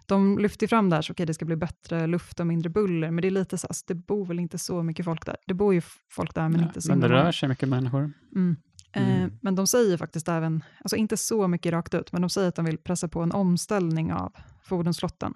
De 0.07 0.39
lyfter 0.39 0.67
fram 0.67 0.91
där 0.91 1.03
så 1.03 1.13
okej, 1.13 1.27
det 1.27 1.35
ska 1.35 1.45
bli 1.45 1.57
bättre 1.57 2.07
luft 2.07 2.41
och 2.41 2.47
mindre 2.47 2.71
buller, 2.71 3.11
men 3.11 3.23
det 3.23 3.29
är 3.29 3.31
lite 3.31 3.59
så, 3.59 3.67
alltså, 3.67 3.85
det 3.87 3.95
bor 3.95 4.27
väl 4.27 4.39
inte 4.39 4.59
så 4.59 4.83
mycket 4.83 5.05
folk 5.05 5.27
där. 5.27 5.37
Det 5.47 5.55
bor 5.55 5.75
ju 5.75 5.81
folk 6.11 6.35
där, 6.35 6.49
men 6.49 6.61
Ja, 6.61 6.67
inte 6.67 6.81
så 6.83 6.89
men 6.89 7.01
det 7.01 7.09
rör 7.09 7.33
sig 7.33 7.49
mycket 7.49 7.69
människor. 7.69 8.13
Mm. 8.35 8.57
Eh, 8.93 9.17
Mm. 9.17 9.39
Men 9.43 9.55
de 9.55 9.67
säger 9.67 9.97
faktiskt 9.97 10.29
även, 10.29 10.65
alltså 10.79 10.97
inte 10.97 11.17
så 11.17 11.49
mycket 11.49 11.73
rakt 11.73 11.95
ut, 11.95 12.13
men 12.13 12.23
de 12.23 12.31
säger 12.31 12.49
att 12.49 12.55
de 12.55 12.65
vill 12.65 12.79
pressa 12.79 13.09
på 13.09 13.23
en 13.23 13.33
omställning 13.33 14.13
av 14.13 14.33
fordonsflottan. 14.63 15.35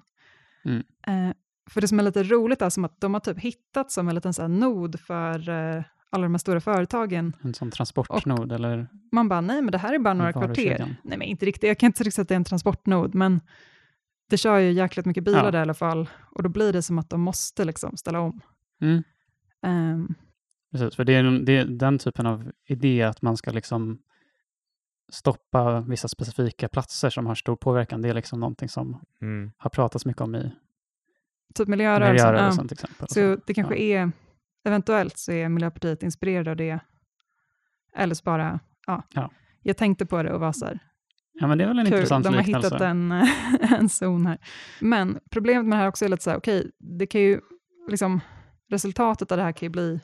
Mm. 0.64 0.82
Eh, 1.06 1.34
för 1.70 1.80
det 1.80 1.88
som 1.88 1.98
är 1.98 2.02
lite 2.02 2.22
roligt 2.22 2.62
är 2.62 2.70
som 2.70 2.84
att 2.84 3.00
de 3.00 3.14
har 3.14 3.20
typ 3.20 3.38
hittat 3.38 3.90
som 3.90 4.08
en 4.08 4.14
liten 4.14 4.34
så 4.34 4.42
här 4.42 4.48
nod 4.48 5.00
för 5.00 5.48
eh, 5.48 5.82
alla 6.10 6.22
de 6.22 6.34
här 6.34 6.38
stora 6.38 6.60
företagen. 6.60 7.36
En 7.42 7.54
sån 7.54 7.70
transportnod 7.70 8.52
eller 8.52 8.86
Man 9.12 9.28
bara, 9.28 9.40
nej 9.40 9.62
men 9.62 9.72
det 9.72 9.78
här 9.78 9.94
är 9.94 9.98
bara 9.98 10.14
några 10.14 10.32
kvarter. 10.32 10.96
Nej 11.02 11.18
men 11.18 11.22
inte 11.22 11.46
riktigt, 11.46 11.68
jag 11.68 11.78
kan 11.78 11.86
inte 11.86 12.02
riktigt 12.02 12.14
säga 12.14 12.22
att 12.22 12.28
det 12.28 12.34
är 12.34 12.36
en 12.36 12.44
transportnod, 12.44 13.14
men 13.14 13.40
det 14.30 14.36
kör 14.36 14.58
ju 14.58 14.72
jäkligt 14.72 15.06
mycket 15.06 15.24
bilar 15.24 15.44
Ja. 15.44 15.50
där 15.50 15.58
i 15.58 15.62
alla 15.62 15.74
fall. 15.74 16.08
Och 16.30 16.42
då 16.42 16.48
blir 16.48 16.72
det 16.72 16.82
som 16.82 16.98
att 16.98 17.10
de 17.10 17.20
måste 17.20 17.64
liksom 17.64 17.96
ställa 17.96 18.20
om. 18.20 18.40
Mm. 18.80 19.02
Ehm, 19.62 20.14
Precis, 20.72 20.96
för 20.96 21.04
det 21.04 21.12
är, 21.14 21.22
det 21.44 21.52
är 21.56 21.64
den 21.64 21.98
typen 21.98 22.26
av 22.26 22.50
idé 22.66 23.02
att 23.02 23.22
man 23.22 23.36
ska 23.36 23.50
liksom 23.50 23.98
stoppa 25.12 25.80
vissa 25.80 26.08
specifika 26.08 26.68
platser 26.68 27.10
som 27.10 27.26
har 27.26 27.34
stor 27.34 27.56
påverkan. 27.56 28.02
Det 28.02 28.08
är 28.08 28.14
liksom 28.14 28.40
någonting 28.40 28.68
som 28.68 29.00
Mm. 29.22 29.50
har 29.56 29.70
pratats 29.70 30.06
mycket 30.06 30.22
om 30.22 30.34
i 30.34 30.52
typ 31.54 31.68
miljörörelsen. 31.68 32.26
ja. 32.26 32.32
miljörörelsen 32.32 32.68
till 32.68 32.74
exempel. 32.74 33.08
Så 33.08 33.36
det 33.46 33.54
kanske 33.54 33.76
är, 33.76 34.12
eventuellt 34.64 35.18
så 35.18 35.32
är 35.32 35.48
Miljöpartiet 35.48 36.02
inspirerade 36.02 36.50
av 36.50 36.56
det. 36.56 36.80
Eller 37.96 38.14
så 38.14 38.22
bara, 38.24 38.60
ja. 38.86 39.02
Ja. 39.14 39.30
Jag 39.62 39.76
tänkte 39.76 40.06
på 40.06 40.22
det 40.22 40.32
och 40.32 40.40
var 40.40 40.52
så 40.52 40.66
här, 40.66 40.78
Ja, 41.32 41.46
men 41.46 41.58
det 41.58 41.64
är 41.64 41.68
väl 41.68 41.78
en 41.78 41.84
kul, 41.86 41.94
intressant 41.94 42.24
de 42.24 42.34
har 42.34 42.42
liknelse. 42.42 42.68
hittat 42.68 42.80
en, 42.80 43.12
en 43.78 43.88
zon 43.88 44.26
här. 44.26 44.38
Men 44.80 45.18
problemet 45.30 45.64
med 45.66 45.78
det 45.78 45.80
här 45.82 45.88
också 45.88 46.04
är 46.04 46.08
lite 46.08 46.22
så 46.22 46.30
här, 46.30 46.36
okej, 46.36 46.70
det 46.78 47.06
kan 47.06 47.20
ju, 47.20 47.40
liksom, 47.88 48.20
resultatet 48.70 49.32
av 49.32 49.38
det 49.38 49.44
här 49.44 49.52
kan 49.52 49.66
ju 49.66 49.70
bli 49.70 50.00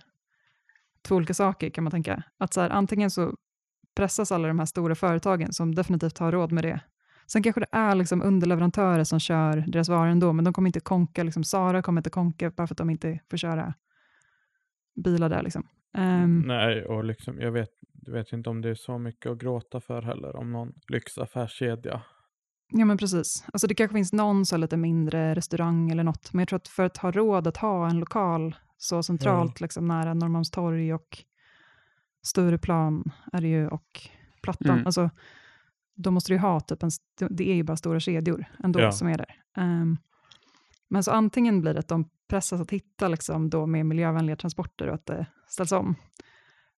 två 1.05 1.15
olika 1.15 1.35
saker 1.35 1.71
kan 1.71 1.85
man 1.85 1.91
tänka. 1.91 2.23
Att 2.39 2.55
så 2.55 2.61
här, 2.61 2.71
antingen 2.71 3.11
så 3.11 3.35
pressas 3.97 4.33
alla 4.33 4.49
de 4.49 4.59
här 4.59 4.67
stora 4.67 4.95
företagen 4.95 5.53
som 5.53 5.75
definitivt 5.75 6.19
har 6.19 6.33
råd 6.33 6.53
med 6.53 6.65
det. 6.65 6.81
Sen 7.27 7.43
kanske 7.43 7.61
det 7.61 7.69
är 7.73 7.95
liksom 7.95 8.23
underleverantörer 8.23 9.05
som 9.05 9.21
kör 9.21 9.65
deras 9.67 9.89
varor 9.89 10.07
ändå, 10.11 10.33
men 10.33 10.45
de 10.45 10.55
kommer 10.55 10.69
inte 10.69 10.81
konka, 10.81 11.23
liksom, 11.23 11.45
Sara 11.45 11.83
kommer 11.83 12.01
inte 12.01 12.11
konka 12.11 12.51
bara 12.51 12.67
för 12.67 12.75
att 12.75 12.79
de 12.79 12.91
inte 12.91 13.21
får 13.31 13.37
köra 13.37 13.75
bilar 15.05 15.29
där. 15.29 15.43
Liksom. 15.43 15.67
Ehm, 15.95 16.41
Nej, 16.47 16.85
och 16.85 17.05
liksom, 17.05 17.41
jag 17.41 17.53
vet, 17.53 17.71
vet 18.07 18.33
inte 18.33 18.51
om 18.51 18.61
det 18.61 18.71
är 18.71 18.75
så 18.75 18.99
mycket 18.99 19.33
att 19.33 19.39
gråta 19.39 19.81
för 19.81 20.03
heller, 20.03 20.37
om 20.37 20.53
någon 20.53 20.73
lyxaffärskedja. 20.89 22.03
Ja 22.73 22.85
men 22.85 22.99
precis. 22.99 23.45
Alltså 23.53 23.67
det 23.67 23.75
kanske 23.75 23.95
finns 23.95 24.13
någon 24.13 24.47
så 24.47 24.57
lite 24.57 24.77
mindre 24.77 25.35
restaurang 25.35 25.91
eller 25.91 26.05
något, 26.05 26.33
men 26.33 26.39
jag 26.41 26.49
tror 26.49 26.57
att 26.57 26.69
för 26.69 26.85
att 26.85 26.97
ha 26.97 27.11
råd 27.11 27.47
att 27.47 27.57
ha 27.57 27.89
en 27.89 27.99
lokal 28.01 28.57
så 28.77 29.03
centralt 29.03 29.61
liksom 29.61 29.89
nära 29.89 30.15
Norrmalmstorg 30.15 30.95
och 30.95 31.19
Stureplan 32.23 33.13
är 33.33 33.41
det 33.41 33.49
ju 33.49 33.69
och 33.69 34.01
Plattan, 34.43 34.71
Mm. 34.75 34.87
alltså 34.87 35.11
då 35.97 36.11
måste 36.11 36.33
du 36.33 36.39
ha 36.39 36.61
typ 36.61 36.83
en, 36.83 36.91
det 37.31 37.51
är 37.51 37.55
ju 37.55 37.63
bara 37.63 37.77
stora 37.77 38.01
kedjor 38.01 38.45
ändå 38.65 38.81
Ja. 38.81 38.93
som 38.93 39.09
är 39.09 39.19
där. 39.19 39.35
Ehm, 39.57 39.97
men 40.89 41.03
så 41.03 41.11
antingen 41.11 41.61
blir 41.61 41.75
det 41.75 41.81
att 41.81 41.89
de 41.89 42.09
pressas 42.29 42.61
att 42.61 42.71
hitta 42.71 43.09
liksom 43.09 43.51
då 43.51 43.67
med 43.67 43.87
miljövänliga 43.87 44.37
transporter 44.37 44.87
och 44.89 44.95
att 44.95 45.07
det 45.07 45.27
ställs 45.49 45.73
om. 45.73 45.95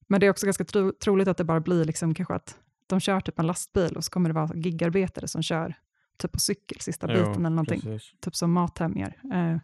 Men 0.07 0.20
det 0.20 0.26
är 0.26 0.31
också 0.31 0.46
ganska 0.46 0.64
tro, 0.64 0.92
troligt 0.92 1.28
att 1.28 1.37
det 1.37 1.44
bara 1.44 1.61
blir 1.61 1.85
liksom 1.85 2.14
kanske 2.14 2.35
att 2.35 2.59
de 2.87 3.00
kör 3.00 3.20
typ 3.20 3.38
en 3.38 3.46
lastbil 3.46 3.96
och 3.96 4.04
så 4.04 4.11
kommer 4.11 4.28
det 4.31 4.35
vara 4.35 4.50
gigarbetare 4.54 5.28
som 5.28 5.42
kör 5.42 5.74
typ 6.18 6.33
på 6.33 6.38
cykel 6.38 6.81
sista 6.81 7.07
Jo, 7.11 7.14
biten 7.18 7.46
eller 7.46 7.50
någonting. 7.57 7.81
precis. 7.81 8.12
Typ 8.20 8.37
som 8.37 8.52
Mathem 8.52 8.96
gör. 8.96 9.14
Eh, 9.35 9.59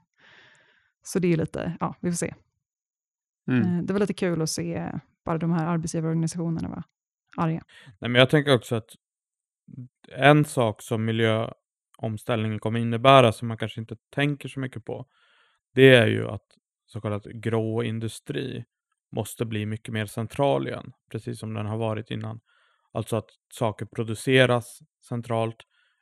så 1.03 1.19
det 1.19 1.27
är 1.27 1.31
ju 1.31 1.37
lite, 1.37 1.77
ja 1.81 1.95
vi 2.01 2.11
får 2.11 2.17
se. 2.17 2.35
Mm. 3.49 3.62
Eh, 3.79 3.83
det 3.85 3.93
var 3.93 4.01
lite 4.01 4.14
kul 4.14 4.43
att 4.43 4.51
se 4.51 4.90
bara 5.25 5.38
de 5.38 5.53
här 5.53 5.67
arbetsgivarorganisationerna 5.67 6.69
vara 6.69 6.85
arga. 7.37 7.62
Nej, 7.99 8.11
men 8.11 8.14
jag 8.14 8.31
tänker 8.31 8.55
också 8.55 8.75
att 8.75 8.90
en 10.09 10.45
sak 10.45 10.83
som 10.83 11.05
miljöomställningen 11.05 12.59
kommer 12.59 12.81
innebära 12.81 13.33
som 13.33 13.49
man 13.49 13.57
kanske 13.57 13.81
inte 13.81 13.97
tänker 14.11 14.49
så 14.49 14.61
mycket 14.61 14.85
på, 14.85 15.07
det 15.75 15.95
är 15.95 16.07
ju 16.07 16.29
att 16.29 16.47
så 16.87 17.01
kallad 17.01 17.43
grå 17.43 17.83
industri 17.83 18.64
måste 19.12 19.45
bli 19.45 19.67
mycket 19.67 19.95
mer 19.95 20.07
central 20.07 20.69
igen, 20.69 20.93
precis 21.11 21.38
som 21.38 21.55
den 21.55 21.67
har 21.67 21.77
varit 21.77 22.11
innan. 22.11 22.40
Alltså 22.93 23.17
att 23.17 23.31
saker 23.53 23.87
produceras 23.87 24.79
centralt, 25.09 25.57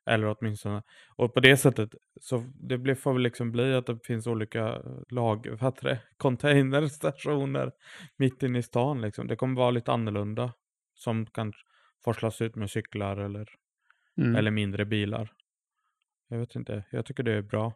eller 0.06 0.36
åtminstone, 0.38 0.82
och 1.16 1.34
på 1.34 1.40
det 1.40 1.56
sättet, 1.56 1.94
så 2.20 2.44
det 2.54 2.78
blir, 2.78 2.94
får 2.94 3.12
väl 3.12 3.22
liksom 3.22 3.52
bli 3.52 3.74
att 3.74 3.86
det 3.86 3.98
finns 4.04 4.26
olika 4.26 4.82
lag, 5.10 5.46
vad 5.50 5.62
heter 5.62 5.88
det, 5.88 6.00
containerstationer 6.16 7.72
mitt 8.16 8.42
inne 8.42 8.58
i 8.58 8.62
stan 8.62 9.00
liksom. 9.00 9.26
Det 9.26 9.36
kommer 9.36 9.56
vara 9.56 9.70
lite 9.70 9.92
annorlunda, 9.92 10.52
som 10.94 11.26
kan 11.26 11.52
forslas 12.04 12.40
ut 12.42 12.56
med 12.56 12.70
cyklar 12.70 13.16
eller, 13.16 13.48
Mm. 14.20 14.36
eller 14.36 14.50
mindre 14.50 14.84
bilar. 14.84 15.32
Jag 16.28 16.38
vet 16.38 16.56
inte, 16.56 16.84
jag 16.90 17.06
tycker 17.06 17.22
det 17.22 17.32
är 17.32 17.42
bra. 17.42 17.72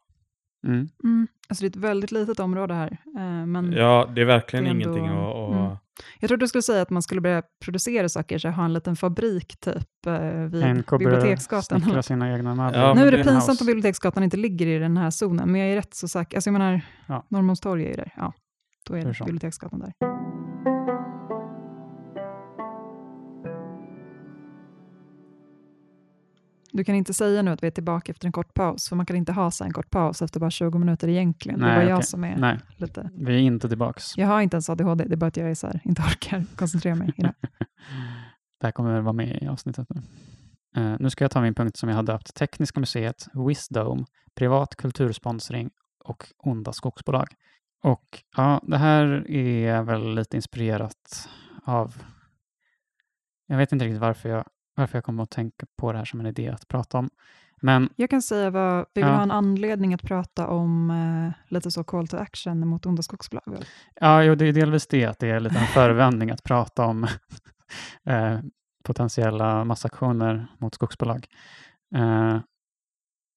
Mm. 0.66 0.88
Mm. 1.04 1.26
Alltså 1.48 1.62
det 1.62 1.66
är 1.66 1.68
ett 1.68 1.76
väldigt 1.76 2.12
litet 2.12 2.40
område 2.40 2.74
här. 2.74 2.98
eh, 3.16 3.46
men 3.46 3.72
Ja, 3.72 4.10
det 4.14 4.20
är 4.20 4.24
verkligen 4.24 4.64
det 4.64 4.70
är 4.70 4.72
ändå- 4.72 4.84
ingenting 4.98 5.06
att... 5.18 5.34
att 5.36 5.52
mm. 5.66 5.76
Jag 6.20 6.28
trodde 6.28 6.44
du 6.44 6.48
skulle 6.48 6.62
säga 6.62 6.82
att 6.82 6.90
man 6.90 7.02
skulle 7.02 7.20
börja 7.20 7.42
producera 7.64 8.08
saker, 8.08 8.38
så 8.38 8.48
ha 8.48 8.64
en 8.64 8.72
liten 8.72 8.96
fabrik 8.96 9.56
typ 9.60 10.06
eh, 10.06 10.30
vid 10.30 10.76
NK 10.76 10.90
Biblioteksgatan. 10.98 12.02
sina 12.02 12.32
egna 12.34 12.54
möbler. 12.54 12.80
Ja, 12.80 12.94
nu 12.94 13.08
är 13.08 13.12
det 13.12 13.24
pinsamt 13.24 13.60
om 13.60 13.66
Biblioteksgatan 13.66 14.22
inte 14.22 14.36
ligger 14.36 14.66
i 14.66 14.78
den 14.78 14.96
här 14.96 15.10
zonen, 15.10 15.52
men 15.52 15.60
jag 15.60 15.70
är 15.70 15.76
rätt 15.76 15.94
så 15.94 16.08
säker. 16.08 16.36
Alltså 16.36 16.48
jag 16.48 16.52
menar, 16.52 16.80
Ja. 17.06 17.26
Norrmalmstorg 17.28 17.84
är 17.84 17.88
ju 17.88 17.94
där. 17.94 18.12
Ja, 18.16 18.32
då 18.86 18.94
är 18.94 19.04
det? 19.04 19.24
Biblioteksgatan 19.24 19.80
där. 19.80 19.92
Du 26.76 26.84
kan 26.84 26.94
inte 26.94 27.14
säga 27.14 27.42
nu 27.42 27.50
att 27.50 27.62
vi 27.62 27.66
är 27.66 27.70
tillbaka 27.70 28.12
efter 28.12 28.26
en 28.26 28.32
kort 28.32 28.54
paus, 28.54 28.88
för 28.88 28.96
man 28.96 29.06
kan 29.06 29.16
inte 29.16 29.32
ha 29.32 29.50
så 29.50 29.64
en 29.64 29.72
kort 29.72 29.90
paus 29.90 30.22
efter 30.22 30.40
bara 30.40 30.50
20 30.50 30.78
minuter 30.78 31.08
egentligen. 31.08 31.60
det 31.60 31.66
är 31.66 31.68
Nej, 31.68 31.76
bara 31.76 31.88
jag 31.88 31.96
okej. 31.96 32.06
som 32.06 32.24
är 32.24 32.36
Nej, 32.36 32.58
lite... 32.76 33.10
vi 33.14 33.34
är 33.34 33.38
inte 33.38 33.68
tillbaks. 33.68 34.16
Jag 34.16 34.26
har 34.26 34.40
inte 34.40 34.54
ens 34.54 34.70
ADHD, 34.70 35.04
det 35.04 35.14
är 35.14 35.16
bara 35.16 35.26
att 35.26 35.36
jag 35.36 35.50
är 35.50 35.54
så 35.54 35.66
här, 35.66 35.80
inte 35.84 36.02
orkar 36.02 36.44
koncentrera 36.56 36.94
mig 36.94 37.12
i 37.16 37.22
det. 37.22 37.34
Här 38.62 38.70
kommer 38.70 39.00
vara 39.00 39.12
med 39.12 39.42
i 39.42 39.46
avsnittet 39.48 39.86
nu. 39.90 40.02
Eh, 40.76 40.96
nu 41.00 41.10
ska 41.10 41.24
jag 41.24 41.30
ta 41.30 41.40
min 41.40 41.54
punkt 41.54 41.76
som 41.76 41.88
jag 41.88 41.96
har 41.96 42.02
döpt 42.02 42.34
Tekniska 42.34 42.80
museet, 42.80 43.26
Wisdom, 43.48 44.06
privat 44.34 44.76
kultursponsring 44.76 45.70
och 46.04 46.24
onda 46.38 46.72
skogsbolag. 46.72 47.28
Och 47.82 48.22
ja, 48.36 48.60
det 48.62 48.78
här 48.78 49.30
är 49.30 49.82
väl 49.82 50.14
lite 50.14 50.36
inspirerat 50.36 51.28
av... 51.64 52.02
Jag 53.46 53.56
vet 53.56 53.72
inte 53.72 53.84
riktigt 53.84 54.00
varför 54.00 54.28
jag, 54.28 54.44
varför 54.76 54.96
jag 54.98 55.04
kom 55.04 55.20
att 55.20 55.30
tänka 55.30 55.66
på 55.76 55.92
det 55.92 55.98
här 55.98 56.04
som 56.04 56.20
en 56.20 56.26
idé 56.26 56.48
att 56.48 56.68
prata 56.68 56.98
om. 56.98 57.10
Men 57.62 57.88
Jag 57.96 58.10
kan 58.10 58.22
säga 58.22 58.50
vad, 58.50 58.86
vi 58.94 59.00
vill 59.02 59.08
Ja. 59.10 59.14
ha 59.16 59.22
en 59.22 59.30
anledning 59.30 59.94
att 59.94 60.02
prata 60.02 60.46
om 60.48 60.90
eh, 60.90 61.52
lite 61.52 61.70
så 61.70 61.84
call 61.84 62.08
to 62.08 62.16
action 62.16 62.68
mot 62.68 62.86
onda 62.86 63.02
skogsbolag. 63.02 63.64
ja, 64.00 64.22
jo, 64.22 64.34
det 64.34 64.44
är 64.46 64.52
delvis 64.52 64.86
det, 64.86 65.04
att 65.04 65.18
det 65.18 65.28
är 65.30 65.40
lite 65.40 65.58
en 65.58 65.66
förevändning 65.66 66.30
att 66.30 66.42
prata 66.42 66.84
om 66.84 67.04
eh, 68.04 68.38
potentiella 68.84 69.64
massaktioner 69.64 70.46
mot 70.58 70.74
skogsbolag. 70.74 71.26
Eh, 71.94 72.38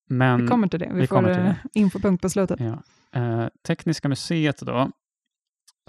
men 0.08 0.40
Vi 0.42 0.48
kommer 0.48 0.68
till 0.68 0.80
det, 0.80 0.90
vi, 0.94 1.00
vi 1.00 1.06
får 1.06 1.16
kommer 1.16 1.34
till 1.34 1.42
eh, 1.42 1.48
det. 1.48 1.56
infopunkt 1.80 2.22
på 2.22 2.30
slutet. 2.30 2.60
Ja. 2.60 2.82
Eh, 3.20 3.46
Tekniska 3.66 4.08
museet 4.08 4.58
då 4.60 4.90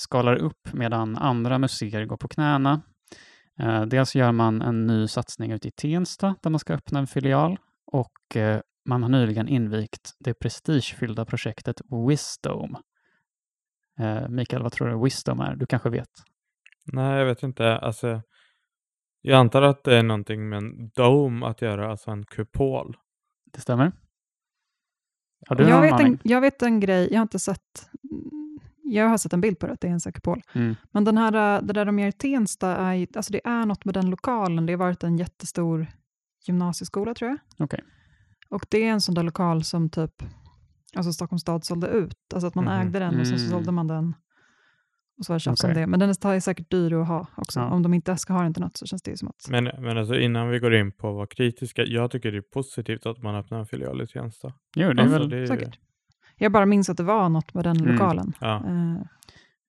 skalar 0.02 0.36
upp 0.36 0.74
medan 0.74 1.18
andra 1.18 1.58
museer 1.58 2.06
går 2.06 2.18
på 2.18 2.28
knäna. 2.28 2.82
Eh, 3.62 3.82
dels 3.86 4.16
gör 4.16 4.32
man 4.32 4.62
en 4.62 4.88
ny 4.88 5.08
satsning 5.08 5.52
ute 5.52 5.68
i 5.68 5.72
Tensta 5.72 6.36
där 6.42 6.50
man 6.50 6.60
ska 6.60 6.74
öppna 6.74 7.00
en 7.00 7.08
filial 7.08 7.60
och 7.86 8.36
eh, 8.36 8.62
man 8.86 9.04
har 9.04 9.10
nyligen 9.10 9.48
invigt 9.48 10.16
det 10.20 10.34
prestigefyllda 10.34 11.26
projektet 11.26 11.82
Wisdom. 12.08 12.78
Eh, 14.00 14.30
Mikael, 14.30 14.64
vad 14.64 14.72
tror 14.72 14.88
du 14.88 15.04
Wisdom 15.04 15.40
är? 15.40 15.56
Du 15.56 15.66
kanske 15.66 15.90
vet? 15.90 16.10
Nej, 16.94 17.18
jag 17.20 17.26
vet 17.26 17.44
inte. 17.44 17.78
Alltså, 17.78 18.22
jag 19.22 19.40
antar 19.40 19.62
att 19.62 19.84
det 19.84 19.96
är 19.98 20.04
någonting 20.04 20.50
med 20.50 20.58
en 20.58 20.90
dome 20.90 21.46
att 21.46 21.62
göra, 21.62 21.92
alltså 21.92 22.12
en 22.12 22.26
kupol. 22.26 22.98
Det 23.54 23.62
stämmer? 23.62 23.92
Har 25.48 25.56
du 25.56 25.64
Jag 25.64 25.72
någon 25.72 25.82
vet, 25.82 25.94
aning? 25.94 26.08
en, 26.08 26.20
jag 26.24 26.42
vet 26.42 26.62
en 26.62 26.80
grej, 26.80 27.08
jag 27.12 27.18
har 27.18 27.22
inte 27.22 27.40
sett, 27.40 27.90
jag 28.94 29.10
har 29.10 29.18
sett 29.18 29.34
en 29.34 29.42
bild 29.42 29.60
på 29.60 29.68
det, 29.68 29.74
att 29.74 29.82
det 29.82 29.88
är 29.88 29.92
en 29.92 30.00
kupol. 30.14 30.42
Mm. 30.54 30.76
Men 30.92 31.04
den 31.04 31.18
här, 31.18 31.56
eh, 31.58 31.64
det 31.64 31.74
där 31.74 31.86
de 31.86 32.00
gör 32.00 32.08
i 32.08 32.12
Tensta, 32.12 32.76
är, 32.78 33.08
alltså 33.16 33.34
det 33.34 33.42
är 33.48 33.66
något 33.66 33.86
med 33.86 33.94
den 33.94 34.10
lokalen. 34.10 34.66
Det 34.66 34.74
har 34.74 34.78
varit 34.78 35.04
en 35.04 35.18
jättestor 35.18 35.88
gymnasieskola 36.48 37.14
tror 37.14 37.30
jag. 37.30 37.40
Okej. 37.66 37.80
Och 38.50 38.66
det 38.70 38.84
är 38.88 38.92
en 38.92 39.02
sån 39.02 39.16
där 39.16 39.24
lokal 39.24 39.64
som 39.64 39.90
typ 39.90 40.24
alltså 40.96 41.14
Stockholms 41.14 41.42
stad 41.42 41.66
sålde 41.66 41.88
ut. 41.88 42.18
Alltså 42.34 42.48
att 42.48 42.56
man 42.56 42.64
Mhm. 42.66 42.74
ägde 42.88 43.00
den 43.00 43.20
och 43.20 43.28
sen 43.28 43.40
så 43.40 43.46
Mm. 43.46 43.58
sålde 43.58 43.72
man 43.72 43.88
den. 43.88 44.16
Och 45.18 45.26
så 45.26 45.34
var 45.34 45.36
det 45.36 45.40
tjafs 45.40 45.64
om 45.64 45.70
Okej. 45.72 45.82
det. 45.82 45.88
Men 45.88 46.00
den 46.00 46.10
är 46.10 46.40
säkert 46.40 46.72
dyr 46.72 46.94
att 46.94 47.08
ha 47.08 47.28
också. 47.36 47.60
Ja. 47.60 47.70
Om 47.70 47.84
de 47.84 47.94
inte 47.94 48.18
ska 48.18 48.34
ha 48.34 48.44
den 48.44 48.54
till 48.54 48.64
något 48.64 48.78
så 48.78 48.86
känns 48.86 49.02
det 49.02 49.12
ju 49.12 49.18
som 49.18 49.28
att... 49.28 49.48
Men, 49.50 49.64
men 49.64 49.98
alltså 49.98 50.16
innan 50.16 50.50
vi 50.50 50.60
går 50.60 50.74
in 50.76 50.92
på 50.92 51.10
att 51.10 51.16
vara 51.16 51.28
kritiska, 51.28 51.84
jag 51.86 52.12
tycker 52.12 52.32
det 52.32 52.38
är 52.38 52.42
positivt 52.42 53.06
att 53.06 53.24
man 53.24 53.36
öppnar 53.36 53.60
en 53.60 53.66
filial 53.66 54.02
i 54.02 54.08
Tensta. 54.08 54.54
Jo, 54.76 54.94
det 54.94 55.02
är 55.02 55.04
Alltså, 55.04 55.20
väl... 55.20 55.30
det 55.30 55.38
är- 55.38 55.46
Säkert. 55.46 55.80
Jag 56.42 56.52
bara 56.52 56.66
minns 56.66 56.90
att 56.90 56.98
det 56.98 57.04
var 57.04 57.30
något 57.30 57.54
med 57.54 57.64
den 57.64 57.78
Mm. 57.78 57.92
lokalen. 57.92 58.34
Ja. 58.40 58.56
Eh, 58.66 59.02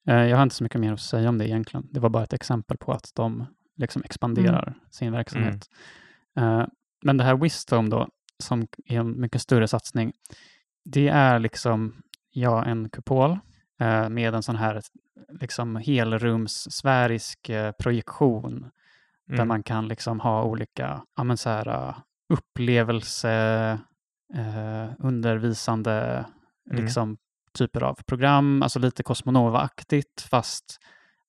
Eh, 0.06 0.14
Jag 0.28 0.37
har 0.37 0.42
inte 0.42 0.54
så 0.54 0.64
mycket 0.64 0.80
mer 0.80 0.92
att 0.92 1.00
säga 1.00 1.28
om 1.28 1.38
det 1.38 1.48
egentligen. 1.48 1.87
Det 1.90 2.00
var 2.00 2.08
bara 2.11 2.22
ett 2.22 2.32
exempel 2.32 2.76
på 2.76 2.92
att 2.92 3.11
de 3.14 3.46
liksom 3.76 4.02
expanderar 4.04 4.74
sin 4.90 5.12
verksamhet. 5.12 5.68
Eh, 6.37 6.66
Men 7.04 7.16
det 7.16 7.24
här 7.24 7.37
Wisdom 7.37 7.90
då, 7.90 8.08
som 8.38 8.66
är 8.87 9.00
en 9.00 9.20
mycket 9.20 9.42
större 9.42 9.68
satsning, 9.68 10.12
det 10.85 11.08
är 11.08 11.38
liksom, 11.38 12.02
ja, 12.30 12.64
en 12.64 12.88
kupol 12.88 13.38
eh, 13.80 14.08
med 14.08 14.35
en 14.35 14.42
sån 14.42 14.56
här 14.56 14.82
liksom 15.40 15.76
helrums-sfärisk 15.76 17.48
eh, 17.48 17.72
projektion 17.72 18.70
där 19.26 19.35
Mm. 19.35 19.48
man 19.48 19.62
kan 19.62 19.88
liksom 19.88 20.20
ha 20.20 20.42
olika 20.44 21.02
ja, 21.16 21.24
men 21.24 21.37
så 21.37 21.48
här, 21.50 21.68
uh, 21.68 21.94
upplevelse, 22.28 23.30
eh, 24.35 24.90
undervisande 24.98 26.24
Mm. 26.70 26.85
liksom, 26.85 27.16
typer 27.53 27.83
av 27.83 27.94
program, 28.07 28.62
alltså 28.62 28.79
lite 28.79 29.03
Cosmonova-aktigt 29.03 30.20
fast 30.31 30.79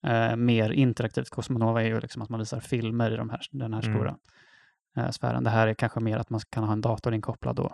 eh, 0.05 0.35
mer 0.35 0.69
interaktivt. 0.69 1.29
Cosmonova 1.29 1.81
är 1.83 1.87
ju 1.87 1.99
liksom 1.99 2.21
att 2.21 2.29
man 2.29 2.39
visar 2.39 2.59
filmer 2.59 3.11
i 3.11 3.15
de 3.15 3.29
här, 3.29 3.41
den 3.51 3.73
här 3.73 3.81
Mm. 3.83 3.95
stora 3.95 4.15
eh, 4.97 5.09
sfären. 5.11 5.43
Det 5.43 5.49
här 5.49 5.67
är 5.67 5.73
kanske 5.73 5.99
mer 5.99 6.17
att 6.17 6.29
man 6.29 6.39
kan 6.49 6.63
ha 6.63 6.73
en 6.73 6.81
dator 6.81 7.13
inkopplad 7.13 7.59
och 7.59 7.71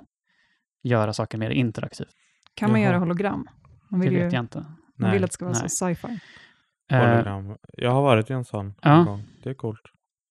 göra 0.84 1.14
saker 1.14 1.38
mer 1.38 1.50
interaktivt. 1.50 2.10
kan 2.54 2.72
man 2.72 2.82
Jaha. 2.82 2.90
göra 2.92 3.00
hologram? 3.00 3.48
Man 3.90 4.00
Det 4.00 4.06
vill, 4.10 4.18
ju, 4.18 4.24
vet 4.24 4.34
jag 4.34 4.40
inte. 4.44 4.58
man 4.60 4.78
Nej, 4.96 5.12
vill 5.12 5.24
att 5.24 5.30
det 5.30 5.34
ska 5.34 5.46
vara 5.46 5.58
nej. 5.60 5.70
så 5.70 5.86
sci-fi. 5.86 6.20
Eh, 6.92 7.10
hologram. 7.10 7.58
Jag 7.78 7.92
har 7.92 8.02
varit 8.02 8.30
i 8.30 8.34
en 8.34 8.46
sån 8.46 8.74
Ja. 8.82 9.00
en 9.00 9.06
gång. 9.06 9.24
Det 9.44 9.50
är 9.50 9.54
coolt. 9.54 9.82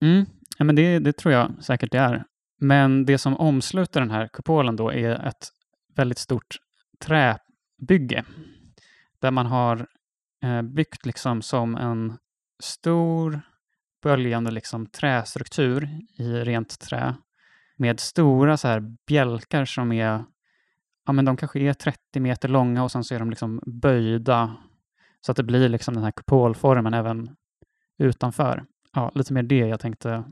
Mm, 0.03 0.27
ja, 0.59 0.65
men 0.65 0.77
det, 0.77 0.99
det 0.99 1.13
tror 1.13 1.35
jag 1.35 1.51
säkert 1.61 1.93
det 1.93 1.99
är. 1.99 2.25
Men 2.61 3.05
det 3.05 3.19
som 3.19 3.37
omsluter 3.37 4.01
den 4.01 4.11
här 4.11 4.29
kupolen 4.33 4.77
då 4.77 4.93
är 4.93 5.27
ett 5.27 5.49
väldigt 5.95 6.19
stort 6.19 6.57
träbygge 6.99 8.25
där 9.19 9.31
man 9.31 9.47
har 9.47 9.87
eh, 10.43 10.63
byggt 10.63 11.07
liksom 11.07 11.43
som 11.43 11.77
en 11.77 12.19
stor 12.63 13.41
böljande 14.03 14.51
liksom 14.51 14.87
trästruktur 14.87 15.89
i 16.19 16.33
rent 16.33 16.79
trä 16.79 17.15
med 17.77 18.01
stora 18.01 18.57
så 18.57 18.69
här 18.69 18.81
bjälkar 19.07 19.65
som 19.65 19.93
är, 19.93 20.25
ja 21.07 21.13
men 21.13 21.25
de 21.25 21.37
kanske 21.37 21.61
är 21.61 21.73
30 21.73 22.21
meter 22.21 22.49
långa 22.49 22.85
och 22.85 22.93
sen 22.93 23.05
så 23.05 23.15
är 23.15 23.19
de 23.19 23.31
liksom 23.31 23.63
böjda 23.67 24.57
så 25.21 25.31
att 25.31 25.37
det 25.37 25.43
blir 25.43 25.69
liksom 25.69 25.95
den 25.95 26.05
här 26.05 26.11
kupolformen 26.11 26.95
även 26.95 27.37
utanför. 27.99 28.65
Ja, 28.93 29.13
lite 29.15 29.33
mer 29.33 29.43
det 29.43 29.59
jag 29.59 29.81
tänkte 29.81 30.25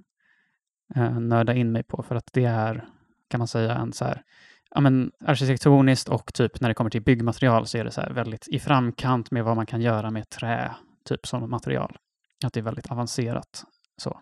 eh, 0.95 1.19
nörda 1.19 1.55
in 1.55 1.73
mig 1.73 1.83
på 1.83 2.03
för 2.03 2.15
att 2.15 2.33
det 2.33 2.45
är, 2.45 2.89
kan 3.29 3.39
man 3.39 3.49
säga, 3.49 3.75
en 3.75 3.93
så 3.93 4.05
här, 4.05 4.23
ja 4.71 4.81
men 4.81 5.13
arkitektoniskt 5.25 6.09
och 6.09 6.35
typ 6.35 6.61
när 6.61 6.69
det 6.69 6.75
kommer 6.75 6.91
till 6.91 7.03
byggmaterial 7.03 7.67
så 7.67 7.79
är 7.79 7.85
det 7.85 7.91
så 7.91 8.01
här 8.01 8.11
väldigt 8.11 8.49
i 8.49 8.59
framkant 8.59 9.31
med 9.31 9.45
vad 9.45 9.57
man 9.57 9.67
kan 9.67 9.81
göra 9.81 10.11
med 10.11 10.29
trä, 10.29 10.75
typ 11.05 11.27
som 11.27 11.51
material. 11.51 11.97
Att 12.45 12.53
det 12.53 12.61
är 12.61 12.65
väldigt 12.65 12.91
avancerat 12.91 13.65
så. 13.97 14.21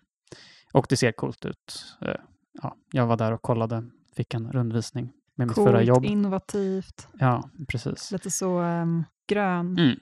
Och 0.72 0.86
det 0.88 0.96
ser 0.96 1.12
coolt 1.12 1.44
ut. 1.44 1.96
Eh, 2.00 2.14
ja, 2.62 2.76
jag 2.92 3.06
var 3.06 3.16
där 3.16 3.32
och 3.32 3.42
kollade, 3.42 3.84
fick 4.16 4.34
en 4.34 4.52
rundvisning 4.52 5.12
med 5.34 5.46
mitt 5.48 5.54
förra 5.54 5.72
Coolt, 5.72 5.88
jobb. 5.88 6.04
innovativt, 6.04 7.08
Ja, 7.18 7.50
precis. 7.68 8.10
lite 8.12 8.30
så 8.30 8.58
ehm, 8.58 9.04
grön, 9.28 9.78
Mm. 9.78 9.96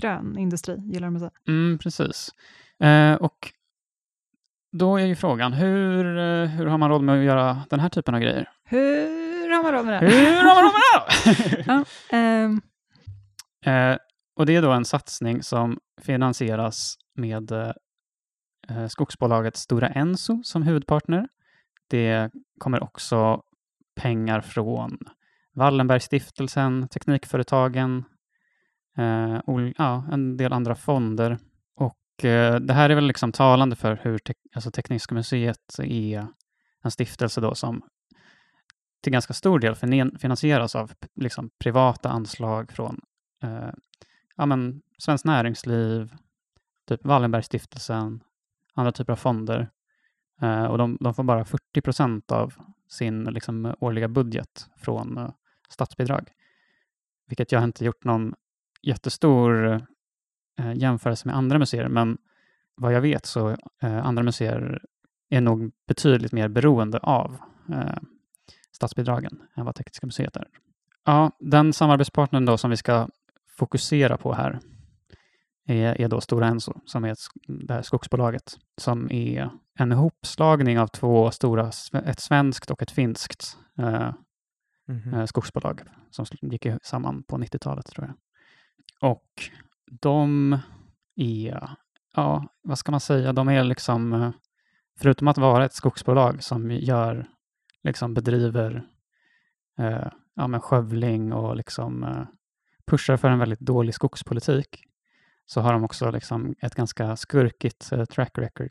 grön 0.00 0.38
industri, 0.38 0.76
gillar 0.92 1.06
de 1.06 1.16
att 1.16 1.20
säga. 1.20 1.30
Mm, 1.48 1.78
precis. 1.78 2.28
Eh, 2.80 3.14
och 3.14 3.52
då 4.72 4.96
är 4.96 5.06
ju 5.06 5.16
frågan, 5.16 5.52
hur, 5.52 6.18
eh, 6.18 6.46
hur 6.48 6.66
har 6.66 6.78
man 6.78 6.90
råd 6.90 7.02
med 7.02 7.18
att 7.18 7.24
göra 7.24 7.62
den 7.70 7.80
här 7.80 7.88
typen 7.88 8.14
av 8.14 8.20
grejer? 8.20 8.48
Hur 8.64 9.23
har 9.64 9.72
man 9.72 9.74
råd 9.74 9.86
med 9.86 10.02
det? 10.02 10.08
Hur 10.08 10.44
har 10.44 10.54
man 10.54 10.64
råd 10.64 10.72
med 10.72 11.36
det? 11.56 11.64
Ja, 11.66 11.84
ehm, 12.16 12.60
Eh, 13.66 13.96
och 14.36 14.46
det 14.46 14.56
är 14.56 14.62
då 14.62 14.72
en 14.72 14.84
satsning 14.84 15.42
som 15.42 15.78
finansieras 16.02 16.96
med 17.16 17.52
eh, 17.52 17.72
eh, 18.68 18.86
skogsbolaget 18.88 19.56
Stora 19.56 19.88
Enso 19.88 20.42
som 20.44 20.62
huvudpartner. 20.62 21.28
Det 21.90 22.30
kommer 22.58 22.82
också 22.82 23.42
pengar 23.96 24.40
från 24.40 24.98
Wallenbergstiftelsen, 25.54 26.88
Teknikföretagen, 26.88 28.04
eh, 28.98 29.38
ja, 29.76 30.04
en 30.12 30.36
del 30.36 30.52
andra 30.52 30.74
fonder. 30.74 31.38
Och 31.76 32.24
eh, 32.24 32.54
det 32.60 32.72
här 32.74 32.90
är 32.90 32.94
väl 32.94 33.06
liksom 33.06 33.32
talande 33.32 33.76
för 33.76 33.98
hur 34.02 34.18
tek- 34.18 34.46
alltså 34.54 34.70
Tekniska 34.70 35.14
museet 35.14 35.78
är 35.78 36.26
en 36.84 36.90
stiftelse 36.90 37.40
då 37.40 37.54
som 37.54 37.82
till 39.04 39.12
ganska 39.12 39.34
stor 39.34 39.58
del 39.58 39.74
finansieras 40.18 40.74
av 40.74 40.92
liksom, 41.14 41.50
privata 41.58 42.08
anslag 42.08 42.72
från 42.72 43.00
eh, 43.42 43.70
ja, 44.36 44.46
men, 44.46 44.82
Svenskt 44.98 45.24
Näringsliv, 45.24 46.14
typ 46.88 47.04
Wallenbergstiftelsen, 47.04 48.20
andra 48.74 48.92
typer 48.92 49.12
av 49.12 49.16
fonder. 49.16 49.70
Eh, 50.40 50.64
och 50.64 50.78
de, 50.78 50.98
de 51.00 51.14
får 51.14 51.22
bara 51.22 51.44
40 51.44 51.80
procent 51.80 52.32
av 52.32 52.54
sin 52.88 53.24
liksom, 53.24 53.74
årliga 53.80 54.08
budget 54.08 54.68
från 54.76 55.18
eh, 55.18 55.30
statsbidrag. 55.68 56.30
Vilket 57.26 57.52
jag 57.52 57.60
har 57.60 57.64
inte 57.64 57.84
gjort 57.84 58.04
någon 58.04 58.34
jättestor 58.82 59.74
eh, 60.58 60.74
jämförelse 60.74 61.28
med 61.28 61.36
andra 61.36 61.58
museer, 61.58 61.88
men 61.88 62.18
vad 62.74 62.92
jag 62.92 63.00
vet 63.00 63.26
så 63.26 63.50
eh, 63.82 64.06
andra 64.06 64.22
museer 64.22 64.82
är 65.28 65.40
nog 65.40 65.72
betydligt 65.86 66.32
mer 66.32 66.48
beroende 66.48 66.98
av 66.98 67.36
eh, 67.68 67.98
statsbidragen 68.76 69.42
än 69.56 69.64
vad 69.64 69.74
Tekniska 69.74 70.06
museet 70.06 70.36
är. 70.36 70.48
Ja, 71.04 71.30
den 71.40 71.72
samarbetspartnern 71.72 72.44
då 72.44 72.56
som 72.56 72.70
vi 72.70 72.76
ska 72.76 73.08
fokusera 73.58 74.16
på 74.16 74.32
här 74.34 74.60
är, 75.66 76.00
är 76.00 76.08
då 76.08 76.20
Stora 76.20 76.46
Enso, 76.46 76.72
som 76.86 77.04
är 77.04 77.12
ett, 77.12 77.18
det 77.46 77.74
här 77.74 77.82
skogsbolaget, 77.82 78.56
som 78.80 79.10
är 79.12 79.50
en 79.78 79.92
ihopslagning 79.92 80.78
av 80.78 80.86
två 80.86 81.30
stora, 81.30 81.70
ett 81.92 82.20
svenskt 82.20 82.70
och 82.70 82.82
ett 82.82 82.90
finskt 82.90 83.58
eh, 83.78 84.12
Mhm. 84.88 85.14
eh, 85.14 85.24
skogsbolag 85.26 85.80
som 86.10 86.26
gick 86.42 86.66
samman 86.82 87.22
på 87.22 87.36
90-talet 87.38 87.86
tror 87.86 88.06
jag. 88.06 88.16
Och 89.10 89.28
de 90.00 90.58
är, 91.16 91.68
ja, 92.14 92.48
vad 92.62 92.78
ska 92.78 92.90
man 92.90 93.00
säga, 93.00 93.32
de 93.32 93.48
är 93.48 93.64
liksom, 93.64 94.12
eh, 94.12 94.30
förutom 94.98 95.28
att 95.28 95.38
vara 95.38 95.64
ett 95.64 95.74
skogsbolag 95.74 96.42
som 96.42 96.70
gör, 96.70 97.26
liksom 97.84 98.14
bedriver 98.14 98.84
eh, 99.78 100.06
ja, 100.34 100.46
men 100.46 100.60
skövling 100.60 101.32
och 101.32 101.56
liksom 101.56 102.04
eh, 102.04 102.22
pushar 102.86 103.16
för 103.16 103.28
en 103.30 103.38
väldigt 103.38 103.60
dålig 103.60 103.94
skogspolitik, 103.94 104.84
så 105.46 105.60
har 105.60 105.72
de 105.72 105.84
också 105.84 106.10
liksom 106.10 106.54
ett 106.60 106.74
ganska 106.74 107.16
skurkigt 107.16 107.92
eh, 107.92 108.04
track 108.04 108.38
record. 108.38 108.70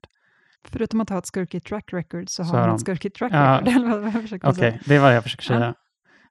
Förutom 0.67 1.02
att 1.02 1.10
ha 1.10 1.17
ett 1.17 1.26
skurkigt 1.26 1.67
track 1.67 1.93
record 1.93 2.30
så, 2.30 2.43
Så 2.45 2.54
har 2.56 2.67
de 2.67 2.76
ett 2.76 2.82
skurkigt 2.82 3.15
track 3.15 3.32
Ja. 3.34 3.62
record. 3.65 4.12
försökte 4.21 4.47
Okej, 4.47 4.60
säga. 4.60 4.80
det 4.86 4.95
är 4.95 4.99
vad 4.99 5.15
jag 5.15 5.23
försöker 5.23 5.54
Ja. 5.54 5.60
säga. 5.60 5.73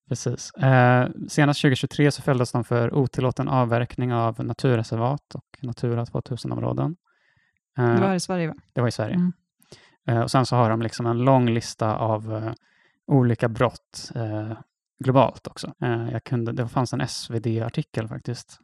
Precis. 0.09 0.51
Eh, 0.55 1.09
senast 1.29 1.61
2023 1.61 2.11
så 2.11 2.23
fälldes 2.23 2.53
de 2.53 2.65
för 2.65 2.95
otillåten 2.95 3.49
avverkning 3.49 4.13
av 4.15 4.45
naturreservat 4.45 5.35
och 5.35 5.45
Natura 5.63 6.05
2000-områden. 6.05 6.97
Eh, 7.79 7.95
Det 7.95 8.01
var 8.01 8.15
i 8.15 8.21
Sverige 8.21 8.47
va? 8.49 8.55
det 8.73 8.81
var 8.81 8.89
i 8.89 8.93
Sverige. 8.93 9.15
Mm. 9.15 9.33
Eh, 10.09 10.21
och 10.21 10.31
sen 10.31 10.47
så 10.47 10.57
har 10.57 10.71
de 10.71 10.83
liksom 10.83 11.07
en 11.07 11.19
lång 11.19 11.49
lista 11.51 11.97
av 11.97 12.33
eh, 12.37 12.53
olika 13.07 13.49
brott 13.49 14.11
eh, 14.15 14.53
globalt 15.05 15.47
också. 15.47 15.75
Eh, 15.83 16.11
jag 16.13 16.25
kunde, 16.25 16.53
det 16.53 16.69
fanns 16.69 16.93
en 16.93 17.09
SvD-artikel 17.09 18.09
faktiskt 18.09 18.61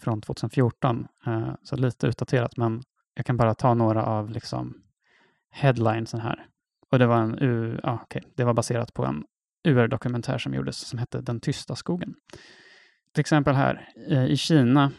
från 0.00 0.20
2014, 0.20 1.06
eh, 1.26 1.54
så 1.62 1.76
lite 1.76 2.06
utdaterat, 2.06 2.56
men 2.56 2.82
jag 3.14 3.26
kan 3.26 3.36
bara 3.36 3.54
ta 3.54 3.74
några 3.74 4.04
av 4.04 4.30
liksom 4.30 4.82
headlinesen 5.50 6.20
här. 6.20 6.46
Och 6.90 6.98
det 6.98 7.06
var, 7.06 7.16
en, 7.16 7.38
uh, 7.38 7.78
ah, 7.82 7.94
okay. 8.02 8.22
det 8.36 8.44
var 8.44 8.54
baserat 8.54 8.94
på 8.94 9.04
en 9.04 9.24
UR-dokumentär 9.64 10.38
som 10.38 10.54
gjordes 10.54 10.76
som 10.76 10.98
hette 10.98 11.20
Den 11.20 11.40
tysta 11.40 11.76
skogen. 11.76 12.14
Till 13.12 13.20
exempel 13.20 13.54
här, 13.54 13.88
eh, 14.10 14.24
i 14.24 14.36
Kina 14.36 14.92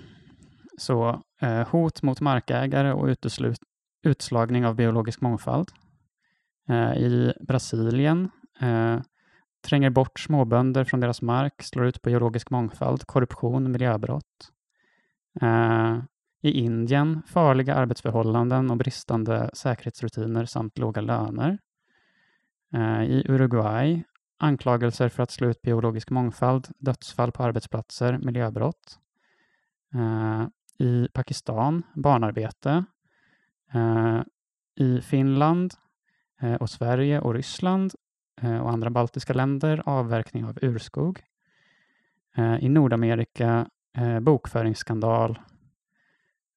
så 0.78 1.24
eh, 1.42 1.68
hot 1.68 2.02
mot 2.02 2.22
markägare 2.22 2.94
och 2.94 3.06
uteslut, 3.06 3.60
utslagning 4.04 4.66
av 4.66 4.76
biologisk 4.76 5.22
mångfald. 5.22 5.72
Eh, 6.70 6.94
I 6.98 7.34
Brasilien 7.48 8.30
eh, 8.62 9.02
tränger 9.68 9.90
bort 9.90 10.20
småbönder 10.20 10.84
från 10.84 11.00
deras 11.00 11.22
mark, 11.22 11.64
slår 11.64 11.86
ut 11.86 12.02
på 12.02 12.10
biologisk 12.10 12.50
mångfald, 12.50 13.08
korruption, 13.08 13.72
miljöbrott. 13.72 14.52
Eh, 15.42 15.98
I 16.42 16.52
Indien 16.52 17.22
farliga 17.28 17.76
arbetsförhållanden 17.76 18.72
och 18.72 18.78
bristande 18.78 19.50
säkerhetsrutiner 19.54 20.46
samt 20.46 20.78
låga 20.78 21.02
löner. 21.02 21.58
Eh, 22.74 23.04
I 23.04 23.26
Uruguay 23.30 24.04
anklagelser 24.44 25.10
för 25.10 25.24
att 25.24 25.32
slå 25.32 25.50
ut 25.50 25.62
biologisk 25.62 26.10
mångfald, 26.10 26.68
dödsfall 26.78 27.32
på 27.32 27.44
arbetsplatser, 27.44 28.18
miljöbrott. 28.18 29.00
Eh, 29.94 30.48
I 30.78 31.08
Pakistan 31.14 31.84
barnarbete. 31.96 32.86
Eh, 33.74 34.22
I 34.76 35.02
Finland 35.02 35.74
eh, 36.42 36.54
och 36.54 36.70
Sverige 36.70 37.20
och 37.20 37.34
Ryssland 37.34 37.94
och 38.42 38.72
andra 38.72 38.90
baltiska 38.90 39.34
länder 39.34 39.82
avverkning 39.86 40.46
av 40.46 40.60
urskog. 40.62 41.22
Eh, 42.38 42.56
I 42.64 42.70
Nordamerika 42.70 43.68
eh, 43.98 44.20
bokföringsskandal. 44.20 45.40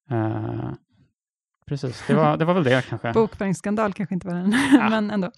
Eh, 0.09 0.71
precis, 1.65 2.03
det 2.07 2.13
var, 2.13 2.37
det 2.37 2.45
var 2.45 2.53
väl 2.53 2.63
det 2.63 2.81
kanske. 2.89 3.13
Bokföringsskandal 3.13 3.93
kanske 3.93 4.15
inte 4.15 4.27
var 4.27 4.33
den, 4.35 4.49
men 4.89 5.11
ändå. 5.11 5.31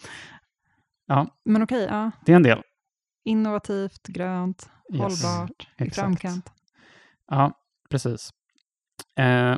Ja. 1.05 1.27
Men 1.45 1.63
okej, 1.63 1.85
ja. 1.89 2.11
Det 2.25 2.31
är 2.31 2.35
en 2.35 2.43
del. 2.43 2.61
innovativt, 3.23 4.07
grönt, 4.07 4.69
Yes, 4.93 5.01
hållbart, 5.01 5.67
i 5.77 5.83
exakt. 5.83 5.95
framkant. 5.95 6.51
Ja, 7.27 7.53
precis. 7.89 8.29
Eh, 9.17 9.57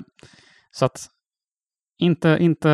så 0.71 0.85
att 0.85 1.07
inte, 1.97 2.37
inte 2.39 2.71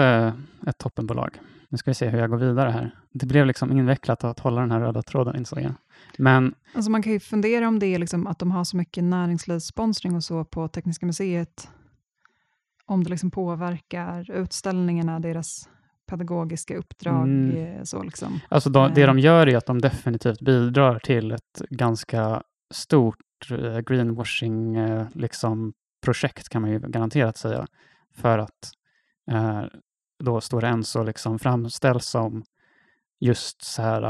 ett 0.68 0.78
toppenbolag. 0.78 1.40
Nu 1.70 1.78
ska 1.78 1.92
vi 1.92 1.96
se 1.96 2.08
hur 2.10 2.20
jag 2.20 2.30
går 2.30 2.38
vidare 2.38 2.70
här. 2.70 2.96
Det 3.18 3.26
blev 3.26 3.46
liksom 3.46 3.72
invecklat 3.72 4.24
att 4.24 4.40
hålla 4.40 4.62
den 4.62 4.72
här 4.72 4.80
röda 4.80 5.02
tråden 5.02 5.36
insåg 5.36 5.60
jag. 5.60 5.74
Men 6.18 6.54
Alltså 6.74 6.92
man 6.92 7.04
kan 7.04 7.14
ju 7.14 7.20
fundera 7.20 7.68
om 7.68 7.80
det 7.80 7.88
är 7.88 8.00
liksom 8.00 8.28
att 8.28 8.40
de 8.40 8.52
har 8.52 8.64
så 8.64 8.78
mycket 8.78 9.04
näringslivssponsring 9.04 10.16
och 10.16 10.24
så 10.24 10.46
på 10.46 10.68
Tekniska 10.68 11.06
museet, 11.06 11.70
om 12.86 13.04
det 13.04 13.10
liksom 13.10 13.32
påverkar 13.32 14.32
utställningarna, 14.32 15.20
deras 15.20 15.70
pedagogiska 16.08 16.78
uppdrag. 16.78 17.24
Mm. 17.24 17.58
eh, 17.58 17.84
Så 17.84 18.04
liksom. 18.04 18.40
alltså 18.50 18.70
de, 18.70 18.94
det 18.94 19.02
Eh. 19.02 19.08
de 19.08 19.20
gör 19.20 19.48
är 19.48 19.58
att 19.58 19.66
de 19.66 19.82
definitivt 19.82 20.42
bidrar 20.42 21.00
till 21.00 21.32
ett 21.32 21.62
ganska 21.70 22.44
stort 22.72 23.52
eh, 23.52 23.80
greenwashing 23.80 24.76
eh, 24.76 25.08
liksom, 25.14 25.74
kan 26.50 26.62
man 26.62 26.72
ju 26.72 26.80
garanterat 26.80 27.38
säga. 27.38 27.68
För 28.16 28.38
att 28.38 28.72
eh, 29.32 29.64
då 30.24 30.42
Stora 30.42 30.70
Enso 30.70 31.04
liksom 31.04 31.40
framställs 31.40 32.06
som 32.06 32.44
just 33.20 33.62
så 33.62 33.82
här 33.82 34.04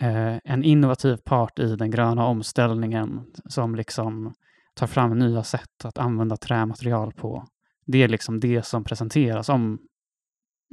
eh, 0.00 0.38
en 0.44 0.64
innovativ 0.64 1.16
part 1.16 1.58
i 1.58 1.76
den 1.76 1.90
gröna 1.90 2.26
omställningen 2.26 3.26
som 3.48 3.74
liksom 3.74 4.34
tar 4.74 4.86
fram 4.86 5.18
nya 5.18 5.42
sätt 5.42 5.84
att 5.84 5.98
använda 5.98 6.36
trämaterial 6.36 7.12
på. 7.12 7.46
Det 7.86 8.02
är 8.02 8.08
liksom 8.08 8.40
det 8.40 8.62
som 8.66 8.84
presenteras 8.84 9.48
om 9.48 9.78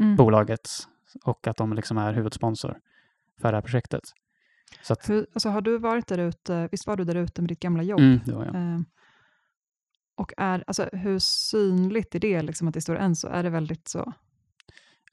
Mm. 0.02 0.16
bolaget 0.16 0.70
och 1.24 1.48
att 1.48 1.58
de 1.58 1.74
liksom 1.74 1.98
är 1.98 2.14
huvudsponsor 2.14 2.80
för 3.42 3.52
det 3.52 3.58
här 3.58 3.62
projektet. 3.62 4.02
Så 4.84 4.94
att, 4.94 5.10
Hur, 5.10 5.28
alltså 5.34 5.50
har 5.50 5.62
du 5.62 5.78
varit 5.78 6.08
där 6.08 6.18
ute, 6.18 6.70
visst 6.72 6.88
var 6.88 6.98
du 6.98 7.04
där 7.04 7.16
ute 7.16 7.42
med 7.42 7.50
ditt 7.50 7.60
gamla 7.60 7.84
jobb? 7.84 8.00
mm, 8.00 8.20
det 8.26 8.34
var 8.36 8.46
jag. 8.46 8.56
Eh, 8.56 8.80
och 10.16 10.34
är, 10.38 10.64
alltså, 10.68 10.90
hur 10.94 11.20
synligt 11.20 12.16
är 12.16 12.20
det 12.20 12.42
liksom 12.42 12.68
att 12.68 12.74
det 12.74 12.82
står 12.82 12.96
en 12.96 13.16
så? 13.16 13.28
Är 13.28 13.44
det 13.44 13.50
väldigt 13.50 13.88
så? 13.88 14.14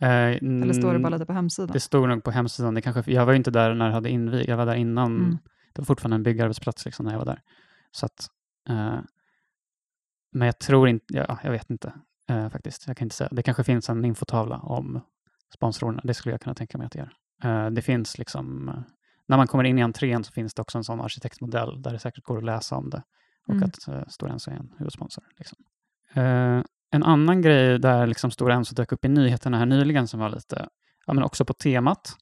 Eh, 0.00 0.08
Eller 0.08 0.72
står 0.72 0.92
det 0.92 0.98
bara 0.98 1.08
mm, 1.08 1.12
lite 1.12 1.26
på 1.26 1.32
hemsidan? 1.32 1.70
Det 1.72 1.80
stod 1.80 2.08
nog 2.08 2.24
på 2.24 2.30
hemsidan. 2.30 2.74
Det 2.74 2.82
kanske, 2.82 3.12
jag 3.12 3.26
var 3.26 3.32
ju 3.32 3.36
inte 3.36 3.50
där 3.50 3.74
när 3.74 3.86
det 3.86 3.92
hade 3.94 4.10
invigt. 4.10 4.48
Jag 4.48 4.56
var 4.56 4.66
där 4.66 4.74
innan. 4.74 5.16
Mm. 5.16 5.38
Det 5.72 5.80
var 5.80 5.84
fortfarande 5.84 6.14
en 6.14 6.22
byggarbetsplats 6.22 6.84
liksom 6.84 7.04
när 7.06 7.12
jag 7.12 7.18
var 7.18 7.26
där. 7.26 7.42
Så 7.90 8.06
att, 8.06 8.26
eh, 8.68 8.98
men 10.32 10.46
jag 10.46 10.58
tror 10.58 10.88
inte, 10.88 11.04
ja, 11.14 11.38
jag 11.44 11.50
vet 11.50 11.70
inte 11.70 11.92
eh, 12.28 12.48
faktiskt. 12.48 12.86
Jag 12.86 12.96
kan 12.96 13.06
inte 13.06 13.16
säga. 13.16 13.28
Det 13.32 13.42
kanske 13.42 13.64
finns 13.64 13.88
en 13.90 14.04
infotavla 14.04 14.58
om 14.58 15.00
sponsorerna. 15.54 16.00
Det 16.04 16.14
skulle 16.14 16.32
jag 16.32 16.40
kunna 16.40 16.54
tänka 16.54 16.78
mig 16.78 16.84
att 16.84 16.92
det 16.92 16.98
gör. 16.98 17.12
Eh, 17.44 17.70
det 17.70 17.82
finns 17.82 18.18
liksom, 18.18 18.68
eh, 18.68 18.74
när 19.26 19.36
man 19.36 19.46
kommer 19.46 19.64
in 19.64 19.78
i 19.78 19.82
entrén 19.82 20.24
så 20.24 20.32
finns 20.32 20.54
det 20.54 20.62
också 20.62 20.78
en 20.78 20.84
sån 20.84 21.00
arkitektmodell 21.00 21.82
där 21.82 21.92
det 21.92 21.98
säkert 21.98 22.24
går 22.24 22.38
att 22.38 22.44
läsa 22.44 22.76
om 22.76 22.90
det 22.90 23.02
och 23.46 23.54
Mm. 23.54 23.64
att 23.68 23.88
uh, 23.88 24.08
Stora 24.08 24.32
Enso 24.32 24.50
är 24.50 24.54
en 24.54 24.72
huvudsponsor. 24.78 25.24
Liksom. 25.38 25.58
En 26.90 27.03
annan 27.03 27.42
grej 27.42 27.79
där 27.79 28.07
liksom 28.07 28.31
Stora 28.31 28.55
Enso 28.55 28.74
dök 28.74 28.92
upp 28.92 29.05
i 29.05 29.09
nyheterna 29.09 29.59
här 29.59 29.66
nyligen 29.66 30.09
som 30.09 30.20
var 30.20 30.29
lite, 30.31 30.68
ja 31.07 31.14
men 31.14 31.24
också 31.24 31.44
på 31.44 31.55
temat, 31.55 32.16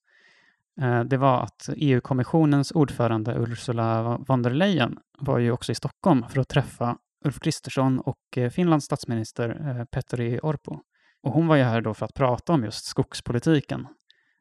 eh, 0.81 1.05
det 1.05 1.17
var 1.17 1.43
att 1.43 1.69
EU-kommissionens 1.77 2.73
ordförande 2.73 3.35
Ursula 3.35 4.19
von 4.19 4.43
der 4.43 4.51
Leyen 4.51 4.99
var 5.19 5.39
ju 5.39 5.51
också 5.51 5.73
i 5.73 5.75
Stockholm 5.75 6.25
för 6.29 6.41
att 6.41 6.49
träffa 6.49 6.99
Ulf 7.25 7.41
Kristersson 7.41 8.01
och 8.01 8.19
eh, 8.37 8.51
Finlands 8.51 8.87
statsminister 8.87 9.77
eh, 9.79 9.85
Petteri 9.85 10.41
Orpo. 10.43 10.81
Och 11.23 11.33
hon 11.33 11.47
var 11.47 11.57
ju 11.57 11.63
här 11.63 11.81
då 11.81 11.95
för 11.95 12.07
att 12.07 12.15
prata 12.15 12.53
om 12.53 12.65
just 12.65 12.85
skogspolitiken 12.85 13.87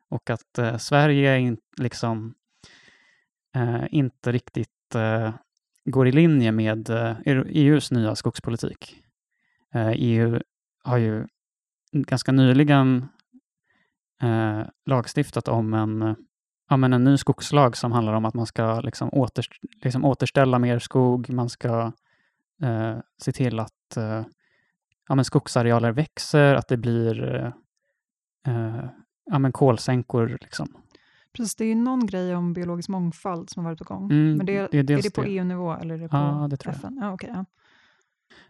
och 0.09 0.29
att 0.29 0.57
eh, 0.57 0.77
Sverige 0.77 1.39
in, 1.39 1.57
liksom, 1.77 2.33
eh, 3.55 3.83
inte 3.91 4.31
riktigt 4.31 4.95
eh, 4.95 5.33
går 5.85 6.07
i 6.07 6.11
linje 6.11 6.51
med 6.51 6.89
eh, 6.89 7.15
EUs 7.25 7.91
nya 7.91 8.15
skogspolitik. 8.15 9.03
Eh, 9.73 9.91
EU 9.95 10.39
har 10.83 10.97
ju 10.97 11.27
ganska 11.91 12.31
nyligen 12.31 13.07
eh, 14.21 14.61
lagstiftat 14.85 15.47
om 15.47 15.73
en, 15.73 16.15
ja, 16.69 16.77
men 16.77 16.93
en 16.93 17.03
ny 17.03 17.17
skogslag 17.17 17.77
som 17.77 17.91
handlar 17.91 18.13
om 18.13 18.25
att 18.25 18.33
man 18.33 18.45
ska 18.45 18.79
liksom, 18.81 19.09
återst 19.13 19.51
liksom 19.83 20.05
återställa 20.05 20.59
mer 20.59 20.79
skog, 20.79 21.29
man 21.29 21.49
ska 21.49 21.91
eh, 22.63 22.97
se 23.21 23.31
till 23.31 23.59
att 23.59 23.97
eh, 23.97 24.25
ja, 25.07 25.15
men 25.15 25.25
skogsarealer 25.25 25.91
växer, 25.91 26.55
att 26.55 26.67
det 26.67 26.77
blir 26.77 27.23
eh, 28.47 28.85
ja, 29.25 29.39
men 29.39 29.51
kolsänkor. 29.51 30.37
Liksom. 30.41 30.67
Precis, 31.33 31.55
det 31.55 31.63
är 31.63 31.67
ju 31.69 31.75
någon 31.75 32.05
grej 32.05 32.35
om 32.35 32.53
biologisk 32.53 32.89
mångfald 32.89 33.49
som 33.49 33.65
har 33.65 33.71
varit 33.71 33.79
på 33.79 33.93
gång. 33.93 34.11
Mm, 34.11 34.37
Men 34.37 34.45
det, 34.45 34.67
det 34.71 34.77
är 34.77 34.91
är, 34.91 35.01
det 35.01 35.15
på. 35.15 35.23
EU-nivå 35.23 35.73
eller 35.73 35.95
är 35.95 35.99
det 35.99 36.09
på 36.09 36.15
Ja, 36.15 36.47
det 36.49 36.57
tror 36.57 36.73
jag. 36.73 36.77
FN? 36.77 36.97
Ja, 37.01 37.13
okej, 37.13 37.29
ja. 37.33 37.45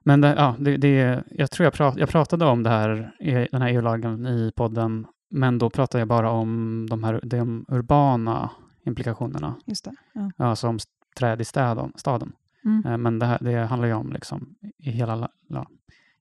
Men 0.04 0.22
det, 0.22 0.34
ja, 0.38 0.56
det, 0.60 0.78
det, 0.78 1.24
jag 1.32 1.52
tror 1.52 1.63
jag, 1.66 1.74
prat, 1.74 1.98
jag 1.98 2.10
pratade 2.10 2.46
om 2.46 2.63
det 2.63 2.70
här, 2.70 3.12
den 3.52 3.62
här 3.62 3.70
EU-lagen 3.70 4.28
i 4.28 4.52
podden, 4.56 5.06
men 5.30 5.58
då 5.58 5.70
pratade 5.70 6.02
jag 6.02 6.08
bara 6.08 6.32
om 6.32 6.86
de 6.90 7.04
här 7.04 7.20
de 7.24 7.66
urbana 7.70 8.50
implikationerna, 8.86 9.56
Just 9.66 9.86
det. 9.86 9.94
Ja. 10.13 10.32
ja, 10.38 10.56
som 10.56 10.80
träd 11.20 11.42
i 11.42 11.46
städen, 11.46 11.92
staden. 11.96 12.32
Mm. 12.66 12.86
Eh, 12.86 12.98
Men 12.98 13.19
det, 13.19 13.25
här, 13.25 13.38
det 13.42 13.56
handlar 13.65 13.88
ju 13.88 13.94
om 13.94 14.12
liksom 14.13 14.56
i 14.78 14.92
hela, 14.92 15.15
la- 15.15 15.32
ja, 15.50 15.65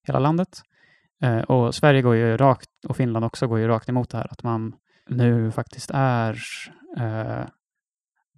hela 0.03 0.19
landet. 0.19 0.61
Eh, 1.23 1.39
Och 1.41 1.75
Sverige 1.75 2.03
går 2.03 2.15
ju 2.17 2.37
rakt, 2.37 2.71
och 2.89 2.97
Finland 2.97 3.25
också, 3.25 3.47
går 3.47 3.59
ju 3.59 3.69
rakt 3.69 3.89
emot 3.89 4.11
det 4.11 4.19
här, 4.19 4.27
att 4.33 4.43
man 4.43 4.75
nu 5.09 5.51
faktiskt 5.51 5.91
är 5.95 6.39
eh, 6.99 7.47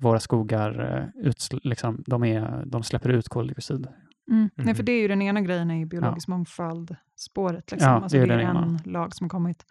våra 0.00 0.20
skogar, 0.20 1.02
eh, 1.24 1.32
liksom, 1.62 2.04
de, 2.06 2.24
är, 2.24 2.62
de 2.66 2.82
släpper 2.82 3.08
ut 3.08 3.28
koldioxid. 3.28 3.88
Mm. 4.28 4.50
Nej, 4.54 4.66
Mhm. 4.66 4.74
för 4.74 4.82
det 4.82 4.92
är 4.92 5.02
ju 5.02 5.08
den 5.08 5.22
ena 5.22 5.40
grejen 5.40 5.70
i 5.70 5.86
biologisk 5.86 6.28
mångfald-spåret. 6.28 7.70
Liksom. 7.72 7.90
Ja, 7.92 8.00
alltså, 8.00 8.18
det 8.18 8.26
det 8.26 8.34
är 8.34 8.38
är, 8.38 8.44
den 8.44 8.56
ena. 8.56 8.62
en 8.84 8.92
lag 8.92 9.14
som 9.14 9.24
har 9.24 9.28
kommit. 9.28 9.66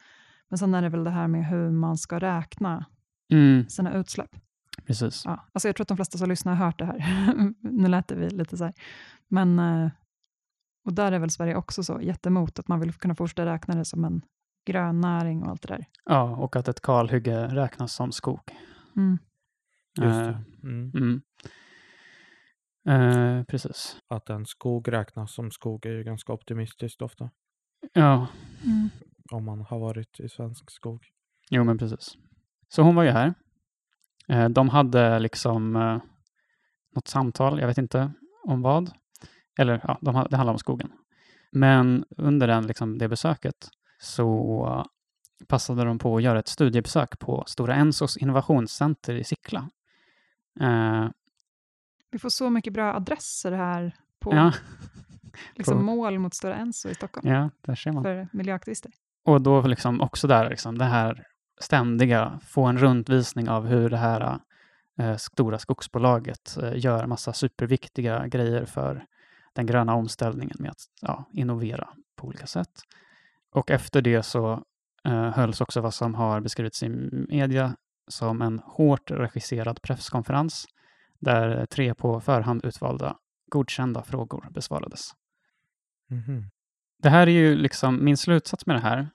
Men 0.50 0.58
sen 0.58 0.74
är 0.74 0.82
det 0.82 0.90
väl 0.90 1.04
det 1.04 1.10
här 1.10 1.28
med 1.28 1.46
hur 1.46 1.72
man 1.72 1.98
ska 1.98 2.20
räkna 2.20 2.86
Mm, 3.34 3.70
sina 3.70 3.94
utsläpp. 3.94 4.36
precis. 4.86 5.22
Ja. 5.26 5.46
Alltså 5.54 5.68
jag 5.68 5.76
tror 5.76 5.84
att 5.84 5.88
de 5.88 5.98
flesta 5.98 6.18
som 6.18 6.30
lyssnar 6.30 6.56
har 6.56 6.66
hört 6.66 6.80
det 6.80 6.86
här. 6.86 6.98
nu 7.72 7.88
lät 7.88 8.08
det 8.08 8.16
vi 8.16 8.30
lite 8.30 8.58
så 8.58 8.64
här. 8.64 8.74
Men, 9.28 9.60
eh, 9.60 9.90
och 10.86 10.94
där 10.94 11.12
är 11.12 11.20
väl 11.20 11.30
Sverige 11.30 11.56
också 11.56 11.84
så 11.84 12.00
jättemot 12.02 12.60
att 12.60 12.68
man 12.68 12.80
vill 12.80 12.94
kunna 12.94 13.16
fortsätta 13.16 13.46
räkna 13.46 13.76
det 13.76 13.86
som 13.86 14.04
en 14.06 14.22
grönnäring 14.68 15.44
och 15.44 15.50
allt 15.50 15.62
det 15.62 15.68
där. 15.68 15.86
Ja, 16.06 16.36
och 16.36 16.56
att 16.56 16.68
ett 16.68 16.82
kalhygge 16.82 17.48
räknas 17.48 17.94
som 17.94 18.12
skog. 18.12 18.40
Mm. 18.96 19.18
Just 20.02 20.20
Eh, 20.20 20.28
det. 20.28 20.44
Mm. 20.64 20.92
Mm. 20.96 21.22
Eh, 22.88 23.44
precis. 23.44 23.98
Att 24.08 24.30
en 24.30 24.46
skog 24.46 24.92
räknas 24.94 25.34
som 25.34 25.52
skog 25.52 25.86
är 25.86 25.92
ju 25.92 26.04
ganska 26.04 26.34
optimistiskt 26.34 27.02
ofta. 27.02 27.30
Ja, 27.94 28.28
Mm. 28.66 28.90
Om 29.32 29.46
man 29.46 29.62
har 29.62 29.80
varit 29.80 30.20
i 30.20 30.30
svensk 30.30 30.72
skog. 30.72 31.04
jo 31.50 31.64
men 31.64 31.78
precis. 31.78 32.18
Så 32.70 32.82
hon 32.82 32.96
var 32.96 33.04
ju 33.04 33.10
här. 33.10 33.34
Eh, 34.28 34.50
de 34.50 34.70
hade 34.70 35.20
liksom 35.20 35.76
eh, 35.76 36.02
något 36.96 37.08
samtal, 37.08 37.60
jag 37.60 37.68
vet 37.68 37.78
inte 37.78 38.12
om 38.44 38.62
vad. 38.62 38.92
Eller 39.60 39.82
ja, 39.84 39.98
de, 40.02 40.28
det 40.30 40.38
handlar 40.38 40.54
om 40.54 40.60
skogen. 40.60 40.92
Men 41.52 42.06
under 42.18 42.48
den, 42.48 42.68
liksom, 42.68 42.98
det 42.98 43.08
besöket 43.08 43.70
så 44.00 44.86
passade 45.48 45.84
de 45.84 46.00
på 46.00 46.18
att 46.18 46.24
göra 46.24 46.40
ett 46.40 46.48
studiebesök 46.48 47.20
på 47.20 47.44
Stora 47.48 47.76
Ensos 47.76 48.18
innovationscenter 48.18 49.16
i 49.16 49.24
Sickla. 49.24 49.70
Eh, 50.60 51.10
Vi 52.12 52.20
får 52.20 52.30
så 52.30 52.50
mycket 52.50 52.74
bra 52.74 52.94
adresser 52.94 53.52
här 53.52 53.96
på 54.20 54.34
ja, 54.36 54.54
liksom 55.56 55.78
på- 55.78 55.84
mål 55.84 56.20
mot 56.20 56.34
Stora 56.34 56.56
Enso 56.56 56.90
i 56.90 56.96
Stockholm 56.96 57.30
ja, 57.30 57.50
där 57.62 57.76
ser 57.76 57.92
man. 57.92 58.04
för 58.04 58.28
miljöaktivister. 58.34 58.92
Och 59.26 59.42
då 59.42 59.62
liksom 59.62 60.02
också 60.02 60.28
där, 60.28 60.50
liksom, 60.50 60.78
det 60.78 60.86
här 60.86 61.28
ständiga, 61.60 62.40
få 62.44 62.64
en 62.64 62.78
rundvisning 62.78 63.50
av 63.50 63.66
hur 63.66 63.90
det 63.90 63.98
här 63.98 64.40
eh, 65.00 65.16
stora 65.16 65.60
skogsbolaget 65.60 66.58
eh, 66.64 66.72
gör 66.76 67.06
massa 67.06 67.34
superviktiga 67.34 68.28
grejer 68.28 68.66
för 68.66 69.06
den 69.54 69.66
gröna 69.66 69.94
omställningen 69.96 70.56
med 70.60 70.72
att 70.72 70.84
ja, 71.02 71.26
innovera 71.34 71.88
på 72.16 72.28
olika 72.28 72.48
sätt. 72.48 72.82
Och 73.52 73.72
efter 73.72 74.02
det 74.02 74.24
så 74.24 74.64
eh, 75.06 75.32
hölls 75.32 75.62
också 75.62 75.82
vad 75.82 75.94
som 75.94 76.16
har 76.16 76.42
beskrivits 76.42 76.84
i 76.84 76.90
media 77.30 77.76
som 78.08 78.42
en 78.42 78.60
hårt 78.66 79.12
regisserad 79.12 79.82
presskonferens 79.82 80.68
där 81.20 81.66
tre 81.66 81.94
på 81.94 82.22
förhand 82.22 82.66
utvalda 82.66 83.18
godkända 83.52 84.04
frågor 84.04 84.48
besvarades. 84.52 85.12
Mhm. 86.10 86.44
Det 87.00 87.10
här 87.10 87.28
är 87.28 87.32
ju 87.32 87.56
liksom, 87.56 88.06
min 88.06 88.18
slutsats 88.18 88.66
med 88.66 88.76
det 88.76 88.80
här 88.80 89.08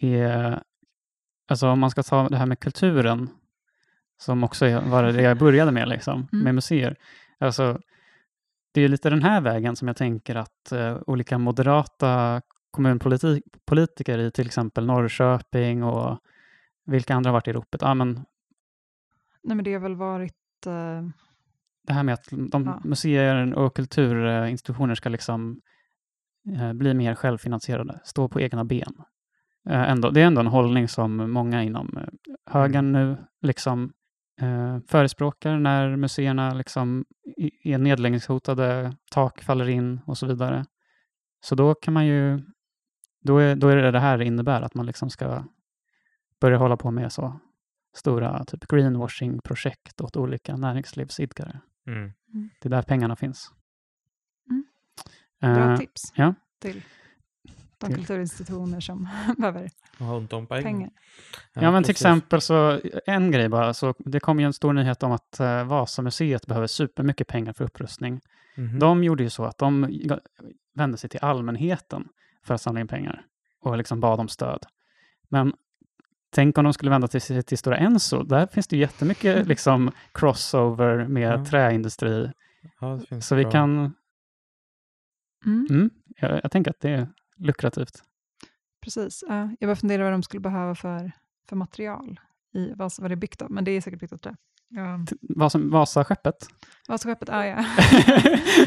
är, 0.00 0.62
alltså 1.48 1.68
om 1.68 1.78
man 1.80 1.90
ska 1.90 2.02
ta 2.02 2.28
det 2.28 2.36
här 2.36 2.46
med 2.46 2.60
kulturen, 2.60 3.30
som 4.20 4.44
också 4.44 4.80
var 4.80 5.02
det 5.02 5.22
jag 5.22 5.38
började 5.38 5.72
med, 5.72 5.88
liksom, 5.88 6.28
Mm. 6.32 6.44
med 6.44 6.54
museer. 6.54 6.96
Alltså, 7.38 7.80
det 8.72 8.80
är 8.80 8.88
lite 8.88 9.10
den 9.10 9.22
här 9.22 9.40
vägen 9.40 9.76
som 9.76 9.88
jag 9.88 9.96
tänker 9.96 10.34
att 10.36 10.72
eh, 10.72 10.98
olika 11.06 11.38
moderata 11.38 12.42
kommunpolitiker 12.70 14.18
i 14.18 14.30
till 14.30 14.46
exempel 14.46 14.86
Norrköping 14.86 15.84
och 15.84 16.18
vilka 16.84 17.14
andra 17.14 17.30
har 17.30 17.32
varit 17.32 17.48
i 17.48 17.52
ropet? 17.52 17.82
Ja, 17.82 17.94
men 17.94 18.24
Nej, 19.42 19.56
men 19.56 19.64
det 19.64 19.72
har 19.72 19.80
väl 19.80 19.96
varit... 19.96 20.34
eh, 20.66 21.02
det 21.86 21.92
här 21.92 22.02
med 22.02 22.14
att 22.14 22.28
de 22.30 22.64
Ja. 22.66 22.80
museer 22.84 23.54
och 23.54 23.76
kulturinstitutioner 23.76 24.94
ska 24.94 25.08
liksom 25.08 25.60
eh, 26.56 26.72
bli 26.72 26.94
mer 26.94 27.14
självfinansierade, 27.14 28.00
stå 28.04 28.28
på 28.28 28.40
egna 28.40 28.64
ben. 28.64 28.94
Eh, 29.68 29.90
ändå, 29.90 30.10
det 30.10 30.20
är 30.20 30.26
ändå 30.26 30.40
en 30.40 30.46
hållning 30.46 30.88
som 30.88 31.30
många 31.30 31.62
inom 31.62 31.96
eh, 31.96 32.32
högern 32.52 32.92
nu 32.92 33.16
liksom 33.42 33.92
eh, 34.40 34.78
förespråkar 34.88 35.58
när 35.58 35.96
museerna 35.96 36.54
liksom 36.54 37.04
är 37.64 37.78
nedläggningshotade, 37.78 38.92
tak 39.10 39.42
faller 39.42 39.68
in 39.68 40.00
och 40.06 40.18
så 40.18 40.26
vidare. 40.26 40.64
Så 41.40 41.54
då 41.54 41.74
kan 41.74 41.94
man 41.94 42.06
ju, 42.06 42.40
då 43.24 43.38
är, 43.38 43.56
då 43.56 43.68
är 43.68 43.76
det 43.76 43.90
det 43.90 44.00
här 44.00 44.18
det 44.18 44.24
innebär, 44.24 44.62
att 44.62 44.74
man 44.74 44.86
liksom 44.86 45.10
ska 45.10 45.44
börja 46.40 46.58
hålla 46.58 46.76
på 46.76 46.90
med 46.90 47.12
så 47.12 47.40
stora 47.98 48.44
typ 48.44 48.66
greenwashing-projekt 48.68 50.00
åt 50.00 50.16
olika 50.16 50.56
näringslivsidkare. 50.56 51.60
Mm. 51.86 52.12
Det 52.60 52.68
är 52.68 52.70
där 52.70 52.82
pengarna 52.82 53.16
finns. 53.16 53.50
Mm. 54.50 54.64
bra 55.54 55.72
Eh, 55.72 55.78
tips 55.78 56.02
ja. 56.14 56.34
till 56.60 56.82
de 57.78 57.86
Till- 57.86 57.96
kulturinstitutioner 57.96 58.80
som 58.80 59.08
behöver 59.38 59.68
pengar. 60.46 60.62
pengar. 60.62 60.90
Ja, 61.54 61.70
men 61.70 61.82
till 61.82 61.90
exempel 61.90 62.40
så, 62.40 62.80
en 63.06 63.30
grej 63.30 63.48
bara, 63.48 63.74
så 63.74 63.94
det 63.98 64.20
kom 64.20 64.40
ju 64.40 64.46
en 64.46 64.52
stor 64.52 64.72
nyhet 64.72 65.02
om 65.02 65.12
att 65.12 65.40
eh, 65.40 65.64
Vasamuseet 65.64 66.46
behöver 66.46 66.66
supermycket 66.66 67.26
pengar 67.28 67.52
för 67.52 67.64
upprustning. 67.64 68.20
Mhm. 68.56 68.78
De 68.78 69.04
gjorde 69.04 69.22
ju 69.22 69.30
så 69.30 69.44
att 69.44 69.58
de 69.58 70.00
vände 70.74 70.96
sig 70.98 71.10
till 71.10 71.20
allmänheten 71.22 72.08
för 72.44 72.54
att 72.54 72.60
samla 72.60 72.80
in 72.80 72.88
pengar 72.88 73.24
och 73.60 73.76
liksom 73.76 74.00
bad 74.00 74.20
om 74.20 74.28
stöd. 74.28 74.66
Men 75.28 75.52
tänk 76.30 76.58
om 76.58 76.64
de 76.64 76.72
skulle 76.72 76.90
vända 76.90 77.08
till, 77.08 77.20
sig 77.20 77.42
till 77.42 77.58
Stora 77.58 77.76
Enso, 77.76 78.22
där 78.22 78.46
finns 78.46 78.66
det 78.66 78.76
jättemycket 78.76 79.46
liksom 79.46 79.90
crossover 80.14 81.06
med 81.08 81.32
Ja. 81.40 81.44
träindustri. 81.44 82.32
Ja, 82.80 82.86
det 82.86 83.06
finns 83.06 83.26
Så 83.26 83.34
vi 83.34 83.42
bra. 83.42 83.50
kan, 83.52 83.94
Mm. 85.46 85.66
mm, 85.70 85.90
jag, 86.20 86.40
jag 86.42 86.50
tänker 86.52 86.70
att 86.70 86.80
det 86.80 86.90
är 86.90 87.08
lukrativt. 87.36 88.02
Precis. 88.84 89.24
Ja, 89.28 89.50
jag 89.60 89.68
bara 89.68 89.76
funderar 89.76 90.02
vad 90.04 90.12
de 90.12 90.22
skulle 90.22 90.40
behöva 90.40 90.74
för, 90.74 91.12
för 91.48 91.56
material. 91.56 92.20
I, 92.54 92.72
vad, 92.74 92.92
vad 92.98 93.10
det 93.10 93.14
är 93.14 93.16
byggt 93.16 93.42
av, 93.42 93.50
men 93.50 93.64
det 93.64 93.70
är 93.70 93.80
säkert 93.80 94.00
byggt 94.00 94.12
av 94.12 94.16
trä. 94.16 94.34
Ja. 94.68 94.98
Vasa, 95.20 95.58
Vasaskeppet. 95.58 96.34
Vasaskeppet, 96.88 97.28
ah, 97.28 97.46
ja. 97.46 97.56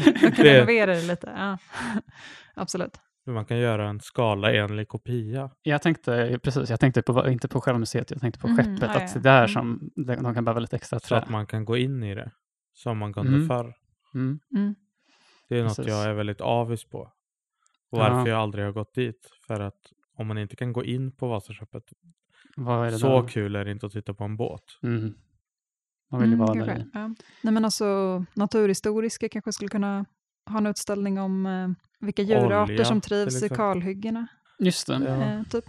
De 0.04 0.30
kan 0.32 0.44
renovera 0.44 0.94
det 0.94 1.02
lite. 1.02 1.32
Ja. 1.36 1.58
Absolut. 2.54 3.00
Man 3.26 3.44
kan 3.44 3.58
göra 3.58 3.88
en 3.88 4.00
skalaenlig 4.00 4.88
kopia. 4.88 5.50
Jag 5.62 5.82
tänkte, 5.82 6.38
precis, 6.42 6.70
jag 6.70 6.80
tänkte 6.80 7.02
på, 7.02 7.28
inte 7.28 7.48
på 7.48 7.60
själva 7.60 7.78
museet, 7.78 8.10
jag 8.10 8.20
tänkte 8.20 8.40
på 8.40 8.48
Mhm, 8.48 8.56
skeppet, 8.56 8.80
ja, 8.94 9.04
att 9.04 9.12
det 9.14 9.18
är 9.18 9.22
där 9.22 9.38
Mm. 9.38 9.48
som 9.48 9.90
de, 10.24 10.34
kan 10.34 10.44
behöva 10.44 10.60
lite 10.60 10.76
extra 10.76 11.00
Så 11.00 11.06
trä. 11.08 11.16
att 11.18 11.28
man 11.30 11.46
kan 11.46 11.64
gå 11.64 11.76
in 11.76 12.02
i 12.02 12.14
det. 12.14 12.30
Som 12.74 12.98
man 12.98 13.12
kunde 13.12 13.32
Mm. 13.34 13.48
förr. 13.48 13.74
Mm. 14.14 14.38
Mm. 14.56 14.74
Det 15.48 15.58
är 15.58 15.62
något 15.62 15.76
Precis. 15.76 15.92
jag 15.92 16.04
är 16.04 16.12
väldigt 16.14 16.40
avis 16.40 16.84
på. 16.84 16.98
Och 17.90 17.98
varför 17.98 18.18
Ja. 18.18 18.28
jag 18.28 18.38
aldrig 18.38 18.64
har 18.64 18.72
gått 18.72 18.94
dit. 18.94 19.30
För 19.46 19.60
att 19.60 19.80
om 20.16 20.26
man 20.26 20.38
inte 20.38 20.56
kan 20.56 20.72
gå 20.72 20.84
in 20.84 21.12
på 21.16 21.28
Vasaskeppet, 21.28 21.82
Vad 22.56 22.86
är 22.86 22.90
det 22.90 22.98
så 22.98 23.20
då? 23.20 23.26
kul 23.28 23.56
är 23.56 23.64
det 23.64 23.70
inte 23.70 23.86
att 23.86 23.92
titta 23.92 24.14
på 24.14 24.24
en 24.24 24.36
båt. 24.36 24.62
Mm. 24.82 25.14
Man 26.10 26.20
vill 26.20 26.30
ju 26.30 26.34
Mm, 26.34 26.46
vara 26.46 26.64
där 26.64 26.78
i. 26.78 26.84
Ja. 26.94 27.14
Nej, 27.42 27.52
men 27.54 27.64
alltså, 27.64 28.24
naturhistoriska 28.34 29.28
kanske 29.28 29.52
skulle 29.52 29.68
kunna 29.68 30.04
ha 30.50 30.58
en 30.58 30.66
utställning 30.66 31.18
om 31.20 31.46
eh, 31.46 31.68
vilka 32.02 32.22
djurarter 32.22 32.72
Olja, 32.72 32.84
som 32.84 33.00
trivs 33.00 33.42
i 33.42 33.48
kalhyggena. 33.48 34.26
Just 34.58 34.86
det. 34.86 34.94
Ja. 35.04 35.22
Eh, 35.22 35.42
typ. 35.42 35.64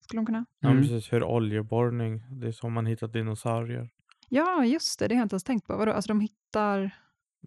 Skulle 0.00 0.18
de 0.20 0.26
kunna? 0.26 0.44
Ja, 0.60 0.68
Mm. 0.70 0.82
precis. 0.82 1.12
Hur 1.12 1.22
oljeborrning, 1.24 2.22
det 2.40 2.46
är 2.46 2.52
så 2.52 2.68
man 2.68 2.86
hittar 2.86 3.08
dinosaurier. 3.08 3.88
Ja, 4.28 4.64
just 4.64 4.98
det. 4.98 5.08
Det 5.08 5.14
har 5.14 5.20
jag 5.20 5.24
inte 5.24 5.34
ens 5.34 5.44
tänkt 5.44 5.66
på. 5.66 5.76
Vadå? 5.76 5.92
Alltså 5.92 6.08
de 6.08 6.20
hittar... 6.20 6.90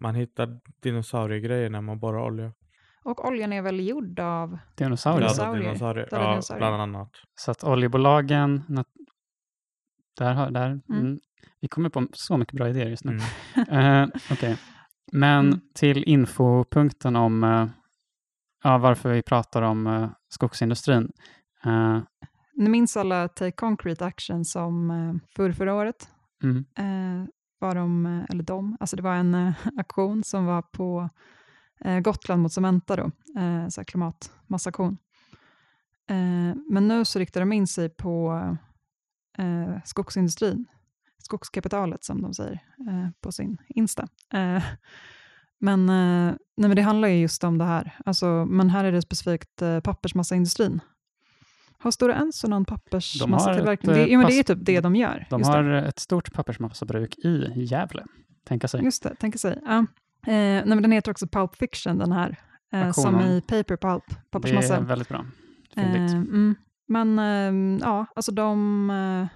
Man 0.00 0.14
hittar 0.14 0.60
dinosauriegrejer 0.82 1.70
när 1.70 1.80
man 1.80 1.98
borrar 1.98 2.20
olja. 2.26 2.52
Och 3.04 3.28
oljan 3.28 3.52
är 3.52 3.62
väl 3.62 3.88
gjord 3.88 4.20
av... 4.20 4.58
Dinosaurier. 4.76 5.20
Dinosaurier. 5.20 5.62
dinosaurier. 5.64 6.08
Ja, 6.10 6.30
dinosaurier. 6.30 6.60
bland 6.70 6.82
annat. 6.82 7.10
Så 7.34 7.50
att 7.50 7.64
oljebolagen, 7.64 8.62
nat- 8.68 8.84
där, 10.18 10.32
har- 10.34 10.50
där, 10.50 10.66
Mm. 10.70 11.00
mm. 11.00 11.18
vi 11.60 11.68
kommer 11.68 11.88
på 11.88 12.06
så 12.12 12.36
mycket 12.36 12.54
bra 12.54 12.68
idéer 12.68 12.88
just 12.90 13.04
nu. 13.04 13.18
Mm. 13.68 14.02
Eh, 14.02 14.08
Okej, 14.32 14.56
men 15.12 15.46
Mm. 15.46 15.60
till 15.74 16.04
infopunkten 16.04 17.16
om 17.16 17.44
eh, 17.44 17.66
ja, 18.64 18.78
varför 18.78 19.12
vi 19.12 19.22
pratar 19.22 19.62
om 19.62 19.86
eh, 19.86 20.10
skogsindustrin. 20.28 21.12
Eh, 21.64 22.00
Ni 22.56 22.68
minns 22.68 22.96
alla 22.96 23.28
Take 23.28 23.52
Concrete 23.52 24.06
Action 24.06 24.44
som 24.44 24.90
eh, 24.90 25.14
för 25.36 25.52
förra 25.52 25.74
året 25.74 26.08
mm, 26.42 26.64
eh, 26.78 27.28
var 27.58 27.74
de, 27.74 28.06
eller 28.28 28.44
de, 28.44 28.76
alltså 28.80 28.96
det 28.96 29.02
var 29.02 29.14
en 29.14 29.34
eh, 29.34 29.54
aktion 29.76 30.24
som 30.24 30.44
var 30.46 30.62
på 30.62 31.08
Gotland 32.02 32.42
mot 32.42 32.52
Cementa 32.52 32.96
då, 32.96 33.10
så 33.70 33.84
klimatmassaktion. 33.84 34.98
Men 36.70 36.88
nu 36.88 37.04
så 37.04 37.18
riktar 37.18 37.40
de 37.40 37.52
in 37.52 37.66
sig 37.66 37.88
på 37.88 38.40
skogsindustrin, 39.84 40.66
skogskapitalet 41.18 42.04
som 42.04 42.22
de 42.22 42.34
säger 42.34 42.60
på 43.20 43.32
sin 43.32 43.58
Insta. 43.68 44.08
Men, 45.64 45.88
eh, 45.88 46.34
nej, 46.56 46.68
men 46.68 46.76
det 46.76 46.82
handlar 46.82 47.08
ju 47.08 47.20
just 47.20 47.44
om 47.44 47.58
det 47.58 47.64
här, 47.64 47.96
alltså, 48.04 48.26
men 48.48 48.70
här 48.70 48.84
är 48.84 48.92
det 48.92 49.02
specifikt 49.02 49.62
eh, 49.62 49.80
pappersmassaindustrin. 49.80 50.80
Har 51.78 51.90
Stora 51.90 52.14
Enso 52.14 52.48
någon 52.48 52.64
De 52.64 52.70
har 52.72 52.76
pappersmassatillverkning? 52.78 53.90
ett, 53.92 53.96
Det, 53.96 54.02
eh, 54.04 54.12
ja, 54.12 54.18
men 54.18 54.26
det 54.26 54.38
är 54.38 54.42
typ 54.42 54.58
det 54.60 54.80
de 54.80 54.96
gör. 54.96 55.26
de 55.30 55.40
just 55.40 55.52
det. 55.52 55.56
har 55.56 55.64
ett 55.72 55.98
stort 55.98 56.32
pappersmassabruk 56.32 57.18
i 57.18 57.50
Gävle, 57.64 58.04
tänka 58.44 58.68
sig. 58.68 58.84
Just 58.84 59.02
det, 59.02 59.14
tänker 59.14 59.38
sig. 59.38 59.58
Ja. 59.64 59.78
Eh, 59.78 59.84
nej, 60.26 60.64
men 60.66 60.82
den 60.82 60.92
heter 60.92 61.10
också 61.10 61.26
Pulp 61.26 61.54
Fiction, 61.56 61.98
den 61.98 62.12
här. 62.12 62.36
Eh, 62.72 62.92
som 62.92 63.20
i 63.20 63.40
Paper 63.40 63.76
Pulp, 63.76 64.04
det 64.08 64.16
pappersmassa. 64.30 64.76
är 64.76 64.80
väldigt 64.80 65.08
bra. 65.08 65.26
Eh, 65.76 65.94
mm. 66.12 66.54
Men 66.88 67.18
eh, 67.18 67.78
ja, 67.86 68.06
alltså 68.16 68.32
de... 68.32 69.28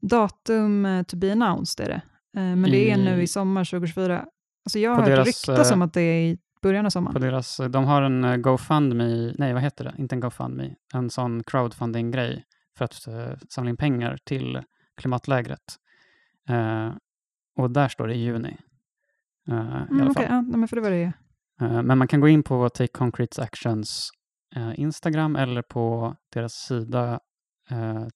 Datum 0.00 1.04
to 1.08 1.16
be 1.16 1.32
announced 1.32 1.86
är 1.86 1.88
det. 1.88 2.02
Men 2.32 2.62
det 2.62 2.90
är 2.90 2.98
I- 2.98 3.04
nu 3.04 3.22
i 3.22 3.26
sommar 3.26 3.64
2024. 3.64 4.24
Alltså 4.68 4.78
jag 4.78 4.90
har 4.90 4.96
På 4.96 5.02
hört 5.02 5.10
deras, 5.10 5.26
ryktas 5.48 5.70
eh, 5.70 5.74
om 5.74 5.82
att 5.82 5.92
det 5.92 6.00
är 6.00 6.22
i 6.22 6.38
början 6.62 6.84
av 6.84 6.86
på 6.86 6.90
sommaren. 6.90 7.20
deras, 7.22 7.60
de 7.70 7.84
har 7.84 8.02
en 8.02 8.24
eh, 8.24 8.36
GoFundMe, 8.36 9.34
nej 9.38 9.52
vad 9.52 9.62
heter 9.62 9.84
det, 9.84 9.94
inte 9.98 10.14
en 10.14 10.20
GoFundMe, 10.20 10.74
en 10.94 11.10
sån 11.10 11.42
crowdfunding-grej 11.44 12.44
för 12.78 12.84
att 12.84 13.06
eh, 13.06 13.32
samla 13.48 13.70
in 13.70 13.76
pengar 13.76 14.18
till 14.24 14.62
klimatlägret. 14.96 15.76
Eh, 16.48 16.92
och 17.56 17.70
där 17.70 17.88
står 17.88 18.06
det 18.08 18.14
i 18.14 18.18
juni. 18.18 18.56
eh, 19.48 19.54
i 19.54 19.58
alla 19.58 19.86
Mm, 19.90 20.14
fall. 20.14 20.24
ja, 20.28 20.42
men 20.42 20.68
för 20.68 20.76
det 20.76 20.82
var 20.82 20.90
det. 20.90 21.12
Eh, 21.60 21.82
Men 21.82 21.98
man 21.98 22.08
kan 22.08 22.20
gå 22.20 22.28
in 22.28 22.42
på 22.42 22.68
Take 22.68 22.92
Concrete 22.92 23.42
Actions 23.42 24.10
eh, 24.56 24.80
Instagram 24.80 25.36
eller 25.36 25.62
på 25.62 26.16
deras 26.32 26.52
sida 26.54 27.20
eh, 27.70 28.06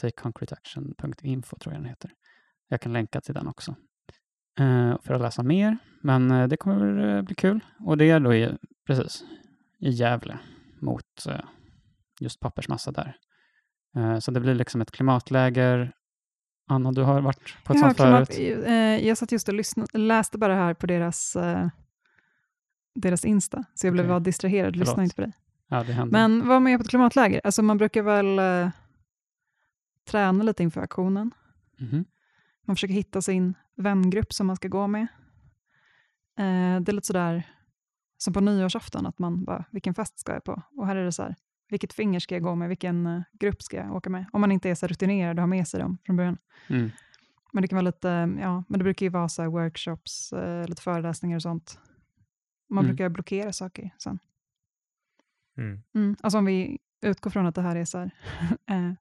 takeconcreteaction.info 0.00 1.56
tror 1.58 1.74
jag 1.74 1.82
den 1.82 1.88
heter. 1.88 2.10
Jag 2.68 2.80
kan 2.80 2.92
länka 2.92 3.20
till 3.20 3.34
den 3.34 3.48
också 3.48 3.70
eh, 3.70 3.76
för 5.02 5.14
att 5.14 5.20
läsa 5.20 5.42
mer. 5.42 5.78
Men 6.02 6.30
eh, 6.30 6.48
det 6.48 6.56
kommer 6.56 7.16
eh, 7.16 7.22
bli 7.22 7.34
kul. 7.34 7.60
Och 7.80 7.98
det 7.98 8.10
är 8.10 8.20
då 8.20 8.34
i, 8.34 8.56
precis 8.86 9.24
i 9.80 9.90
Gävle 9.90 10.38
mot 10.80 11.26
eh, 11.28 11.40
just 12.20 12.40
pappersmassa 12.40 12.92
där. 12.92 13.16
Eh, 13.96 14.18
så 14.18 14.30
det 14.30 14.40
blir 14.40 14.54
liksom 14.54 14.80
ett 14.80 14.90
klimatläger. 14.90 15.92
Anna, 16.70 16.92
du 16.92 17.02
har 17.02 17.20
varit 17.20 17.64
på 17.64 17.72
ett 17.72 17.78
Ja, 17.78 17.84
sånt 17.84 17.96
klimat, 17.96 18.34
förut. 18.34 18.64
eh, 18.66 19.06
jag 19.06 19.18
satt 19.18 19.32
just 19.32 19.48
och 19.48 19.54
lyssnade, 19.54 19.98
läste 19.98 20.38
bara 20.38 20.54
här 20.54 20.74
på 20.74 20.86
deras, 20.86 21.36
eh, 21.36 21.68
deras 22.94 23.24
Insta, 23.24 23.64
så 23.74 23.86
jag 23.86 23.92
blev 23.94 24.08
bara 24.08 24.20
distraherad, 24.20 24.76
lyssnade 24.76 24.94
Förlåt. 24.96 25.04
inte 25.04 25.14
på 25.16 25.20
dig. 25.22 25.32
Ja, 25.68 25.84
det 25.84 25.92
händer. 25.92 26.12
Men 26.12 26.48
var 26.48 26.60
med 26.60 26.78
på 26.78 26.82
ett 26.82 26.88
klimatläger, 26.90 27.40
alltså 27.44 27.62
man 27.62 27.78
brukar 27.78 28.02
väl 28.02 28.38
eh, 28.38 28.70
träna 30.08 30.44
lite 30.44 30.62
inför 30.62 30.80
aktionen. 30.80 31.30
Mhm. 31.78 32.04
Man 32.66 32.76
försöker 32.76 32.94
hitta 32.94 33.22
sin 33.22 33.54
vängrupp 33.78 34.32
som 34.32 34.46
man 34.46 34.56
ska 34.56 34.68
gå 34.68 34.86
med. 34.86 35.06
Eh, 36.38 36.80
det 36.80 36.90
är 36.90 36.92
lite 36.92 37.06
sådär 37.06 37.42
som 38.18 38.32
på 38.34 38.40
nyårsafton, 38.40 39.06
att 39.06 39.18
man 39.18 39.44
bara, 39.44 39.64
vilken 39.70 39.94
fest 39.94 40.18
ska 40.18 40.32
jag 40.32 40.44
på? 40.44 40.62
Och 40.76 40.86
här 40.86 40.96
är 40.96 41.04
det 41.04 41.12
så 41.12 41.22
här, 41.22 41.34
vilket 41.68 41.92
finger 41.92 42.20
ska 42.20 42.34
jag 42.34 42.42
gå 42.42 42.54
med? 42.54 42.68
Vilken 42.68 43.06
eh, 43.06 43.22
grupp 43.32 43.62
ska 43.62 43.76
jag 43.76 43.94
åka 43.96 44.10
med? 44.10 44.24
Om 44.32 44.40
man 44.40 44.52
inte 44.52 44.70
är 44.70 44.74
så 44.74 44.86
rutinerad 44.86 45.38
och 45.38 45.42
har 45.42 45.46
med 45.46 45.68
sig 45.68 45.80
dem 45.80 45.98
från 46.06 46.16
början. 46.16 46.38
Mm. 46.68 46.90
Men 47.52 47.62
det 47.62 47.68
kan 47.68 47.76
vara 47.76 47.82
lite, 47.86 48.08
ja, 48.40 48.64
men 48.68 48.78
det 48.78 48.84
brukar 48.84 49.06
ju 49.06 49.10
vara 49.10 49.28
så 49.28 49.42
här 49.42 49.48
workshops, 49.48 50.32
eh, 50.32 50.68
lite 50.68 50.82
föreläsningar 50.82 51.36
och 51.36 51.42
sånt. 51.42 51.78
Man 52.70 52.84
Mm. 52.84 52.96
brukar 52.96 53.08
blockera 53.08 53.52
saker 53.52 53.90
sen. 53.98 54.18
Mm. 55.56 55.82
Mm. 55.94 56.16
Alltså 56.20 56.38
om 56.38 56.44
vi 56.44 56.78
utgår 57.00 57.30
från 57.30 57.46
att 57.46 57.54
det 57.54 57.62
här 57.62 57.76
är 57.76 57.84
så 57.84 57.98
här, 57.98 58.10
eh, 58.66 58.92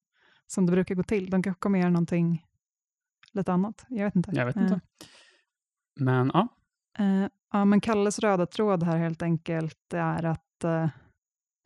som 0.48 0.66
det 0.66 0.72
brukar 0.72 0.96
gå 0.96 1.04
till. 1.04 1.30
De 1.30 1.44
kanske 1.44 1.60
kommer 1.60 1.80
göra 1.80 1.90
någonting 1.90 2.46
lite 3.38 3.54
annat. 3.54 3.86
Jag 3.90 4.06
vet 4.06 4.16
inte. 4.16 4.32
Jag 4.34 4.46
vet 4.46 4.56
Eh, 4.56 4.62
inte. 4.64 4.80
Men 6.00 6.32
ja, 6.34 6.48
Eh, 7.00 7.28
ja, 7.52 7.66
men 7.66 7.82
Kalles 7.82 8.20
röda 8.20 8.46
tråd 8.46 8.84
här 8.84 8.98
helt 8.98 9.22
enkelt 9.22 9.94
är 9.94 10.26
att 10.26 10.64
eh, 10.64 10.90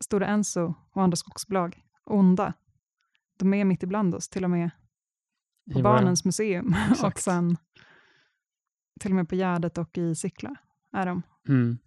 Stora 0.04 0.26
Enso 0.26 0.74
och 0.92 1.02
andra 1.02 1.16
skogsbolag, 1.16 1.82
onda, 2.04 2.52
de 3.38 3.54
är 3.54 3.64
mitt 3.64 3.82
ibland 3.82 4.14
oss, 4.14 4.28
till 4.28 4.44
och 4.44 4.50
med 4.50 4.70
på 5.72 5.78
i 5.78 5.82
Barnens 5.82 6.24
museum 6.24 6.74
och 7.04 7.18
sen 7.18 7.56
till 9.00 9.10
och 9.10 9.16
med 9.16 9.28
på 9.28 9.34
Gärdet 9.34 9.78
och 9.78 9.98
i 9.98 10.14
Sickla 10.14 10.54
är 10.92 11.06
de. 11.06 11.22
Mm. 11.48 11.78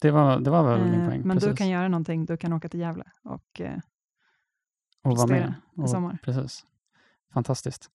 Det, 0.00 0.10
var, 0.10 0.40
det 0.40 0.50
var 0.50 0.64
väl 0.78 0.90
min 0.90 1.00
Eh, 1.00 1.06
poäng. 1.08 1.20
men 1.24 1.36
du 1.36 1.40
precis. 1.40 1.58
kan 1.58 1.68
göra 1.68 1.88
någonting, 1.88 2.24
du 2.24 2.36
kan 2.36 2.52
åka 2.52 2.68
till 2.68 2.80
Gävle 2.80 3.04
och 3.24 3.60
eh, 3.60 3.78
och 5.02 5.16
vara 5.16 5.26
med. 5.26 5.54
i 5.84 5.88
sommar. 5.88 6.18
Precis. 6.22 6.64
Fantastiskt. 7.32 7.90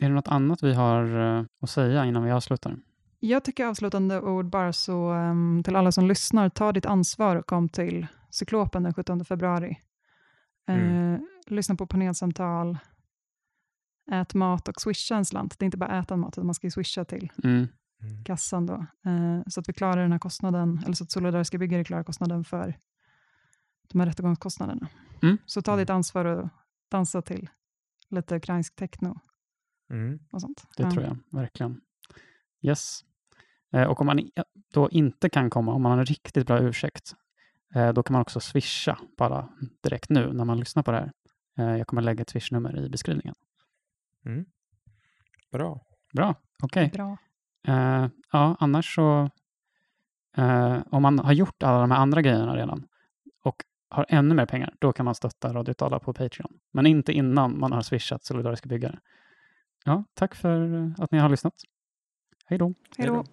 Är 0.00 0.08
det 0.08 0.14
något 0.14 0.28
annat 0.28 0.62
vi 0.62 0.74
har 0.74 1.36
eh, 1.38 1.44
att 1.60 1.70
säga 1.70 2.04
innan 2.04 2.24
vi 2.24 2.30
avslutar? 2.30 2.76
Jag 3.20 3.44
tycker 3.44 3.66
avslutande 3.66 4.20
ord 4.20 4.46
bara 4.50 4.72
så 4.72 5.10
ehm, 5.10 5.62
till 5.64 5.76
alla 5.76 5.92
som 5.92 6.06
lyssnar, 6.06 6.48
ta 6.48 6.72
ditt 6.72 6.86
ansvar 6.86 7.36
och 7.36 7.46
kom 7.46 7.68
till 7.68 8.06
Cyklopen 8.30 8.82
den 8.82 8.94
17 8.94 9.24
februari. 9.24 9.78
Eh, 10.68 10.74
Mm. 10.74 11.26
Lyssna 11.46 11.74
på 11.74 11.86
panelsamtal, 11.86 12.78
ät 14.12 14.34
mat 14.34 14.68
och 14.68 14.80
swisha 14.80 15.16
en 15.16 15.24
slant. 15.24 15.58
Det 15.58 15.62
är 15.62 15.66
inte 15.66 15.76
bara 15.78 15.98
äta 15.98 16.16
mat, 16.16 16.34
utan 16.34 16.46
man 16.46 16.54
ska 16.54 16.66
ju 16.66 16.70
swisha 16.70 17.04
till 17.04 17.32
Mm. 17.44 17.68
Mm. 18.02 18.24
kassan 18.24 18.66
då. 18.66 18.74
Eh, 19.06 19.42
så 19.46 19.60
att 19.60 19.68
vi 19.68 19.72
klarar 19.72 20.02
den 20.02 20.12
här 20.12 20.18
kostnaden, 20.18 20.80
eller 20.84 20.94
så 20.94 21.04
att 21.04 21.10
Solidariska 21.10 21.58
byggare 21.58 21.84
klarar 21.84 22.02
kostnaden 22.04 22.44
för 22.44 22.74
de 23.92 24.00
här 24.00 24.06
rättegångskostnaderna. 24.06 24.88
Mm. 25.22 25.38
Så 25.46 25.62
ta 25.62 25.76
ditt 25.76 25.90
ansvar 25.90 26.24
och 26.24 26.48
dansa 26.90 27.22
till 27.22 27.50
lite 28.10 28.36
ukrainsk 28.36 28.76
techno 28.76 29.20
Mm. 29.90 30.18
och 30.32 30.40
sånt. 30.40 30.64
Det 30.76 30.82
Ja. 30.82 30.90
tror 30.90 31.04
jag 31.04 31.18
verkligen. 31.30 31.80
Yes. 32.62 33.00
Eh, 33.72 33.84
och 33.84 34.00
om 34.00 34.06
man 34.06 34.18
i- 34.18 34.32
då 34.72 34.90
inte 34.90 35.28
kan 35.28 35.50
komma, 35.50 35.72
om 35.72 35.82
man 35.82 35.92
har 35.92 35.98
en 35.98 36.04
riktigt 36.06 36.46
bra 36.46 36.60
ursäkt, 36.60 37.14
eh, 37.74 37.92
då 37.92 38.02
kan 38.02 38.12
man 38.12 38.22
också 38.22 38.40
swisha 38.40 38.98
bara 39.18 39.48
direkt 39.82 40.10
nu 40.10 40.32
när 40.32 40.44
man 40.44 40.58
lyssnar 40.58 40.82
på 40.82 40.90
det 40.90 40.96
här. 40.98 41.12
Eh, 41.58 41.76
jag 41.78 41.86
kommer 41.86 42.02
lägga 42.02 42.22
ett 42.22 42.30
swishnummer 42.30 42.78
i 42.78 42.88
beskrivningen. 42.88 43.34
Mm. 44.26 44.44
Bra. 45.52 45.80
Bra, 46.12 46.34
okej. 46.62 46.90
Bra. 46.92 47.16
Eh, 47.68 48.08
ja, 48.32 48.56
annars 48.60 48.94
så, 48.94 49.30
eh, 50.36 50.78
om 50.90 51.02
man 51.02 51.18
har 51.18 51.32
gjort 51.32 51.62
alla 51.62 51.80
de 51.80 51.90
här 51.90 51.98
andra 51.98 52.22
grejerna 52.22 52.56
redan 52.56 52.86
och 53.42 53.64
har 53.88 54.06
ännu 54.08 54.34
mer 54.34 54.46
pengar, 54.46 54.74
då 54.78 54.92
kan 54.92 55.04
man 55.04 55.14
stötta 55.14 55.52
Radio 55.54 55.74
Tala 55.74 55.98
på 55.98 56.12
Patreon. 56.12 56.58
Men 56.72 56.86
inte 56.86 57.12
innan 57.12 57.58
man 57.60 57.72
har 57.72 57.82
swishat 57.82 58.24
Solidariska 58.24 58.68
byggare. 58.68 58.98
Ja, 59.84 60.04
tack 60.14 60.34
för 60.34 60.92
att 60.98 61.10
ni 61.10 61.18
har 61.18 61.28
lyssnat. 61.28 61.54
Hej 62.46 62.58
då. 62.58 62.74
Hej 62.98 63.06
då. 63.06 63.24